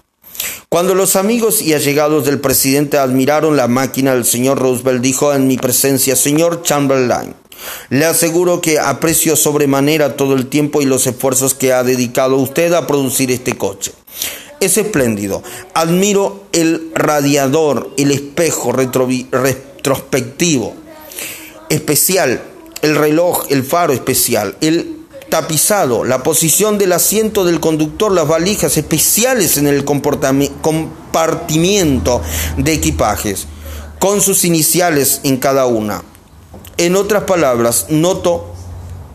Cuando 0.70 0.94
los 0.94 1.16
amigos 1.16 1.60
y 1.60 1.74
allegados 1.74 2.24
del 2.24 2.40
presidente 2.40 2.96
admiraron 2.96 3.58
la 3.58 3.68
máquina, 3.68 4.14
el 4.14 4.24
señor 4.24 4.58
Roosevelt 4.58 5.02
dijo 5.02 5.34
en 5.34 5.46
mi 5.46 5.58
presencia, 5.58 6.16
señor 6.16 6.62
Chamberlain, 6.62 7.34
le 7.90 8.06
aseguro 8.06 8.62
que 8.62 8.78
aprecio 8.78 9.36
sobremanera 9.36 10.16
todo 10.16 10.34
el 10.34 10.46
tiempo 10.46 10.80
y 10.80 10.86
los 10.86 11.06
esfuerzos 11.06 11.52
que 11.52 11.74
ha 11.74 11.84
dedicado 11.84 12.36
usted 12.36 12.72
a 12.72 12.86
producir 12.86 13.30
este 13.30 13.54
coche. 13.56 13.92
Es 14.60 14.78
espléndido. 14.78 15.42
Admiro 15.74 16.44
el 16.52 16.90
radiador, 16.94 17.90
el 17.98 18.12
espejo 18.12 18.72
retrospectivo 18.72 20.74
especial 21.68 22.40
el 22.82 22.96
reloj, 22.96 23.46
el 23.50 23.64
faro 23.64 23.92
especial, 23.92 24.56
el 24.60 24.96
tapizado, 25.28 26.04
la 26.04 26.22
posición 26.22 26.78
del 26.78 26.92
asiento 26.92 27.44
del 27.44 27.58
conductor, 27.60 28.12
las 28.12 28.28
valijas 28.28 28.76
especiales 28.76 29.56
en 29.56 29.66
el 29.66 29.84
compartimiento 29.84 32.22
de 32.56 32.72
equipajes, 32.72 33.48
con 33.98 34.20
sus 34.20 34.44
iniciales 34.44 35.20
en 35.24 35.38
cada 35.38 35.66
una. 35.66 36.04
En 36.76 36.94
otras 36.96 37.24
palabras, 37.24 37.86
noto 37.88 38.52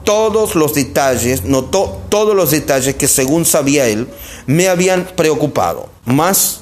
todos 0.04 0.56
los 0.56 0.74
detalles, 0.74 1.46
notó 1.46 2.02
todos 2.10 2.36
los 2.36 2.52
detalles 2.52 2.96
que 2.96 3.08
según 3.08 3.46
sabía 3.46 3.88
él, 3.88 4.10
me 4.46 4.68
habían 4.68 5.06
preocupado. 5.16 5.88
Más 6.06 6.60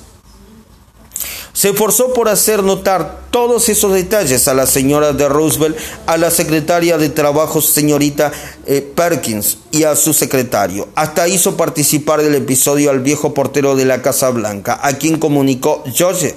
se 1.53 1.69
esforzó 1.69 2.13
por 2.13 2.29
hacer 2.29 2.63
notar 2.63 3.21
todos 3.29 3.69
esos 3.69 3.93
detalles 3.93 4.47
a 4.47 4.53
la 4.53 4.65
señora 4.65 5.13
de 5.13 5.27
Roosevelt, 5.27 5.77
a 6.05 6.17
la 6.17 6.31
secretaria 6.31 6.97
de 6.97 7.09
Trabajo, 7.09 7.61
señorita 7.61 8.31
eh, 8.65 8.81
Perkins, 8.81 9.57
y 9.71 9.83
a 9.83 9.95
su 9.95 10.13
secretario. 10.13 10.87
Hasta 10.95 11.27
hizo 11.27 11.57
participar 11.57 12.21
del 12.21 12.35
episodio 12.35 12.89
al 12.89 12.99
viejo 12.99 13.33
portero 13.33 13.75
de 13.75 13.85
la 13.85 14.01
Casa 14.01 14.29
Blanca, 14.29 14.79
a 14.81 14.93
quien 14.93 15.17
comunicó 15.17 15.83
George, 15.93 16.35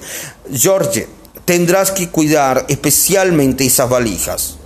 George, 0.53 1.09
tendrás 1.45 1.91
que 1.91 2.09
cuidar 2.09 2.67
especialmente 2.69 3.65
esas 3.65 3.89
valijas. 3.89 4.57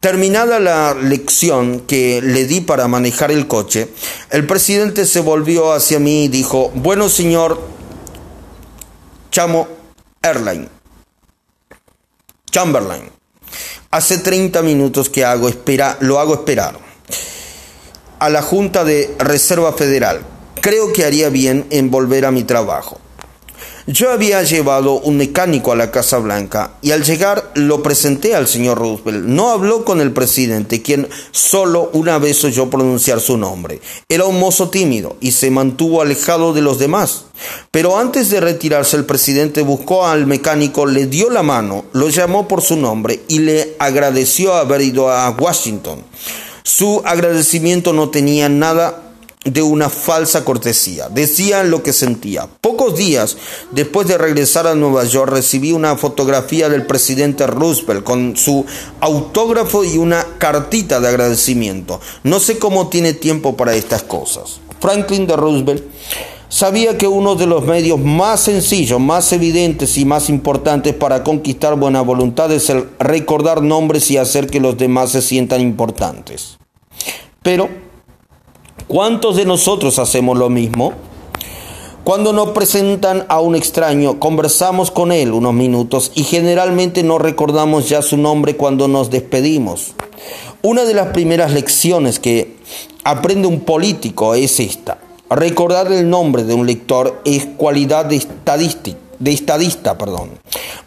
Terminada 0.00 0.58
la 0.60 0.94
lección 0.94 1.80
que 1.80 2.22
le 2.22 2.46
di 2.46 2.62
para 2.62 2.88
manejar 2.88 3.30
el 3.30 3.46
coche, 3.46 3.88
el 4.30 4.46
presidente 4.46 5.04
se 5.04 5.20
volvió 5.20 5.74
hacia 5.74 5.98
mí 5.98 6.24
y 6.24 6.28
dijo, 6.28 6.72
bueno 6.74 7.10
señor 7.10 7.60
Chamo 9.30 9.68
Airline, 10.22 10.68
Chamberlain, 12.50 13.10
hace 13.90 14.16
30 14.16 14.62
minutos 14.62 15.10
que 15.10 15.24
hago 15.24 15.50
espera, 15.50 15.98
lo 16.00 16.18
hago 16.18 16.32
esperar 16.32 16.78
a 18.20 18.28
la 18.28 18.42
Junta 18.42 18.84
de 18.84 19.14
Reserva 19.18 19.72
Federal. 19.72 20.22
Creo 20.60 20.92
que 20.92 21.04
haría 21.04 21.28
bien 21.30 21.66
en 21.70 21.90
volver 21.90 22.26
a 22.26 22.30
mi 22.30 22.44
trabajo. 22.44 23.00
Yo 23.86 24.10
había 24.10 24.42
llevado 24.42 25.00
un 25.00 25.16
mecánico 25.16 25.72
a 25.72 25.76
la 25.76 25.90
Casa 25.90 26.18
Blanca 26.18 26.72
y 26.82 26.90
al 26.90 27.02
llegar 27.02 27.50
lo 27.54 27.82
presenté 27.82 28.34
al 28.34 28.46
señor 28.46 28.78
Roosevelt. 28.78 29.24
No 29.24 29.50
habló 29.50 29.84
con 29.84 30.00
el 30.00 30.12
presidente, 30.12 30.82
quien 30.82 31.08
solo 31.30 31.90
una 31.94 32.18
vez 32.18 32.44
oyó 32.44 32.68
pronunciar 32.68 33.20
su 33.20 33.38
nombre. 33.38 33.80
Era 34.08 34.26
un 34.26 34.38
mozo 34.38 34.68
tímido 34.68 35.16
y 35.20 35.32
se 35.32 35.50
mantuvo 35.50 36.02
alejado 36.02 36.52
de 36.52 36.60
los 36.60 36.78
demás. 36.78 37.24
Pero 37.70 37.98
antes 37.98 38.28
de 38.28 38.40
retirarse 38.40 38.96
el 38.96 39.06
presidente 39.06 39.62
buscó 39.62 40.06
al 40.06 40.26
mecánico, 40.26 40.84
le 40.84 41.06
dio 41.06 41.30
la 41.30 41.42
mano, 41.42 41.86
lo 41.92 42.10
llamó 42.10 42.48
por 42.48 42.60
su 42.60 42.76
nombre 42.76 43.20
y 43.28 43.38
le 43.38 43.76
agradeció 43.78 44.54
haber 44.54 44.82
ido 44.82 45.10
a 45.10 45.30
Washington. 45.30 46.02
Su 46.62 47.02
agradecimiento 47.04 47.94
no 47.94 48.10
tenía 48.10 48.48
nada 48.48 49.09
de 49.44 49.62
una 49.62 49.88
falsa 49.88 50.44
cortesía. 50.44 51.08
Decía 51.08 51.62
lo 51.62 51.82
que 51.82 51.94
sentía. 51.94 52.46
Pocos 52.60 52.96
días 52.96 53.38
después 53.70 54.06
de 54.06 54.18
regresar 54.18 54.66
a 54.66 54.74
Nueva 54.74 55.04
York 55.04 55.32
recibí 55.32 55.72
una 55.72 55.96
fotografía 55.96 56.68
del 56.68 56.86
presidente 56.86 57.46
Roosevelt 57.46 58.04
con 58.04 58.36
su 58.36 58.66
autógrafo 59.00 59.82
y 59.84 59.96
una 59.96 60.26
cartita 60.38 61.00
de 61.00 61.08
agradecimiento. 61.08 62.00
No 62.22 62.38
sé 62.38 62.58
cómo 62.58 62.88
tiene 62.88 63.14
tiempo 63.14 63.56
para 63.56 63.74
estas 63.74 64.02
cosas. 64.02 64.60
Franklin 64.78 65.26
de 65.26 65.36
Roosevelt 65.36 65.84
sabía 66.50 66.98
que 66.98 67.06
uno 67.06 67.34
de 67.34 67.46
los 67.46 67.64
medios 67.64 67.98
más 67.98 68.40
sencillos, 68.40 69.00
más 69.00 69.32
evidentes 69.32 69.96
y 69.96 70.04
más 70.04 70.28
importantes 70.28 70.92
para 70.94 71.24
conquistar 71.24 71.76
buena 71.76 72.02
voluntad 72.02 72.52
es 72.52 72.68
el 72.68 72.90
recordar 72.98 73.62
nombres 73.62 74.10
y 74.10 74.18
hacer 74.18 74.48
que 74.48 74.60
los 74.60 74.76
demás 74.76 75.12
se 75.12 75.22
sientan 75.22 75.62
importantes. 75.62 76.58
Pero 77.42 77.89
¿Cuántos 78.90 79.36
de 79.36 79.44
nosotros 79.44 80.00
hacemos 80.00 80.36
lo 80.36 80.50
mismo? 80.50 80.94
Cuando 82.02 82.32
nos 82.32 82.48
presentan 82.48 83.24
a 83.28 83.38
un 83.38 83.54
extraño, 83.54 84.18
conversamos 84.18 84.90
con 84.90 85.12
él 85.12 85.30
unos 85.30 85.54
minutos 85.54 86.10
y 86.16 86.24
generalmente 86.24 87.04
no 87.04 87.20
recordamos 87.20 87.88
ya 87.88 88.02
su 88.02 88.16
nombre 88.16 88.56
cuando 88.56 88.88
nos 88.88 89.08
despedimos. 89.08 89.92
Una 90.62 90.82
de 90.82 90.94
las 90.94 91.10
primeras 91.10 91.52
lecciones 91.52 92.18
que 92.18 92.56
aprende 93.04 93.46
un 93.46 93.60
político 93.60 94.34
es 94.34 94.58
esta. 94.58 94.98
Recordar 95.30 95.92
el 95.92 96.10
nombre 96.10 96.42
de 96.42 96.54
un 96.54 96.66
lector 96.66 97.22
es 97.24 97.46
cualidad 97.56 98.06
de, 98.06 98.20
de 99.20 99.30
estadista. 99.30 99.98
Perdón. 99.98 100.30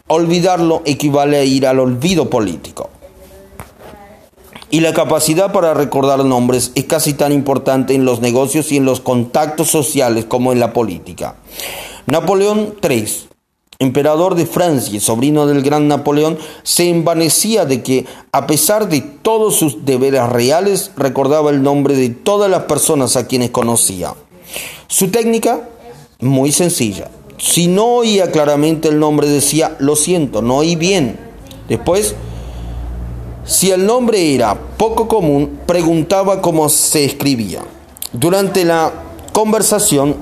Olvidarlo 0.07 0.81
equivale 0.83 1.37
a 1.37 1.45
ir 1.45 1.65
al 1.65 1.79
olvido 1.79 2.29
político. 2.29 2.89
Y 4.73 4.79
la 4.79 4.91
capacidad 4.91 5.53
para 5.53 5.75
recordar 5.75 6.25
nombres 6.25 6.71
es 6.73 6.85
casi 6.85 7.13
tan 7.13 7.31
importante 7.31 7.93
en 7.93 8.05
los 8.05 8.21
negocios 8.21 8.71
y 8.71 8.77
en 8.77 8.85
los 8.85 9.01
contactos 9.01 9.67
sociales 9.67 10.25
como 10.25 10.51
en 10.51 10.59
la 10.59 10.73
política. 10.73 11.35
Napoleón 12.07 12.73
III, 12.81 13.05
emperador 13.77 14.33
de 14.33 14.47
Francia 14.47 14.99
sobrino 14.99 15.45
del 15.45 15.61
gran 15.61 15.87
Napoleón, 15.87 16.39
se 16.63 16.89
envanecía 16.89 17.65
de 17.65 17.83
que, 17.83 18.07
a 18.31 18.47
pesar 18.47 18.89
de 18.89 19.01
todos 19.01 19.57
sus 19.57 19.85
deberes 19.85 20.27
reales, 20.27 20.89
recordaba 20.97 21.51
el 21.51 21.61
nombre 21.61 21.95
de 21.95 22.09
todas 22.09 22.49
las 22.49 22.63
personas 22.63 23.15
a 23.15 23.27
quienes 23.27 23.51
conocía. 23.51 24.15
Su 24.87 25.09
técnica, 25.09 25.69
muy 26.19 26.51
sencilla. 26.51 27.11
Si 27.37 27.67
no 27.67 27.97
oía 27.97 28.31
claramente 28.31 28.87
el 28.87 28.97
nombre, 28.97 29.29
decía, 29.29 29.75
lo 29.77 29.95
siento, 29.95 30.41
no 30.41 30.57
oí 30.57 30.75
bien. 30.75 31.19
Después, 31.69 32.15
si 33.45 33.71
el 33.71 33.85
nombre 33.85 34.33
era 34.33 34.57
poco 34.77 35.07
común, 35.07 35.59
preguntaba 35.65 36.41
cómo 36.41 36.69
se 36.69 37.05
escribía. 37.05 37.61
Durante 38.13 38.63
la 38.63 38.91
conversación 39.33 40.15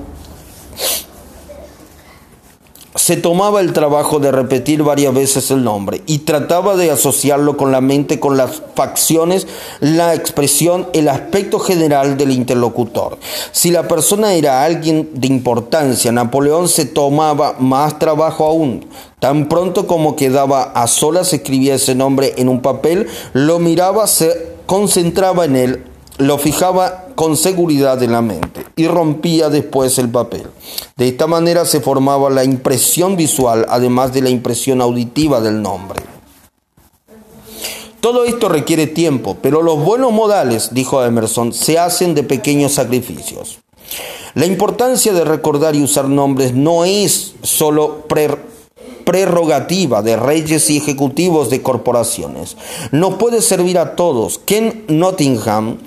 se 2.94 3.16
tomaba 3.16 3.60
el 3.60 3.72
trabajo 3.72 4.20
de 4.20 4.30
repetir 4.30 4.82
varias 4.82 5.14
veces 5.14 5.50
el 5.50 5.64
nombre 5.64 6.02
y 6.06 6.18
trataba 6.18 6.76
de 6.76 6.90
asociarlo 6.90 7.56
con 7.56 7.72
la 7.72 7.80
mente, 7.80 8.20
con 8.20 8.36
las 8.36 8.62
facciones, 8.74 9.46
la 9.80 10.14
expresión, 10.14 10.88
el 10.92 11.08
aspecto 11.08 11.58
general 11.58 12.16
del 12.16 12.30
interlocutor. 12.30 13.18
Si 13.50 13.70
la 13.70 13.88
persona 13.88 14.34
era 14.34 14.62
alguien 14.62 15.10
de 15.14 15.26
importancia, 15.26 16.12
Napoleón 16.12 16.68
se 16.68 16.84
tomaba 16.84 17.56
más 17.58 17.98
trabajo 17.98 18.46
aún. 18.46 18.86
Tan 19.22 19.48
pronto 19.48 19.86
como 19.86 20.16
quedaba 20.16 20.62
a 20.74 20.88
solas, 20.88 21.32
escribía 21.32 21.76
ese 21.76 21.94
nombre 21.94 22.34
en 22.38 22.48
un 22.48 22.60
papel, 22.60 23.06
lo 23.34 23.60
miraba, 23.60 24.08
se 24.08 24.56
concentraba 24.66 25.44
en 25.44 25.54
él, 25.54 25.84
lo 26.18 26.38
fijaba 26.38 27.06
con 27.14 27.36
seguridad 27.36 28.02
en 28.02 28.10
la 28.10 28.20
mente 28.20 28.66
y 28.74 28.88
rompía 28.88 29.48
después 29.48 29.96
el 29.98 30.08
papel. 30.08 30.48
De 30.96 31.06
esta 31.06 31.28
manera 31.28 31.64
se 31.66 31.80
formaba 31.80 32.30
la 32.30 32.42
impresión 32.42 33.14
visual, 33.14 33.64
además 33.68 34.12
de 34.12 34.22
la 34.22 34.28
impresión 34.28 34.80
auditiva 34.80 35.40
del 35.40 35.62
nombre. 35.62 36.02
Todo 38.00 38.24
esto 38.24 38.48
requiere 38.48 38.88
tiempo, 38.88 39.36
pero 39.40 39.62
los 39.62 39.84
buenos 39.84 40.10
modales, 40.10 40.70
dijo 40.74 41.04
Emerson, 41.04 41.52
se 41.52 41.78
hacen 41.78 42.16
de 42.16 42.24
pequeños 42.24 42.72
sacrificios. 42.72 43.60
La 44.34 44.46
importancia 44.46 45.12
de 45.12 45.24
recordar 45.24 45.76
y 45.76 45.84
usar 45.84 46.08
nombres 46.08 46.54
no 46.54 46.84
es 46.84 47.34
solo 47.42 48.08
prerrogativa 49.04 50.02
de 50.02 50.16
reyes 50.16 50.70
y 50.70 50.78
ejecutivos 50.78 51.50
de 51.50 51.62
corporaciones. 51.62 52.56
No 52.90 53.18
puede 53.18 53.42
servir 53.42 53.78
a 53.78 53.96
todos. 53.96 54.38
Ken 54.38 54.84
Nottingham, 54.88 55.78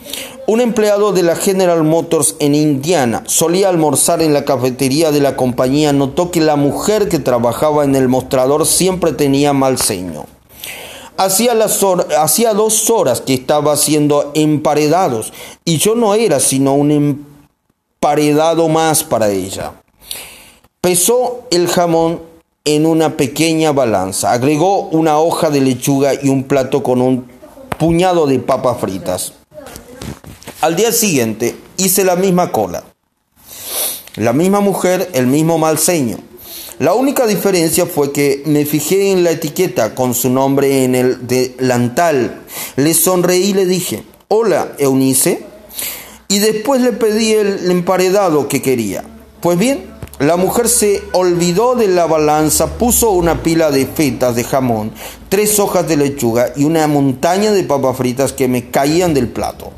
un 0.48 0.62
empleado 0.62 1.12
de 1.12 1.24
la 1.24 1.36
General 1.36 1.84
Motors 1.84 2.36
en 2.40 2.56
Indiana, 2.56 3.24
solía 3.26 3.70
almorzar 3.70 4.22
en 4.22 4.34
la 4.34 4.46
cafetería 4.46 5.12
de 5.12 5.22
la 5.22 5.36
compañía, 5.36 5.94
notó 5.94 6.32
que 6.32 6.42
la 6.42 6.56
mujer 6.56 7.10
que 7.10 7.20
trabajaba 7.20 7.84
en 7.84 7.96
el 7.96 8.08
mostrador 8.08 8.66
siempre 8.66 9.12
tenía 9.12 9.54
mal 9.54 9.78
ceño. 9.78 10.26
Hacía, 11.18 12.54
dos 12.54 12.90
horas 12.90 13.22
que 13.22 13.34
estaba 13.34 13.74
haciendo 13.74 14.32
emparedados 14.34 15.32
y 15.64 15.78
yo 15.78 15.96
no 15.96 16.14
era 16.14 16.42
sino 16.42 16.74
un 16.74 16.92
emparedado 18.02 18.68
más 18.68 19.04
para 19.04 19.30
ella. 19.30 19.74
Pesó 20.82 21.46
el 21.52 21.68
jamón 21.68 22.20
en 22.66 22.86
una 22.86 23.16
pequeña 23.16 23.72
balanza. 23.72 24.32
Agregó 24.32 24.90
una 24.90 25.20
hoja 25.20 25.50
de 25.52 25.62
lechuga 25.62 26.14
y 26.22 26.30
un 26.30 26.44
plato 26.44 26.84
con 26.84 27.02
un 27.02 27.28
puñado 27.78 28.26
de 28.26 28.40
papas 28.40 28.80
fritas. 28.80 29.34
Al 30.62 30.76
día 30.76 30.92
siguiente 30.92 31.56
hice 31.78 32.04
la 32.04 32.16
misma 32.16 32.52
cola. 32.52 32.84
La 34.16 34.34
misma 34.34 34.62
mujer, 34.62 35.10
el 35.14 35.28
mismo 35.28 35.58
mal 35.58 35.78
ceño. 35.78 36.18
La 36.80 36.94
única 36.94 37.28
diferencia 37.28 37.86
fue 37.86 38.12
que 38.12 38.44
me 38.46 38.66
fijé 38.66 39.12
en 39.12 39.24
la 39.24 39.32
etiqueta 39.32 39.94
con 39.94 40.14
su 40.14 40.30
nombre 40.30 40.84
en 40.84 40.96
el 40.96 41.28
delantal. 41.28 42.42
Le 42.76 42.94
sonreí 42.94 43.52
y 43.52 43.54
le 43.54 43.66
dije, 43.66 44.04
hola, 44.28 44.74
Eunice. 44.80 45.46
Y 46.28 46.40
después 46.40 46.82
le 46.82 46.94
pedí 46.94 47.34
el 47.34 47.70
emparedado 47.70 48.48
que 48.48 48.62
quería. 48.62 49.04
Pues 49.42 49.58
bien, 49.60 49.86
la 50.20 50.38
mujer 50.38 50.70
se 50.70 51.04
olvidó 51.12 51.76
de 51.76 51.88
la 51.88 52.06
balanza, 52.06 52.78
puso 52.78 53.12
una 53.12 53.44
pila 53.44 53.70
de 53.70 53.86
fetas 53.86 54.36
de 54.36 54.46
jamón, 54.46 54.92
tres 55.28 55.60
hojas 55.60 55.88
de 55.88 55.98
lechuga 55.98 56.54
y 56.56 56.64
una 56.64 56.88
montaña 56.88 57.52
de 57.52 57.64
papas 57.64 57.98
fritas 57.98 58.32
que 58.32 58.48
me 58.48 58.70
caían 58.70 59.14
del 59.14 59.28
plato. 59.28 59.74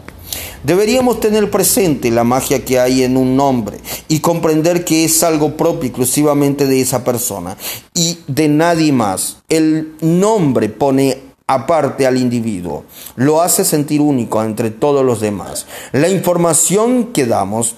Deberíamos 0.64 1.20
tener 1.20 1.50
presente 1.50 2.12
la 2.12 2.24
magia 2.24 2.66
que 2.66 2.80
hay 2.80 3.04
en 3.04 3.18
un 3.18 3.36
nombre 3.36 3.78
y 4.10 4.20
comprender 4.20 4.86
que 4.86 5.06
es 5.06 5.24
algo 5.24 5.56
propio 5.58 5.88
exclusivamente 5.88 6.68
de 6.68 6.82
esa 6.82 7.04
persona 7.04 7.58
y 7.96 8.20
de 8.28 8.48
nadie 8.48 8.92
más. 8.92 9.38
El 9.50 9.96
nombre 10.02 10.70
pone 10.70 11.20
aparte 11.48 12.06
al 12.06 12.18
individuo, 12.18 12.84
lo 13.16 13.42
hace 13.42 13.64
sentir 13.64 14.02
único 14.02 14.44
entre 14.44 14.70
todos 14.70 15.06
los 15.06 15.22
demás. 15.22 15.66
La 15.94 16.10
información 16.10 17.06
que 17.14 17.26
damos 17.26 17.76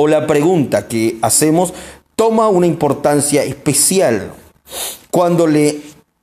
o 0.00 0.06
la 0.06 0.28
pregunta 0.28 0.86
que 0.86 1.18
hacemos 1.22 1.74
toma 2.14 2.48
una 2.48 2.68
importancia 2.68 3.42
especial 3.42 4.30
cuando 5.10 5.48
le 5.48 5.80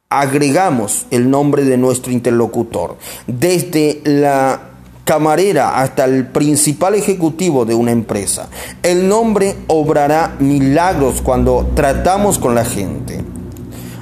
agregamos 0.07 1.07
el 1.11 1.29
nombre 1.29 1.65
de 1.65 1.75
nuestro 1.75 2.13
interlocutor. 2.13 2.95
Desde 3.27 3.99
la 4.05 4.61
camarera 5.03 5.81
hasta 5.81 6.05
el 6.05 6.25
principal 6.25 6.95
ejecutivo 6.95 7.65
de 7.65 7.75
una 7.75 7.91
empresa. 7.91 8.47
El 8.81 9.09
nombre 9.09 9.57
obrará 9.67 10.37
milagros 10.39 11.21
cuando 11.21 11.69
tratamos 11.75 12.39
con 12.39 12.55
la 12.55 12.63
gente. 12.63 13.25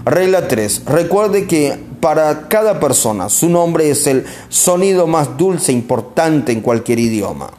Regla 0.05 0.47
3. 0.47 0.83
Recuerde 0.85 1.47
que 1.47 1.79
para 1.99 2.47
cada 2.47 2.79
persona 2.79 3.27
su 3.27 3.49
nombre 3.49 3.89
es 3.89 4.05
el 4.05 4.23
sonido 4.49 5.07
más 5.07 5.35
dulce 5.35 5.71
e 5.71 5.75
importante 5.75 6.51
en 6.51 6.61
cualquier 6.61 6.99
idioma. 6.99 7.49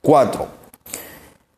4. 0.00 0.63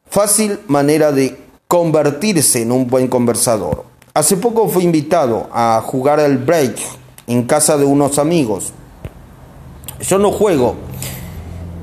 Fácil 0.08 0.60
manera 0.68 1.12
de 1.12 1.38
convertirse 1.68 2.62
en 2.62 2.72
un 2.72 2.86
buen 2.86 3.08
conversador. 3.08 3.84
Hace 4.14 4.36
poco 4.36 4.68
fui 4.68 4.84
invitado 4.84 5.48
a 5.52 5.82
jugar 5.84 6.20
al 6.20 6.38
break 6.38 6.76
en 7.26 7.42
casa 7.42 7.76
de 7.76 7.84
unos 7.84 8.18
amigos. 8.18 8.72
Yo 10.00 10.18
no 10.18 10.32
juego. 10.32 10.76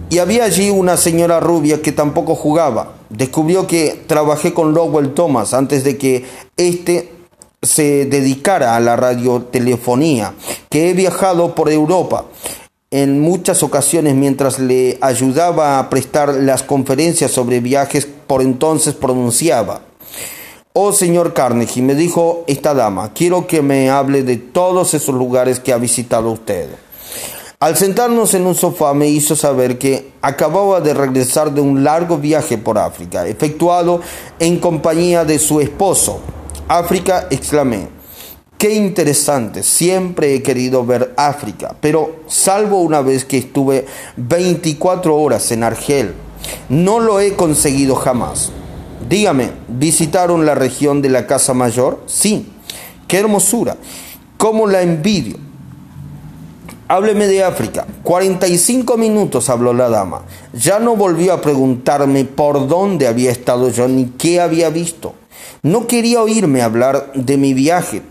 Y 0.10 0.20
había 0.20 0.46
allí 0.46 0.70
una 0.70 0.98
señora 0.98 1.40
rubia 1.40 1.82
que 1.82 1.92
tampoco 1.92 2.36
jugaba. 2.36 2.94
Descubrió 3.10 3.68
que 3.68 4.04
trabajé 4.08 4.54
con 4.54 4.74
Lowell 4.74 5.14
Thomas 5.14 5.54
antes 5.54 5.84
de 5.84 5.98
que 5.98 6.26
éste 6.58 7.12
se 7.62 8.06
dedicara 8.06 8.76
a 8.76 8.80
la 8.80 8.96
radiotelefonía, 8.96 10.34
que 10.70 10.90
he 10.90 10.94
viajado 10.94 11.56
por 11.56 11.70
Europa 11.72 12.26
en 12.94 13.20
muchas 13.20 13.64
ocasiones 13.64 14.14
mientras 14.14 14.60
le 14.60 15.00
ayudaba 15.02 15.80
a 15.80 15.90
prestar 15.90 16.36
las 16.36 16.62
conferencias 16.62 17.32
sobre 17.32 17.60
viajes, 17.60 18.08
por 18.28 18.44
entonces 18.44 18.94
pronunciaba, 18.94 19.82
Oh 20.74 20.94
señor 20.94 21.34
Carnegie, 21.34 21.82
me 21.82 21.96
dijo 21.96 22.44
esta 22.46 22.76
dama, 22.76 23.12
quiero 23.14 23.48
que 23.48 23.64
me 23.64 23.90
hable 23.90 24.22
de 24.22 24.38
todos 24.38 24.94
esos 24.94 25.16
lugares 25.16 25.60
que 25.60 25.74
ha 25.74 25.78
visitado 25.78 26.30
usted. 26.30 26.70
Al 27.60 27.76
sentarnos 27.78 28.36
en 28.36 28.46
un 28.46 28.54
sofá 28.54 28.94
me 28.94 29.08
hizo 29.08 29.36
saber 29.36 29.80
que 29.80 30.12
acababa 30.22 30.80
de 30.80 30.94
regresar 30.94 31.52
de 31.52 31.62
un 31.62 31.84
largo 31.84 32.20
viaje 32.20 32.60
por 32.60 32.78
África, 32.78 33.28
efectuado 33.28 34.02
en 34.38 34.60
compañía 34.60 35.26
de 35.26 35.40
su 35.40 35.62
esposo. 35.62 36.20
África, 36.68 37.26
exclamé. 37.32 38.03
Qué 38.58 38.74
interesante, 38.76 39.62
siempre 39.62 40.34
he 40.34 40.42
querido 40.42 40.86
ver 40.86 41.14
África, 41.18 41.76
pero 41.82 42.16
salvo 42.28 42.80
una 42.80 43.02
vez 43.02 43.26
que 43.26 43.38
estuve 43.38 43.86
24 44.16 45.16
horas 45.18 45.52
en 45.52 45.64
Argel, 45.64 46.14
no 46.70 47.00
lo 47.00 47.20
he 47.20 47.36
conseguido 47.36 47.96
jamás. 47.96 48.52
Dígame, 49.10 49.52
¿visitaron 49.68 50.46
la 50.46 50.56
región 50.56 51.02
de 51.02 51.10
la 51.10 51.28
Casa 51.28 51.54
Mayor? 51.54 52.02
Sí, 52.06 52.48
qué 53.08 53.20
hermosura, 53.20 53.76
cómo 54.38 54.66
la 54.66 54.82
envidio. 54.82 55.38
Hábleme 56.88 57.28
de 57.28 57.44
África. 57.44 57.88
45 58.04 58.98
minutos 58.98 59.50
habló 59.50 59.74
la 59.74 59.90
dama. 59.90 60.22
Ya 60.54 60.80
no 60.80 60.96
volvió 60.96 61.34
a 61.34 61.42
preguntarme 61.42 62.26
por 62.26 62.68
dónde 62.68 63.08
había 63.08 63.32
estado 63.32 63.70
yo 63.70 63.88
ni 63.88 64.06
qué 64.06 64.40
había 64.40 64.70
visto. 64.70 65.16
No 65.64 65.88
quería 65.88 66.22
oírme 66.22 66.62
hablar 66.62 67.12
de 67.16 67.38
mi 67.38 67.54
viaje, 67.54 68.02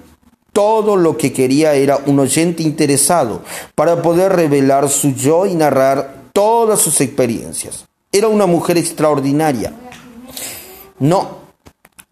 todo 0.53 0.97
lo 0.97 1.17
que 1.17 1.33
quería 1.33 1.75
era 1.75 1.99
un 2.07 2.19
oyente 2.19 2.63
interesado 2.63 3.43
para 3.75 4.03
poder 4.03 4.33
revelar 4.33 4.89
su 4.89 5.15
yo 5.15 5.47
y 5.47 5.55
narrar 5.55 6.23
todas 6.33 6.81
sus 6.81 7.01
experiencias. 7.01 7.87
Era 8.11 8.29
una 8.29 8.47
mujer 8.47 8.77
extraordinaria. 8.79 9.73
No, 10.99 11.39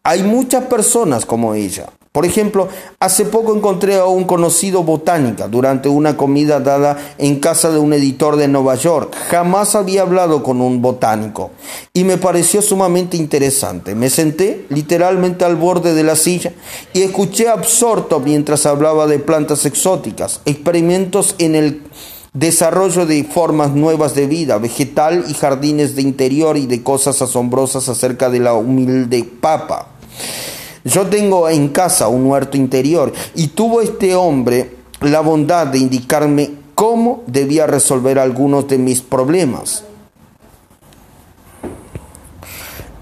hay 0.03 0.23
muchas 0.23 0.65
personas 0.65 1.27
como 1.27 1.55
ella. 1.55 1.87
Por 2.13 2.27
ejemplo, 2.27 2.67
hace 2.99 3.25
poco 3.25 3.55
encontré 3.55 3.95
a 3.95 4.07
un 4.07 4.25
conocido 4.25 4.83
botánica 4.83 5.47
durante 5.47 5.89
una 5.89 6.17
comida 6.17 6.59
dada 6.59 6.99
en 7.19 7.39
casa 7.39 7.71
de 7.71 7.79
un 7.79 7.93
editor 7.93 8.35
de 8.35 8.49
Nueva 8.49 8.75
York. 8.75 9.15
Jamás 9.29 9.77
había 9.77 10.03
hablado 10.03 10.43
con 10.43 10.61
un 10.61 10.83
botánico 10.83 11.53
y 11.93 12.03
me 12.03 12.17
pareció 12.17 12.63
sumamente 12.63 13.17
interesante. 13.17 13.95
Me 13.95 14.11
senté 14.11 14.67
literalmente 14.71 15.45
al 15.45 15.55
borde 15.55 15.95
de 15.95 16.03
la 16.03 16.17
silla 16.17 16.53
y 16.93 17.03
escuché 17.03 17.49
absorto 17.49 18.19
mientras 18.19 18.67
hablaba 18.67 19.07
de 19.07 19.21
plantas 19.21 19.65
exóticas, 19.65 20.41
experimentos 20.47 21.37
en 21.39 21.55
el 21.55 21.83
desarrollo 22.33 23.07
de 23.07 23.23
formas 23.23 23.71
nuevas 23.71 24.17
de 24.17 24.27
vida, 24.27 24.59
vegetal 24.59 25.27
y 25.29 25.35
jardines 25.35 25.95
de 25.95 26.03
interior 26.03 26.57
y 26.57 26.67
de 26.67 26.83
cosas 26.83 27.23
asombrosas 27.23 27.89
acerca 27.89 28.31
de 28.31 28.41
la 28.41 28.55
humilde 28.55 29.25
papa. 29.41 29.87
Yo 30.85 31.07
tengo 31.07 31.49
en 31.49 31.69
casa 31.69 32.09
un 32.09 32.27
huerto 32.27 32.57
interior 32.57 33.13
y 33.35 33.49
tuvo 33.49 33.81
este 33.81 34.15
hombre 34.15 34.77
la 35.01 35.21
bondad 35.21 35.67
de 35.67 35.79
indicarme 35.79 36.53
cómo 36.75 37.23
debía 37.27 37.67
resolver 37.67 38.19
algunos 38.19 38.69
de 38.69 38.79
mis 38.79 39.03
problemas. 39.03 39.85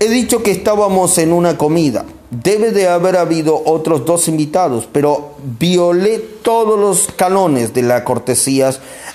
He 0.01 0.09
dicho 0.09 0.43
que 0.43 0.53
estábamos 0.53 1.19
en 1.19 1.33
una 1.33 1.59
comida. 1.59 2.05
Debe 2.31 2.73
de 2.73 2.89
haber 2.89 3.17
habido 3.17 3.61
otros 3.65 4.05
dos 4.05 4.29
invitados, 4.29 4.89
pero 4.91 5.33
violé 5.59 6.19
todos 6.19 6.79
los 6.79 7.09
canones 7.17 7.73
de 7.75 7.83
la 7.83 8.05
cortesía 8.05 8.71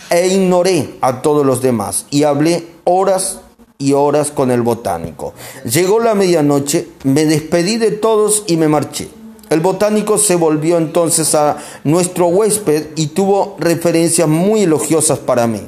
e 0.10 0.28
ignoré 0.28 0.96
a 1.00 1.22
todos 1.22 1.46
los 1.46 1.62
demás 1.62 2.06
y 2.10 2.24
hablé 2.24 2.68
horas 2.86 3.40
y 3.78 3.94
horas 3.94 4.32
con 4.32 4.52
el 4.52 4.62
botánico. 4.62 5.34
Llegó 5.66 6.00
la 6.00 6.16
medianoche, 6.16 6.88
me 7.04 7.26
despedí 7.26 7.78
de 7.78 7.92
todos 7.92 8.44
y 8.48 8.58
me 8.58 8.68
marché. 8.68 9.10
El 9.50 9.60
botánico 9.60 10.18
se 10.18 10.36
volvió 10.36 10.78
entonces 10.78 11.36
a 11.36 11.58
nuestro 11.84 12.28
huésped 12.28 12.88
y 12.96 13.08
tuvo 13.08 13.56
referencias 13.60 14.28
muy 14.28 14.62
elogiosas 14.62 15.20
para 15.20 15.46
mí. 15.48 15.62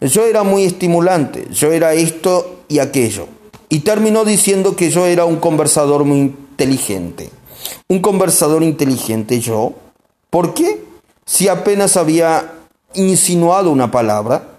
Yo 0.00 0.24
era 0.24 0.42
muy 0.42 0.64
estimulante, 0.64 1.46
yo 1.52 1.72
era 1.72 1.94
esto 1.94 2.62
y 2.68 2.80
aquello. 2.80 3.28
Y 3.68 3.80
terminó 3.80 4.24
diciendo 4.24 4.76
que 4.76 4.90
yo 4.90 5.06
era 5.06 5.24
un 5.24 5.36
conversador 5.36 6.04
muy 6.04 6.18
inteligente. 6.18 7.30
Un 7.88 8.00
conversador 8.00 8.62
inteligente 8.62 9.40
yo. 9.40 9.74
¿Por 10.30 10.54
qué? 10.54 10.82
Si 11.24 11.48
apenas 11.48 11.96
había 11.96 12.54
insinuado 12.94 13.70
una 13.70 13.90
palabra. 13.90 14.55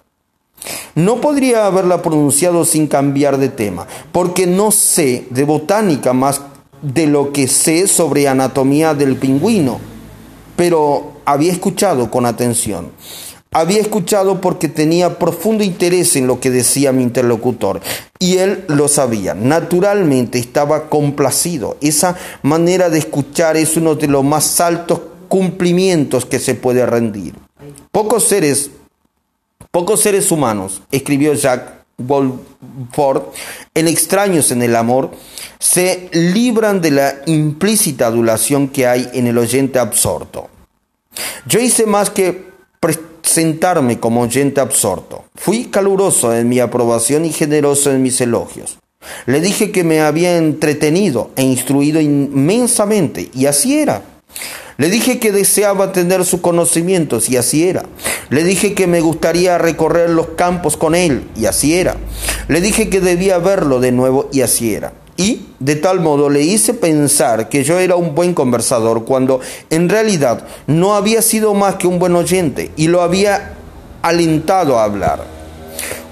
No 0.98 1.22
podría 1.22 1.68
haberla 1.68 2.02
pronunciado 2.02 2.66
sin 2.66 2.88
cambiar 2.88 3.38
de 3.38 3.50
tema, 3.50 3.86
porque 4.12 4.48
no 4.48 4.72
sé 4.72 5.28
de 5.30 5.44
botánica 5.44 6.12
más 6.12 6.42
de 6.82 7.06
lo 7.06 7.32
que 7.32 7.48
sé 7.48 7.88
sobre 7.88 8.28
anatomía 8.28 8.96
del 8.96 9.16
pingüino, 9.16 9.80
pero 10.56 11.12
había 11.24 11.52
escuchado 11.52 12.10
con 12.10 12.26
atención. 12.26 12.90
Había 13.52 13.80
escuchado 13.80 14.42
porque 14.42 14.70
tenía 14.70 15.20
profundo 15.20 15.64
interés 15.64 16.16
en 16.16 16.26
lo 16.26 16.40
que 16.40 16.50
decía 16.50 16.92
mi 16.92 17.04
interlocutor 17.04 17.80
y 18.18 18.38
él 18.38 18.66
lo 18.68 18.88
sabía. 18.88 19.36
Naturalmente 19.36 20.40
estaba 20.40 20.90
complacido. 20.90 21.78
Esa 21.80 22.16
manera 22.42 22.90
de 22.90 22.98
escuchar 22.98 23.56
es 23.56 23.78
uno 23.78 23.94
de 23.94 24.08
los 24.08 24.24
más 24.24 24.60
altos 24.60 25.02
cumplimientos 25.28 26.26
que 26.26 26.40
se 26.40 26.56
puede 26.56 26.88
rendir. 26.88 27.36
Pocos 27.92 28.24
seres 28.24 28.72
Pocos 29.72 30.02
seres 30.02 30.32
humanos, 30.32 30.82
escribió 30.92 31.34
Jacques 31.34 31.74
Wolford, 31.98 33.24
en 33.74 33.88
Extraños 33.88 34.52
en 34.52 34.62
el 34.62 34.76
Amor, 34.76 35.12
se 35.60 36.10
libran 36.12 36.82
de 36.82 36.92
la 36.92 37.16
implícita 37.26 38.08
adulación 38.08 38.68
que 38.68 38.86
hay 38.86 39.10
en 39.14 39.28
el 39.28 39.38
oyente 39.38 39.80
absorto. 39.80 40.50
Yo 41.48 41.60
hice 41.60 41.86
más 41.86 42.10
que 42.10 42.48
presentarme 42.80 44.00
como 44.00 44.22
oyente 44.22 44.62
absorto. 44.62 45.26
Fui 45.36 45.66
caluroso 45.66 46.36
en 46.36 46.48
mi 46.48 46.60
aprobación 46.60 47.26
y 47.26 47.32
generoso 47.32 47.92
en 47.92 48.04
mis 48.04 48.22
elogios. 48.22 48.78
Le 49.26 49.42
dije 49.42 49.72
que 49.72 49.84
me 49.84 50.02
había 50.02 50.38
entretenido 50.38 51.32
e 51.36 51.44
instruido 51.44 52.00
inmensamente, 52.00 53.30
y 53.34 53.46
así 53.46 53.80
era. 53.80 54.04
Le 54.78 54.90
dije 54.90 55.20
que 55.20 55.32
deseaba 55.32 55.92
tener 55.92 56.24
sus 56.24 56.42
conocimientos 56.42 57.30
y 57.30 57.38
así 57.38 57.68
era. 57.68 57.84
Le 58.30 58.44
dije 58.44 58.76
que 58.76 58.86
me 58.86 59.02
gustaría 59.02 59.58
recorrer 59.58 60.12
los 60.12 60.28
campos 60.30 60.78
con 60.78 60.94
él 60.94 61.28
y 61.36 61.48
así 61.48 61.76
era. 61.76 61.96
Le 62.48 62.62
dije 62.62 62.88
que 62.88 63.02
debía 63.02 63.40
verlo 63.40 63.80
de 63.80 63.92
nuevo 63.92 64.30
y 64.32 64.42
así 64.42 64.76
era. 64.76 64.94
Y 65.18 65.48
de 65.60 65.76
tal 65.76 66.00
modo 66.00 66.30
le 66.30 66.44
hice 66.44 66.76
pensar 66.76 67.50
que 67.50 67.64
yo 67.64 67.80
era 67.80 67.96
un 67.96 68.14
buen 68.14 68.36
conversador 68.36 69.04
cuando 69.04 69.40
en 69.72 69.90
realidad 69.90 70.46
no 70.68 70.94
había 70.94 71.24
sido 71.24 71.56
más 71.56 71.76
que 71.76 71.88
un 71.88 71.98
buen 71.98 72.16
oyente 72.16 72.72
y 72.78 72.88
lo 72.88 73.02
había 73.02 73.56
alentado 74.04 74.78
a 74.78 74.84
hablar. 74.84 75.26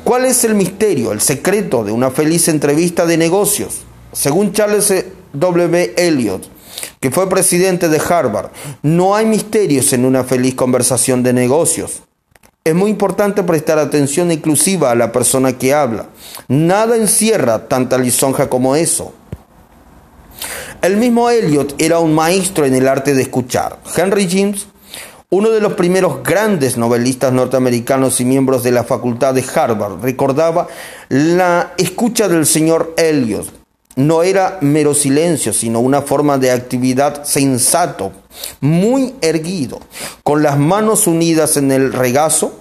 ¿Cuál 0.03 0.26
es 0.26 0.43
el 0.43 0.55
misterio, 0.55 1.11
el 1.11 1.22
secreto 1.22 1.84
de 1.84 1.91
una 1.91 2.09
feliz 2.09 2.47
entrevista 2.47 3.05
de 3.05 3.18
negocios? 3.18 3.82
Según 4.11 4.53
Charles 4.53 5.05
W. 5.34 5.93
Eliot, 5.97 6.55
que 7.00 7.12
fue 7.12 7.30
presidente 7.30 7.89
de 7.89 8.00
Harvard, 8.00 8.52
no 8.82 9.16
hay 9.16 9.26
misterios 9.26 9.93
en 9.93 10.06
una 10.06 10.24
feliz 10.24 10.56
conversación 10.56 11.24
de 11.24 11.34
negocios. 11.34 12.02
Es 12.64 12.74
muy 12.74 12.89
importante 12.89 13.43
prestar 13.43 13.78
atención 13.78 14.32
inclusiva 14.32 14.89
a 14.89 14.96
la 14.96 15.12
persona 15.12 15.58
que 15.58 15.74
habla. 15.74 16.08
Nada 16.48 16.98
encierra 16.98 17.68
tanta 17.68 17.98
lisonja 17.98 18.50
como 18.50 18.76
eso. 18.76 19.14
El 20.82 20.98
mismo 20.98 21.30
Eliot 21.30 21.76
era 21.78 22.00
un 22.00 22.16
maestro 22.16 22.66
en 22.66 22.74
el 22.74 22.88
arte 22.88 23.14
de 23.14 23.22
escuchar. 23.22 23.80
Henry 23.96 24.28
James, 24.30 24.68
uno 25.30 25.50
de 25.50 25.62
los 25.62 25.74
primeros 25.74 26.24
grandes 26.24 26.78
novelistas 26.78 27.34
norteamericanos 27.34 28.20
y 28.20 28.26
miembros 28.26 28.64
de 28.64 28.72
la 28.72 28.84
facultad 28.84 29.34
de 29.34 29.46
Harvard, 29.54 30.02
recordaba 30.02 30.68
la 31.10 31.74
escucha 31.78 32.28
del 32.28 32.46
señor 32.46 32.93
Eliot 32.98 33.64
no 33.96 34.24
era 34.24 34.58
mero 34.62 34.93
silencio, 34.93 35.54
sino 35.54 35.80
una 35.80 36.02
forma 36.02 36.38
de 36.38 36.52
actividad 36.52 37.24
sensato, 37.24 38.12
muy 38.60 39.16
erguido, 39.22 39.80
con 40.24 40.43
las 40.43 40.58
manos 40.58 41.08
unidas 41.08 41.58
en 41.58 41.72
el 41.72 41.93
regazo, 41.93 42.54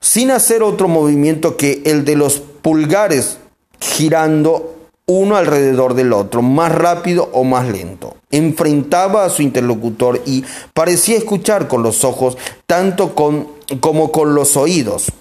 sin 0.00 0.30
hacer 0.30 0.62
otro 0.62 0.88
movimiento 0.88 1.56
que 1.56 1.82
el 1.84 2.04
de 2.04 2.16
los 2.16 2.40
pulgares 2.40 3.38
girando 3.80 4.72
uno 5.06 5.36
alrededor 5.36 5.94
del 5.94 6.12
otro, 6.12 6.42
más 6.42 6.72
rápido 6.72 7.28
o 7.32 7.44
más 7.44 7.68
lento. 7.68 8.16
Enfrentaba 8.30 9.24
a 9.24 9.30
su 9.30 9.42
interlocutor 9.42 10.22
y 10.24 10.44
parecía 10.72 11.16
escuchar 11.16 11.68
con 11.68 11.82
los 11.82 12.04
ojos 12.04 12.38
tanto 12.66 13.14
con, 13.14 13.48
como 13.80 14.12
con 14.12 14.34
los 14.34 14.56
oídos. 14.56 15.12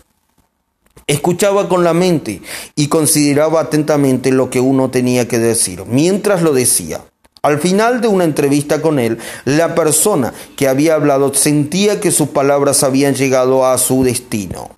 Escuchaba 1.08 1.68
con 1.68 1.84
la 1.84 1.94
mente 1.94 2.42
y 2.76 2.88
consideraba 2.88 3.62
atentamente 3.62 4.32
lo 4.32 4.50
que 4.50 4.60
uno 4.60 4.90
tenía 4.90 5.28
que 5.28 5.40
decir, 5.40 5.84
mientras 5.88 6.42
lo 6.42 6.54
decía. 6.54 7.02
Al 7.44 7.60
final 7.60 8.02
de 8.02 8.08
una 8.08 8.24
entrevista 8.24 8.82
con 8.82 9.00
él, 9.00 9.18
la 9.46 9.74
persona 9.74 10.32
que 10.56 10.68
había 10.68 10.94
hablado 10.94 11.34
sentía 11.34 12.00
que 12.00 12.12
sus 12.12 12.30
palabras 12.30 12.84
habían 12.84 13.16
llegado 13.16 13.66
a 13.66 13.78
su 13.80 14.04
destino. 14.04 14.78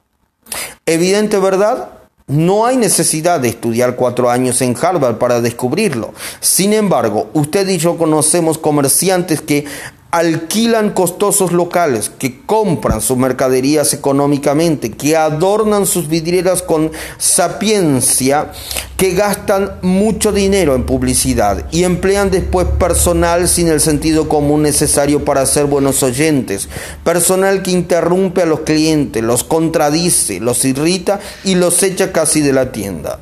Evidente 0.85 1.39
verdad, 1.39 1.89
no 2.27 2.65
hay 2.65 2.77
necesidad 2.77 3.41
de 3.41 3.49
estudiar 3.49 3.97
cuatro 3.97 4.29
años 4.29 4.61
en 4.61 4.77
Harvard 4.81 5.17
para 5.17 5.41
descubrirlo. 5.41 6.13
Sin 6.39 6.71
embargo, 6.71 7.29
usted 7.33 7.67
y 7.67 7.77
yo 7.77 7.97
conocemos 7.97 8.57
comerciantes 8.57 9.41
que 9.41 9.65
alquilan 10.13 10.91
costosos 10.91 11.51
locales, 11.53 12.11
que 12.19 12.39
compran 12.45 13.01
sus 13.01 13.17
mercaderías 13.17 13.95
económicamente, 13.95 14.91
que 14.91 15.17
adornan 15.17 15.87
sus 15.87 16.07
vidrieras 16.07 16.61
con 16.61 16.91
sapiencia, 17.17 18.51
que 18.95 19.15
gastan 19.15 19.71
mucho 19.81 20.31
dinero 20.31 20.75
en 20.75 20.85
publicidad 20.85 21.65
y 21.71 21.83
emplean 21.83 22.29
después 22.29 22.67
personal 22.77 23.47
sin 23.47 23.69
el 23.69 23.81
sentido 23.81 24.29
común 24.29 24.61
necesario 24.61 25.25
para 25.25 25.47
ser 25.47 25.65
buenos 25.65 26.03
oyentes, 26.03 26.69
personal 27.03 27.63
que 27.63 27.71
interrumpe 27.71 28.43
a 28.43 28.45
los 28.45 28.59
clientes, 28.59 29.23
los 29.23 29.43
contradice, 29.43 30.39
los 30.39 30.63
irrita 30.63 31.21
y 31.43 31.55
los 31.55 31.81
echa 31.81 32.11
casi 32.11 32.41
de 32.41 32.53
la 32.53 32.71
tienda. 32.71 33.19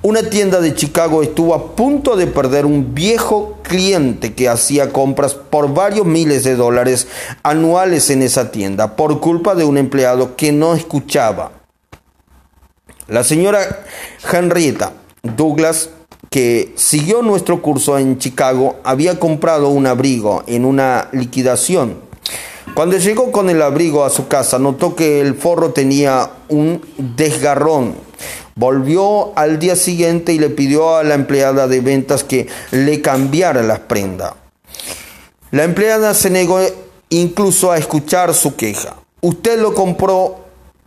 Una 0.00 0.22
tienda 0.30 0.60
de 0.60 0.74
Chicago 0.74 1.22
estuvo 1.22 1.54
a 1.54 1.74
punto 1.74 2.16
de 2.16 2.26
perder 2.26 2.66
un 2.66 2.94
viejo 2.94 3.58
cliente 3.62 4.32
que 4.32 4.48
hacía 4.48 4.92
compras 4.92 5.34
por 5.34 5.74
varios 5.74 6.06
miles 6.06 6.44
de 6.44 6.54
dólares 6.54 7.08
anuales 7.42 8.08
en 8.10 8.22
esa 8.22 8.50
tienda 8.50 8.96
por 8.96 9.20
culpa 9.20 9.54
de 9.54 9.64
un 9.64 9.76
empleado 9.76 10.36
que 10.36 10.52
no 10.52 10.74
escuchaba. 10.74 11.52
La 13.08 13.24
señora 13.24 13.84
Henrietta 14.30 14.92
Douglas, 15.22 15.90
que 16.30 16.72
siguió 16.76 17.22
nuestro 17.22 17.60
curso 17.60 17.98
en 17.98 18.18
Chicago, 18.18 18.76
había 18.84 19.18
comprado 19.18 19.68
un 19.68 19.86
abrigo 19.86 20.44
en 20.46 20.64
una 20.64 21.08
liquidación 21.12 21.96
Cuando 22.74 22.98
llegó 22.98 23.32
con 23.32 23.50
el 23.50 23.62
abrigo 23.62 24.04
a 24.04 24.10
su 24.10 24.28
casa, 24.28 24.58
notó 24.58 24.94
que 24.94 25.20
el 25.20 25.34
forro 25.34 25.72
tenía 25.72 26.30
un 26.48 26.80
desgarrón. 27.16 28.07
Volvió 28.58 29.38
al 29.38 29.60
día 29.60 29.76
siguiente 29.76 30.32
y 30.32 30.40
le 30.40 30.50
pidió 30.50 30.96
a 30.96 31.04
la 31.04 31.14
empleada 31.14 31.68
de 31.68 31.80
ventas 31.80 32.24
que 32.24 32.48
le 32.72 33.00
cambiara 33.00 33.62
las 33.62 33.78
prendas. 33.78 34.32
La 35.52 35.62
empleada 35.62 36.12
se 36.12 36.28
negó 36.28 36.58
incluso 37.08 37.70
a 37.70 37.78
escuchar 37.78 38.34
su 38.34 38.56
queja. 38.56 38.96
Usted 39.20 39.60
lo 39.60 39.74
compró 39.74 40.44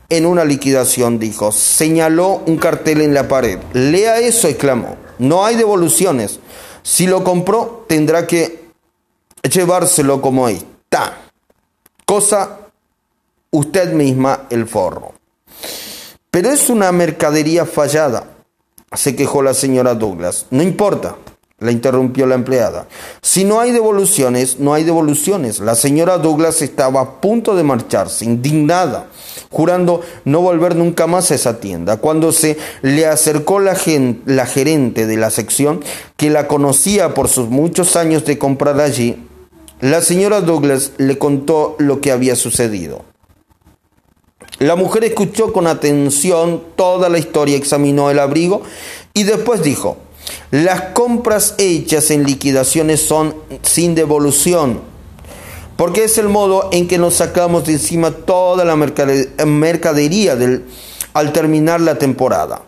en 0.10 0.26
una 0.26 0.44
liquidación, 0.44 1.18
dijo. 1.18 1.54
Señaló 1.54 2.42
un 2.46 2.58
cartel 2.58 3.00
en 3.00 3.14
la 3.14 3.30
pared. 3.30 3.58
Lea 3.72 4.20
eso, 4.20 4.50
exclamó. 4.50 4.98
No 5.18 5.46
hay 5.46 5.56
devoluciones. 5.56 6.42
Si 6.84 7.08
lo 7.08 7.24
compró, 7.24 7.86
tendrá 7.88 8.28
que 8.28 8.66
llevárselo 9.50 10.22
como 10.22 10.50
está. 10.50 11.20
Cosa 12.06 12.58
usted 13.50 13.94
misma 13.94 14.48
el 14.50 14.68
forro. 14.68 15.21
Pero 16.32 16.50
es 16.50 16.70
una 16.70 16.94
mercadería 16.94 17.66
fallada, 17.66 18.24
se 18.94 19.18
quejó 19.18 19.44
la 19.44 19.54
señora 19.54 19.96
Douglas. 19.96 20.46
No 20.50 20.64
importa, 20.64 21.18
la 21.60 21.74
interrumpió 21.74 22.26
la 22.26 22.36
empleada. 22.36 22.88
Si 23.22 23.44
no 23.44 23.60
hay 23.60 23.72
devoluciones, 23.72 24.58
no 24.58 24.74
hay 24.74 24.86
devoluciones. 24.86 25.60
La 25.60 25.76
señora 25.76 26.20
Douglas 26.20 26.62
estaba 26.62 27.02
a 27.02 27.20
punto 27.20 27.54
de 27.54 27.64
marcharse, 27.64 28.24
indignada, 28.24 29.08
jurando 29.50 30.00
no 30.24 30.40
volver 30.40 30.78
nunca 30.78 31.06
más 31.06 31.32
a 31.32 31.36
esa 31.36 31.60
tienda. 31.60 31.98
Cuando 31.98 32.32
se 32.32 32.58
le 32.82 33.08
acercó 33.08 33.60
la, 33.60 33.78
la 34.26 34.46
gerente 34.46 35.08
de 35.08 35.18
la 35.18 35.32
sección, 35.32 35.84
que 36.16 36.30
la 36.30 36.48
conocía 36.48 37.14
por 37.14 37.28
sus 37.28 37.50
muchos 37.50 37.98
años 37.98 38.24
de 38.24 38.38
comprar 38.38 38.80
allí, 38.80 39.18
la 39.82 40.00
señora 40.00 40.40
Douglas 40.40 40.94
le 40.96 41.18
contó 41.18 41.76
lo 41.78 42.00
que 42.00 42.14
había 42.14 42.38
sucedido. 42.38 43.11
La 44.60 44.76
mujer 44.76 45.04
escuchó 45.04 45.52
con 45.52 45.66
atención 45.68 46.62
toda 46.76 47.10
la 47.10 47.18
historia, 47.18 47.58
examinó 47.58 48.12
el 48.12 48.20
abrigo 48.20 48.62
y 49.14 49.24
después 49.24 49.64
dijo, 49.64 49.98
las 50.52 50.82
compras 50.94 51.56
hechas 51.58 52.12
en 52.12 52.24
liquidaciones 52.24 53.02
son 53.02 53.36
sin 53.64 53.96
devolución, 53.96 54.82
porque 55.78 56.04
es 56.04 56.18
el 56.18 56.30
modo 56.30 56.70
en 56.72 56.88
que 56.88 56.98
nos 57.00 57.16
sacamos 57.16 57.66
de 57.66 57.74
encima 57.74 58.12
toda 58.12 58.64
la 58.64 58.76
mercadería 58.76 60.38
al 61.14 61.34
terminar 61.34 61.82
la 61.82 61.98
temporada. 61.98 62.62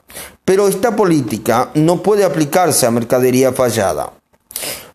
Pero 0.43 0.67
esta 0.67 0.95
política 0.95 1.69
no 1.75 2.01
puede 2.01 2.23
aplicarse 2.23 2.85
a 2.85 2.91
mercadería 2.91 3.53
fallada. 3.53 4.13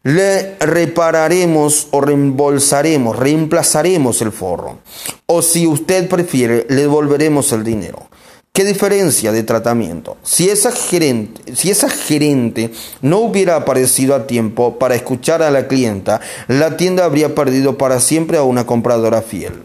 Le 0.09 0.57
repararemos 0.59 1.89
o 1.91 2.01
reembolsaremos, 2.01 3.15
reemplazaremos 3.15 4.23
el 4.23 4.33
forro. 4.33 4.79
O 5.27 5.43
si 5.43 5.67
usted 5.67 6.09
prefiere, 6.09 6.65
le 6.71 6.77
devolveremos 6.77 7.53
el 7.53 7.63
dinero. 7.63 8.09
¿Qué 8.55 8.65
diferencia 8.65 9.33
de 9.33 9.43
tratamiento? 9.43 10.17
Si 10.23 10.49
esa, 10.49 10.73
gerente, 10.73 11.55
si 11.55 11.71
esa 11.71 11.91
gerente 11.91 12.71
no 13.03 13.19
hubiera 13.19 13.57
aparecido 13.57 14.15
a 14.15 14.27
tiempo 14.27 14.79
para 14.79 14.95
escuchar 14.95 15.43
a 15.43 15.51
la 15.51 15.69
clienta, 15.69 16.23
la 16.47 16.79
tienda 16.79 17.05
habría 17.05 17.35
perdido 17.35 17.77
para 17.77 18.01
siempre 18.01 18.39
a 18.39 18.45
una 18.45 18.65
compradora 18.65 19.21
fiel. 19.21 19.65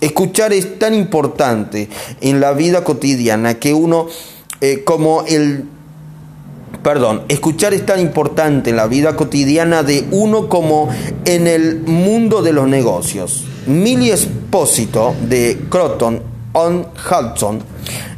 Escuchar 0.00 0.52
es 0.52 0.80
tan 0.80 0.94
importante 0.94 1.88
en 2.20 2.40
la 2.40 2.54
vida 2.54 2.82
cotidiana 2.82 3.60
que 3.60 3.72
uno, 3.72 4.08
eh, 4.60 4.82
como 4.82 5.22
el... 5.28 5.75
Perdón, 6.86 7.24
escuchar 7.26 7.74
es 7.74 7.84
tan 7.84 7.98
importante 7.98 8.70
en 8.70 8.76
la 8.76 8.86
vida 8.86 9.16
cotidiana 9.16 9.82
de 9.82 10.06
uno 10.12 10.48
como 10.48 10.88
en 11.24 11.48
el 11.48 11.80
mundo 11.80 12.42
de 12.42 12.52
los 12.52 12.68
negocios. 12.68 13.42
Millie 13.66 14.12
Espósito 14.12 15.12
de 15.22 15.62
Croton 15.68 16.22
on 16.52 16.86
Hudson, 16.94 17.58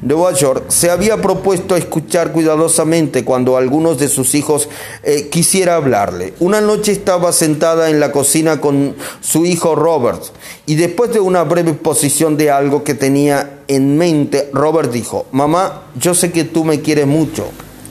Nueva 0.02 0.34
York, 0.34 0.64
se 0.68 0.90
había 0.90 1.16
propuesto 1.22 1.76
escuchar 1.76 2.30
cuidadosamente 2.30 3.24
cuando 3.24 3.56
algunos 3.56 3.98
de 3.98 4.08
sus 4.08 4.34
hijos 4.34 4.68
eh, 5.02 5.30
quisiera 5.30 5.76
hablarle. 5.76 6.34
Una 6.38 6.60
noche 6.60 6.92
estaba 6.92 7.32
sentada 7.32 7.88
en 7.88 8.00
la 8.00 8.12
cocina 8.12 8.60
con 8.60 8.96
su 9.22 9.46
hijo 9.46 9.76
Robert 9.76 10.22
y 10.66 10.74
después 10.74 11.10
de 11.14 11.20
una 11.20 11.42
breve 11.44 11.70
exposición 11.70 12.36
de 12.36 12.50
algo 12.50 12.84
que 12.84 12.92
tenía 12.92 13.60
en 13.66 13.96
mente, 13.96 14.50
Robert 14.52 14.92
dijo, 14.92 15.24
mamá, 15.32 15.84
yo 15.98 16.14
sé 16.14 16.32
que 16.32 16.44
tú 16.44 16.64
me 16.64 16.82
quieres 16.82 17.06
mucho. 17.06 17.46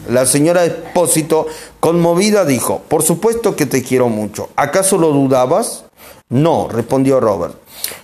La 0.10 0.26
señora 0.26 0.66
Espósito, 0.66 1.48
conmovida, 1.80 2.46
dijo, 2.46 2.82
por 2.88 3.04
supuesto 3.04 3.56
que 3.56 3.66
te 3.66 3.84
quiero 3.84 4.10
mucho. 4.10 4.50
¿Acaso 4.56 4.98
lo 4.98 5.12
dudabas? 5.12 5.86
No, 6.30 6.68
respondió 6.68 7.20
Robert. 7.20 7.56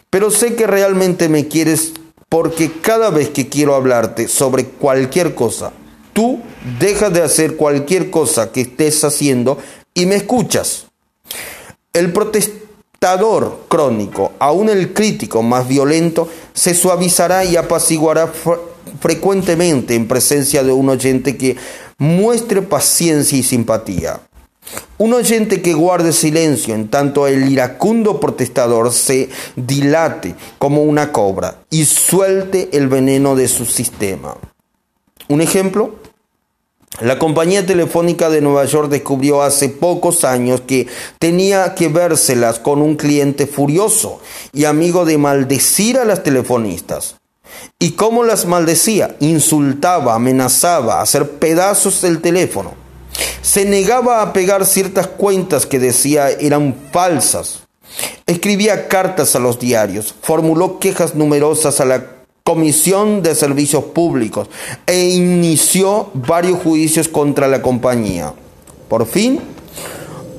Pero 0.10 0.30
sé 0.30 0.56
que 0.56 0.68
realmente 0.68 1.30
me 1.30 1.48
quieres 1.48 1.94
porque 2.30 2.72
cada 2.82 3.10
vez 3.10 3.30
que 3.30 3.48
quiero 3.48 3.76
hablarte 3.76 4.28
sobre 4.28 4.66
cualquier 4.66 5.36
cosa, 5.36 5.72
tú 6.14 6.40
dejas 6.80 7.14
de 7.14 7.22
hacer 7.22 7.58
cualquier 7.58 8.10
cosa 8.10 8.52
que 8.52 8.62
estés 8.62 9.04
haciendo 9.04 9.58
y 9.94 10.06
me 10.06 10.16
escuchas. 10.16 10.88
El 11.94 12.12
protestador 12.12 13.66
crónico, 13.68 14.32
aún 14.40 14.70
el 14.70 14.94
crítico 14.94 15.44
más 15.44 15.68
violento, 15.68 16.28
se 16.54 16.74
suavizará 16.74 17.46
y 17.46 17.56
apaciguará 17.56 18.32
frecuentemente 19.00 19.96
en 19.96 20.08
presencia 20.08 20.64
de 20.64 20.72
un 20.72 20.90
oyente 20.90 21.38
que 21.38 21.58
muestre 21.98 22.62
paciencia 22.62 23.38
y 23.38 23.44
simpatía. 23.44 24.22
Un 24.98 25.14
oyente 25.14 25.62
que 25.62 25.74
guarde 25.74 26.14
silencio 26.14 26.74
en 26.74 26.88
tanto 26.88 27.28
el 27.28 27.52
iracundo 27.52 28.20
protestador 28.20 28.92
se 28.92 29.30
dilate 29.56 30.36
como 30.58 30.84
una 30.84 31.12
cobra 31.12 31.64
y 31.70 31.86
suelte 31.86 32.70
el 32.74 32.88
veneno 32.88 33.36
de 33.36 33.48
su 33.48 33.66
sistema. 33.66 34.38
Un 35.28 35.42
ejemplo, 35.42 35.96
la 37.02 37.18
compañía 37.18 37.66
telefónica 37.66 38.30
de 38.30 38.42
Nueva 38.42 38.66
York 38.66 38.90
descubrió 38.90 39.42
hace 39.42 39.70
pocos 39.70 40.24
años 40.24 40.62
que 40.62 40.88
tenía 41.18 41.74
que 41.74 41.88
vérselas 41.88 42.60
con 42.60 42.82
un 42.82 42.96
cliente 42.96 43.48
furioso 43.48 44.22
y 44.54 44.66
amigo 44.66 45.04
de 45.04 45.18
maldecir 45.18 45.98
a 45.98 46.06
las 46.06 46.22
telefonistas. 46.22 47.16
¿Y 47.80 47.92
cómo 47.92 48.24
las 48.24 48.46
maldecía? 48.46 49.16
Insultaba, 49.20 50.16
amenazaba, 50.16 51.02
hacer 51.02 51.32
pedazos 51.32 52.04
el 52.04 52.22
teléfono 52.22 52.84
se 53.44 53.66
negaba 53.66 54.22
a 54.22 54.34
pegar 54.34 54.66
ciertas 54.66 55.08
cuentas 55.08 55.66
que 55.66 55.78
decía 55.78 56.30
eran 56.30 56.76
falsas. 56.92 57.60
Escribía 58.26 58.88
cartas 58.88 59.36
a 59.36 59.40
los 59.40 59.60
diarios, 59.60 60.16
formuló 60.22 60.80
quejas 60.80 61.14
numerosas 61.14 61.80
a 61.82 61.86
la 61.86 62.06
Comisión 62.44 63.22
de 63.22 63.36
Servicios 63.36 63.84
Públicos 63.84 64.50
e 64.86 65.10
inició 65.10 66.10
varios 66.14 66.60
juicios 66.60 67.08
contra 67.08 67.48
la 67.48 67.62
compañía. 67.62 68.34
Por 68.88 69.06
fin, 69.06 69.40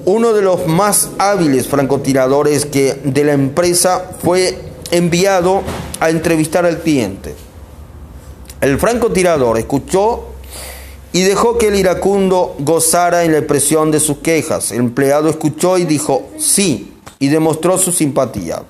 uno 0.05 0.33
de 0.33 0.43
los 0.43 0.67
más 0.67 1.11
hábiles 1.19 1.69
francotiradores 1.69 2.67
que 2.67 2.95
de 3.05 3.25
la 3.25 3.33
empresa 3.33 4.11
fue 4.23 4.59
enviado 4.95 5.63
a 6.01 6.11
entrevistar 6.11 6.65
al 6.65 6.81
cliente. 6.81 7.35
El 8.61 8.79
francotirador 8.79 9.59
escuchó 9.59 10.27
y 11.13 11.23
dejó 11.23 11.59
que 11.59 11.69
el 11.69 11.77
iracundo 11.77 12.55
gozara 12.61 13.25
en 13.25 13.33
la 13.33 13.39
expresión 13.39 13.91
de 13.91 14.01
sus 14.01 14.19
quejas. 14.19 14.73
El 14.73 14.79
empleado 14.79 15.29
escuchó 15.29 15.79
y 15.79 15.85
dijo 15.85 16.29
sí, 16.39 16.95
y 17.19 17.29
demostró 17.29 17.77
su 17.77 17.93
simpatía. 17.93 18.63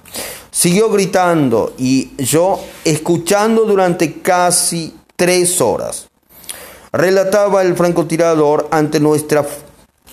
Siguió 0.51 0.91
gritando 0.91 1.75
y 1.77 2.13
yo 2.17 2.61
escuchando 2.85 3.65
durante 3.65 4.21
casi 4.21 4.95
tres 5.17 5.61
horas. 5.61 6.09
Relataba 6.93 7.63
el 7.63 7.75
francotirador 7.77 8.69
ante 8.71 9.01
nuestra 9.01 9.47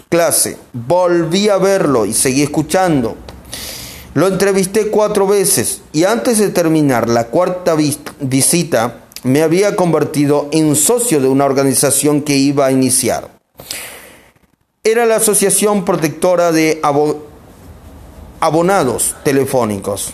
clase. 0.09 0.57
Volví 0.74 1.47
a 1.47 1.57
verlo 1.57 2.05
y 2.05 2.14
seguí 2.14 2.41
escuchando. 2.41 3.16
Lo 4.14 4.28
entrevisté 4.28 4.88
cuatro 4.88 5.26
veces 5.26 5.82
y 5.93 6.03
antes 6.03 6.38
de 6.38 6.49
terminar 6.49 7.07
la 7.07 7.28
cuarta 7.28 7.76
visita, 8.20 9.05
me 9.24 9.41
había 9.41 9.76
convertido 9.78 10.49
en 10.51 10.76
socio 10.76 11.22
de 11.22 11.30
una 11.30 11.45
organización 11.45 12.22
que 12.22 12.36
iba 12.36 12.66
a 12.66 12.72
iniciar. 12.72 13.30
Era 14.84 15.05
la 15.05 15.18
Asociación 15.18 15.86
Protectora 15.86 16.51
de 16.51 16.82
Abonados 18.41 19.16
Telefónicos. 19.24 20.14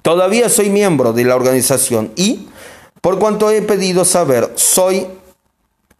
Todavía 0.00 0.48
soy 0.48 0.70
miembro 0.70 1.12
de 1.12 1.24
la 1.24 1.36
organización 1.36 2.10
y, 2.16 2.48
por 3.00 3.20
cuanto 3.20 3.52
he 3.52 3.62
pedido 3.62 4.04
saber, 4.04 4.50
soy 4.56 5.06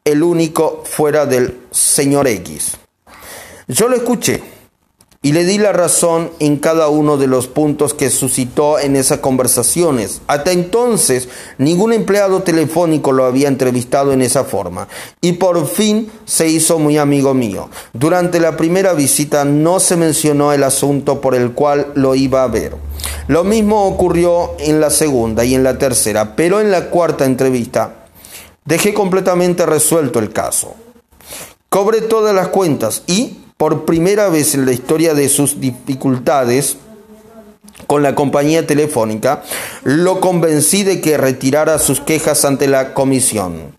el 0.05 0.24
único 0.24 0.82
fuera 0.84 1.24
del 1.24 1.61
señor 1.70 2.26
X. 2.26 2.78
Yo 3.68 3.86
lo 3.86 3.95
escuché 3.95 4.43
y 5.25 5.33
le 5.33 5.45
di 5.45 5.57
la 5.57 5.73
razón 5.73 6.33
en 6.41 6.57
cada 6.57 6.89
uno 6.89 7.16
de 7.16 7.29
los 7.29 7.47
puntos 7.47 7.95
que 7.95 8.11
suscitó 8.11 8.81
en 8.81 8.97
esas 8.97 9.20
conversaciones. 9.20 10.20
Hasta 10.27 10.51
entonces, 10.51 11.29
ningún 11.59 11.93
empleado 11.93 12.43
telefónico 12.43 13.12
lo 13.12 13.25
había 13.25 13.47
entrevistado 13.47 14.12
en 14.12 14.20
esa 14.20 14.43
forma 14.43 14.89
y 15.20 15.35
por 15.35 15.68
fin 15.68 16.11
se 16.25 16.49
hizo 16.49 16.81
muy 16.81 16.99
amigo 16.99 17.35
mío. 17.35 17.70
Durante 17.93 18.41
la 18.41 18.57
primera 18.57 18.95
visita 18.95 19.45
no 19.45 19.79
se 19.79 19.97
mencionó 19.97 20.53
el 20.53 20.64
asunto 20.64 21.20
por 21.20 21.37
el 21.37 21.53
cual 21.53 21.93
lo 21.95 22.16
iba 22.16 22.43
a 22.43 22.49
ver. 22.49 22.75
Lo 23.29 23.45
mismo 23.45 23.87
ocurrió 23.87 24.57
en 24.59 24.81
la 24.81 24.91
segunda 24.91 25.45
y 25.45 25.55
en 25.55 25.62
la 25.62 25.79
tercera, 25.79 26.35
pero 26.35 26.61
en 26.61 26.73
la 26.73 26.91
cuarta 26.91 27.25
entrevista 27.25 28.07
dejé 28.64 28.93
completamente 28.93 29.66
resuelto 29.66 30.18
el 30.18 30.33
caso. 30.33 30.75
Cobré 31.68 32.01
todas 32.03 32.35
las 32.35 32.49
cuentas 32.49 33.03
y 33.07 33.39
por 33.63 33.85
primera 33.85 34.29
vez 34.29 34.57
en 34.57 34.67
la 34.67 34.73
historia 34.73 35.15
de 35.15 35.29
sus 35.29 35.61
dificultades 35.61 36.79
con 37.87 38.03
la 38.03 38.17
compañía 38.17 38.67
telefónica, 38.67 39.45
lo 39.85 40.19
convencí 40.19 40.83
de 40.83 41.01
que 41.01 41.17
retirara 41.17 41.79
sus 41.79 42.01
quejas 42.01 42.45
ante 42.45 42.67
la 42.67 42.93
comisión. 42.93 43.77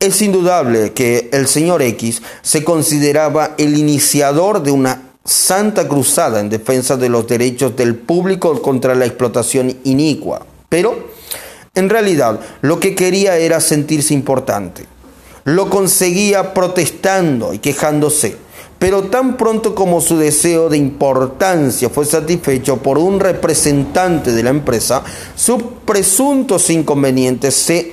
Es 0.00 0.22
indudable 0.22 0.92
que 0.92 1.30
el 1.32 1.46
señor 1.46 1.82
X 1.82 2.20
se 2.42 2.64
consideraba 2.64 3.54
el 3.58 3.78
iniciador 3.78 4.64
de 4.64 4.72
una 4.72 5.02
santa 5.24 5.86
cruzada 5.86 6.40
en 6.40 6.48
defensa 6.48 6.96
de 6.96 7.08
los 7.08 7.28
derechos 7.28 7.76
del 7.76 7.94
público 7.94 8.60
contra 8.60 8.96
la 8.96 9.06
explotación 9.06 9.72
inicua, 9.84 10.44
pero 10.68 11.10
en 11.76 11.90
realidad 11.90 12.40
lo 12.60 12.80
que 12.80 12.96
quería 12.96 13.36
era 13.36 13.60
sentirse 13.60 14.14
importante. 14.14 14.84
Lo 15.44 15.70
conseguía 15.70 16.54
protestando 16.54 17.54
y 17.54 17.60
quejándose 17.60 18.45
pero 18.78 19.04
tan 19.04 19.36
pronto 19.36 19.74
como 19.74 20.00
su 20.00 20.16
deseo 20.16 20.68
de 20.68 20.76
importancia 20.76 21.88
fue 21.88 22.04
satisfecho 22.04 22.78
por 22.78 22.98
un 22.98 23.20
representante 23.20 24.32
de 24.32 24.42
la 24.42 24.50
empresa, 24.50 25.02
sus 25.34 25.62
presuntos 25.84 26.70
inconvenientes 26.70 27.54
se 27.54 27.84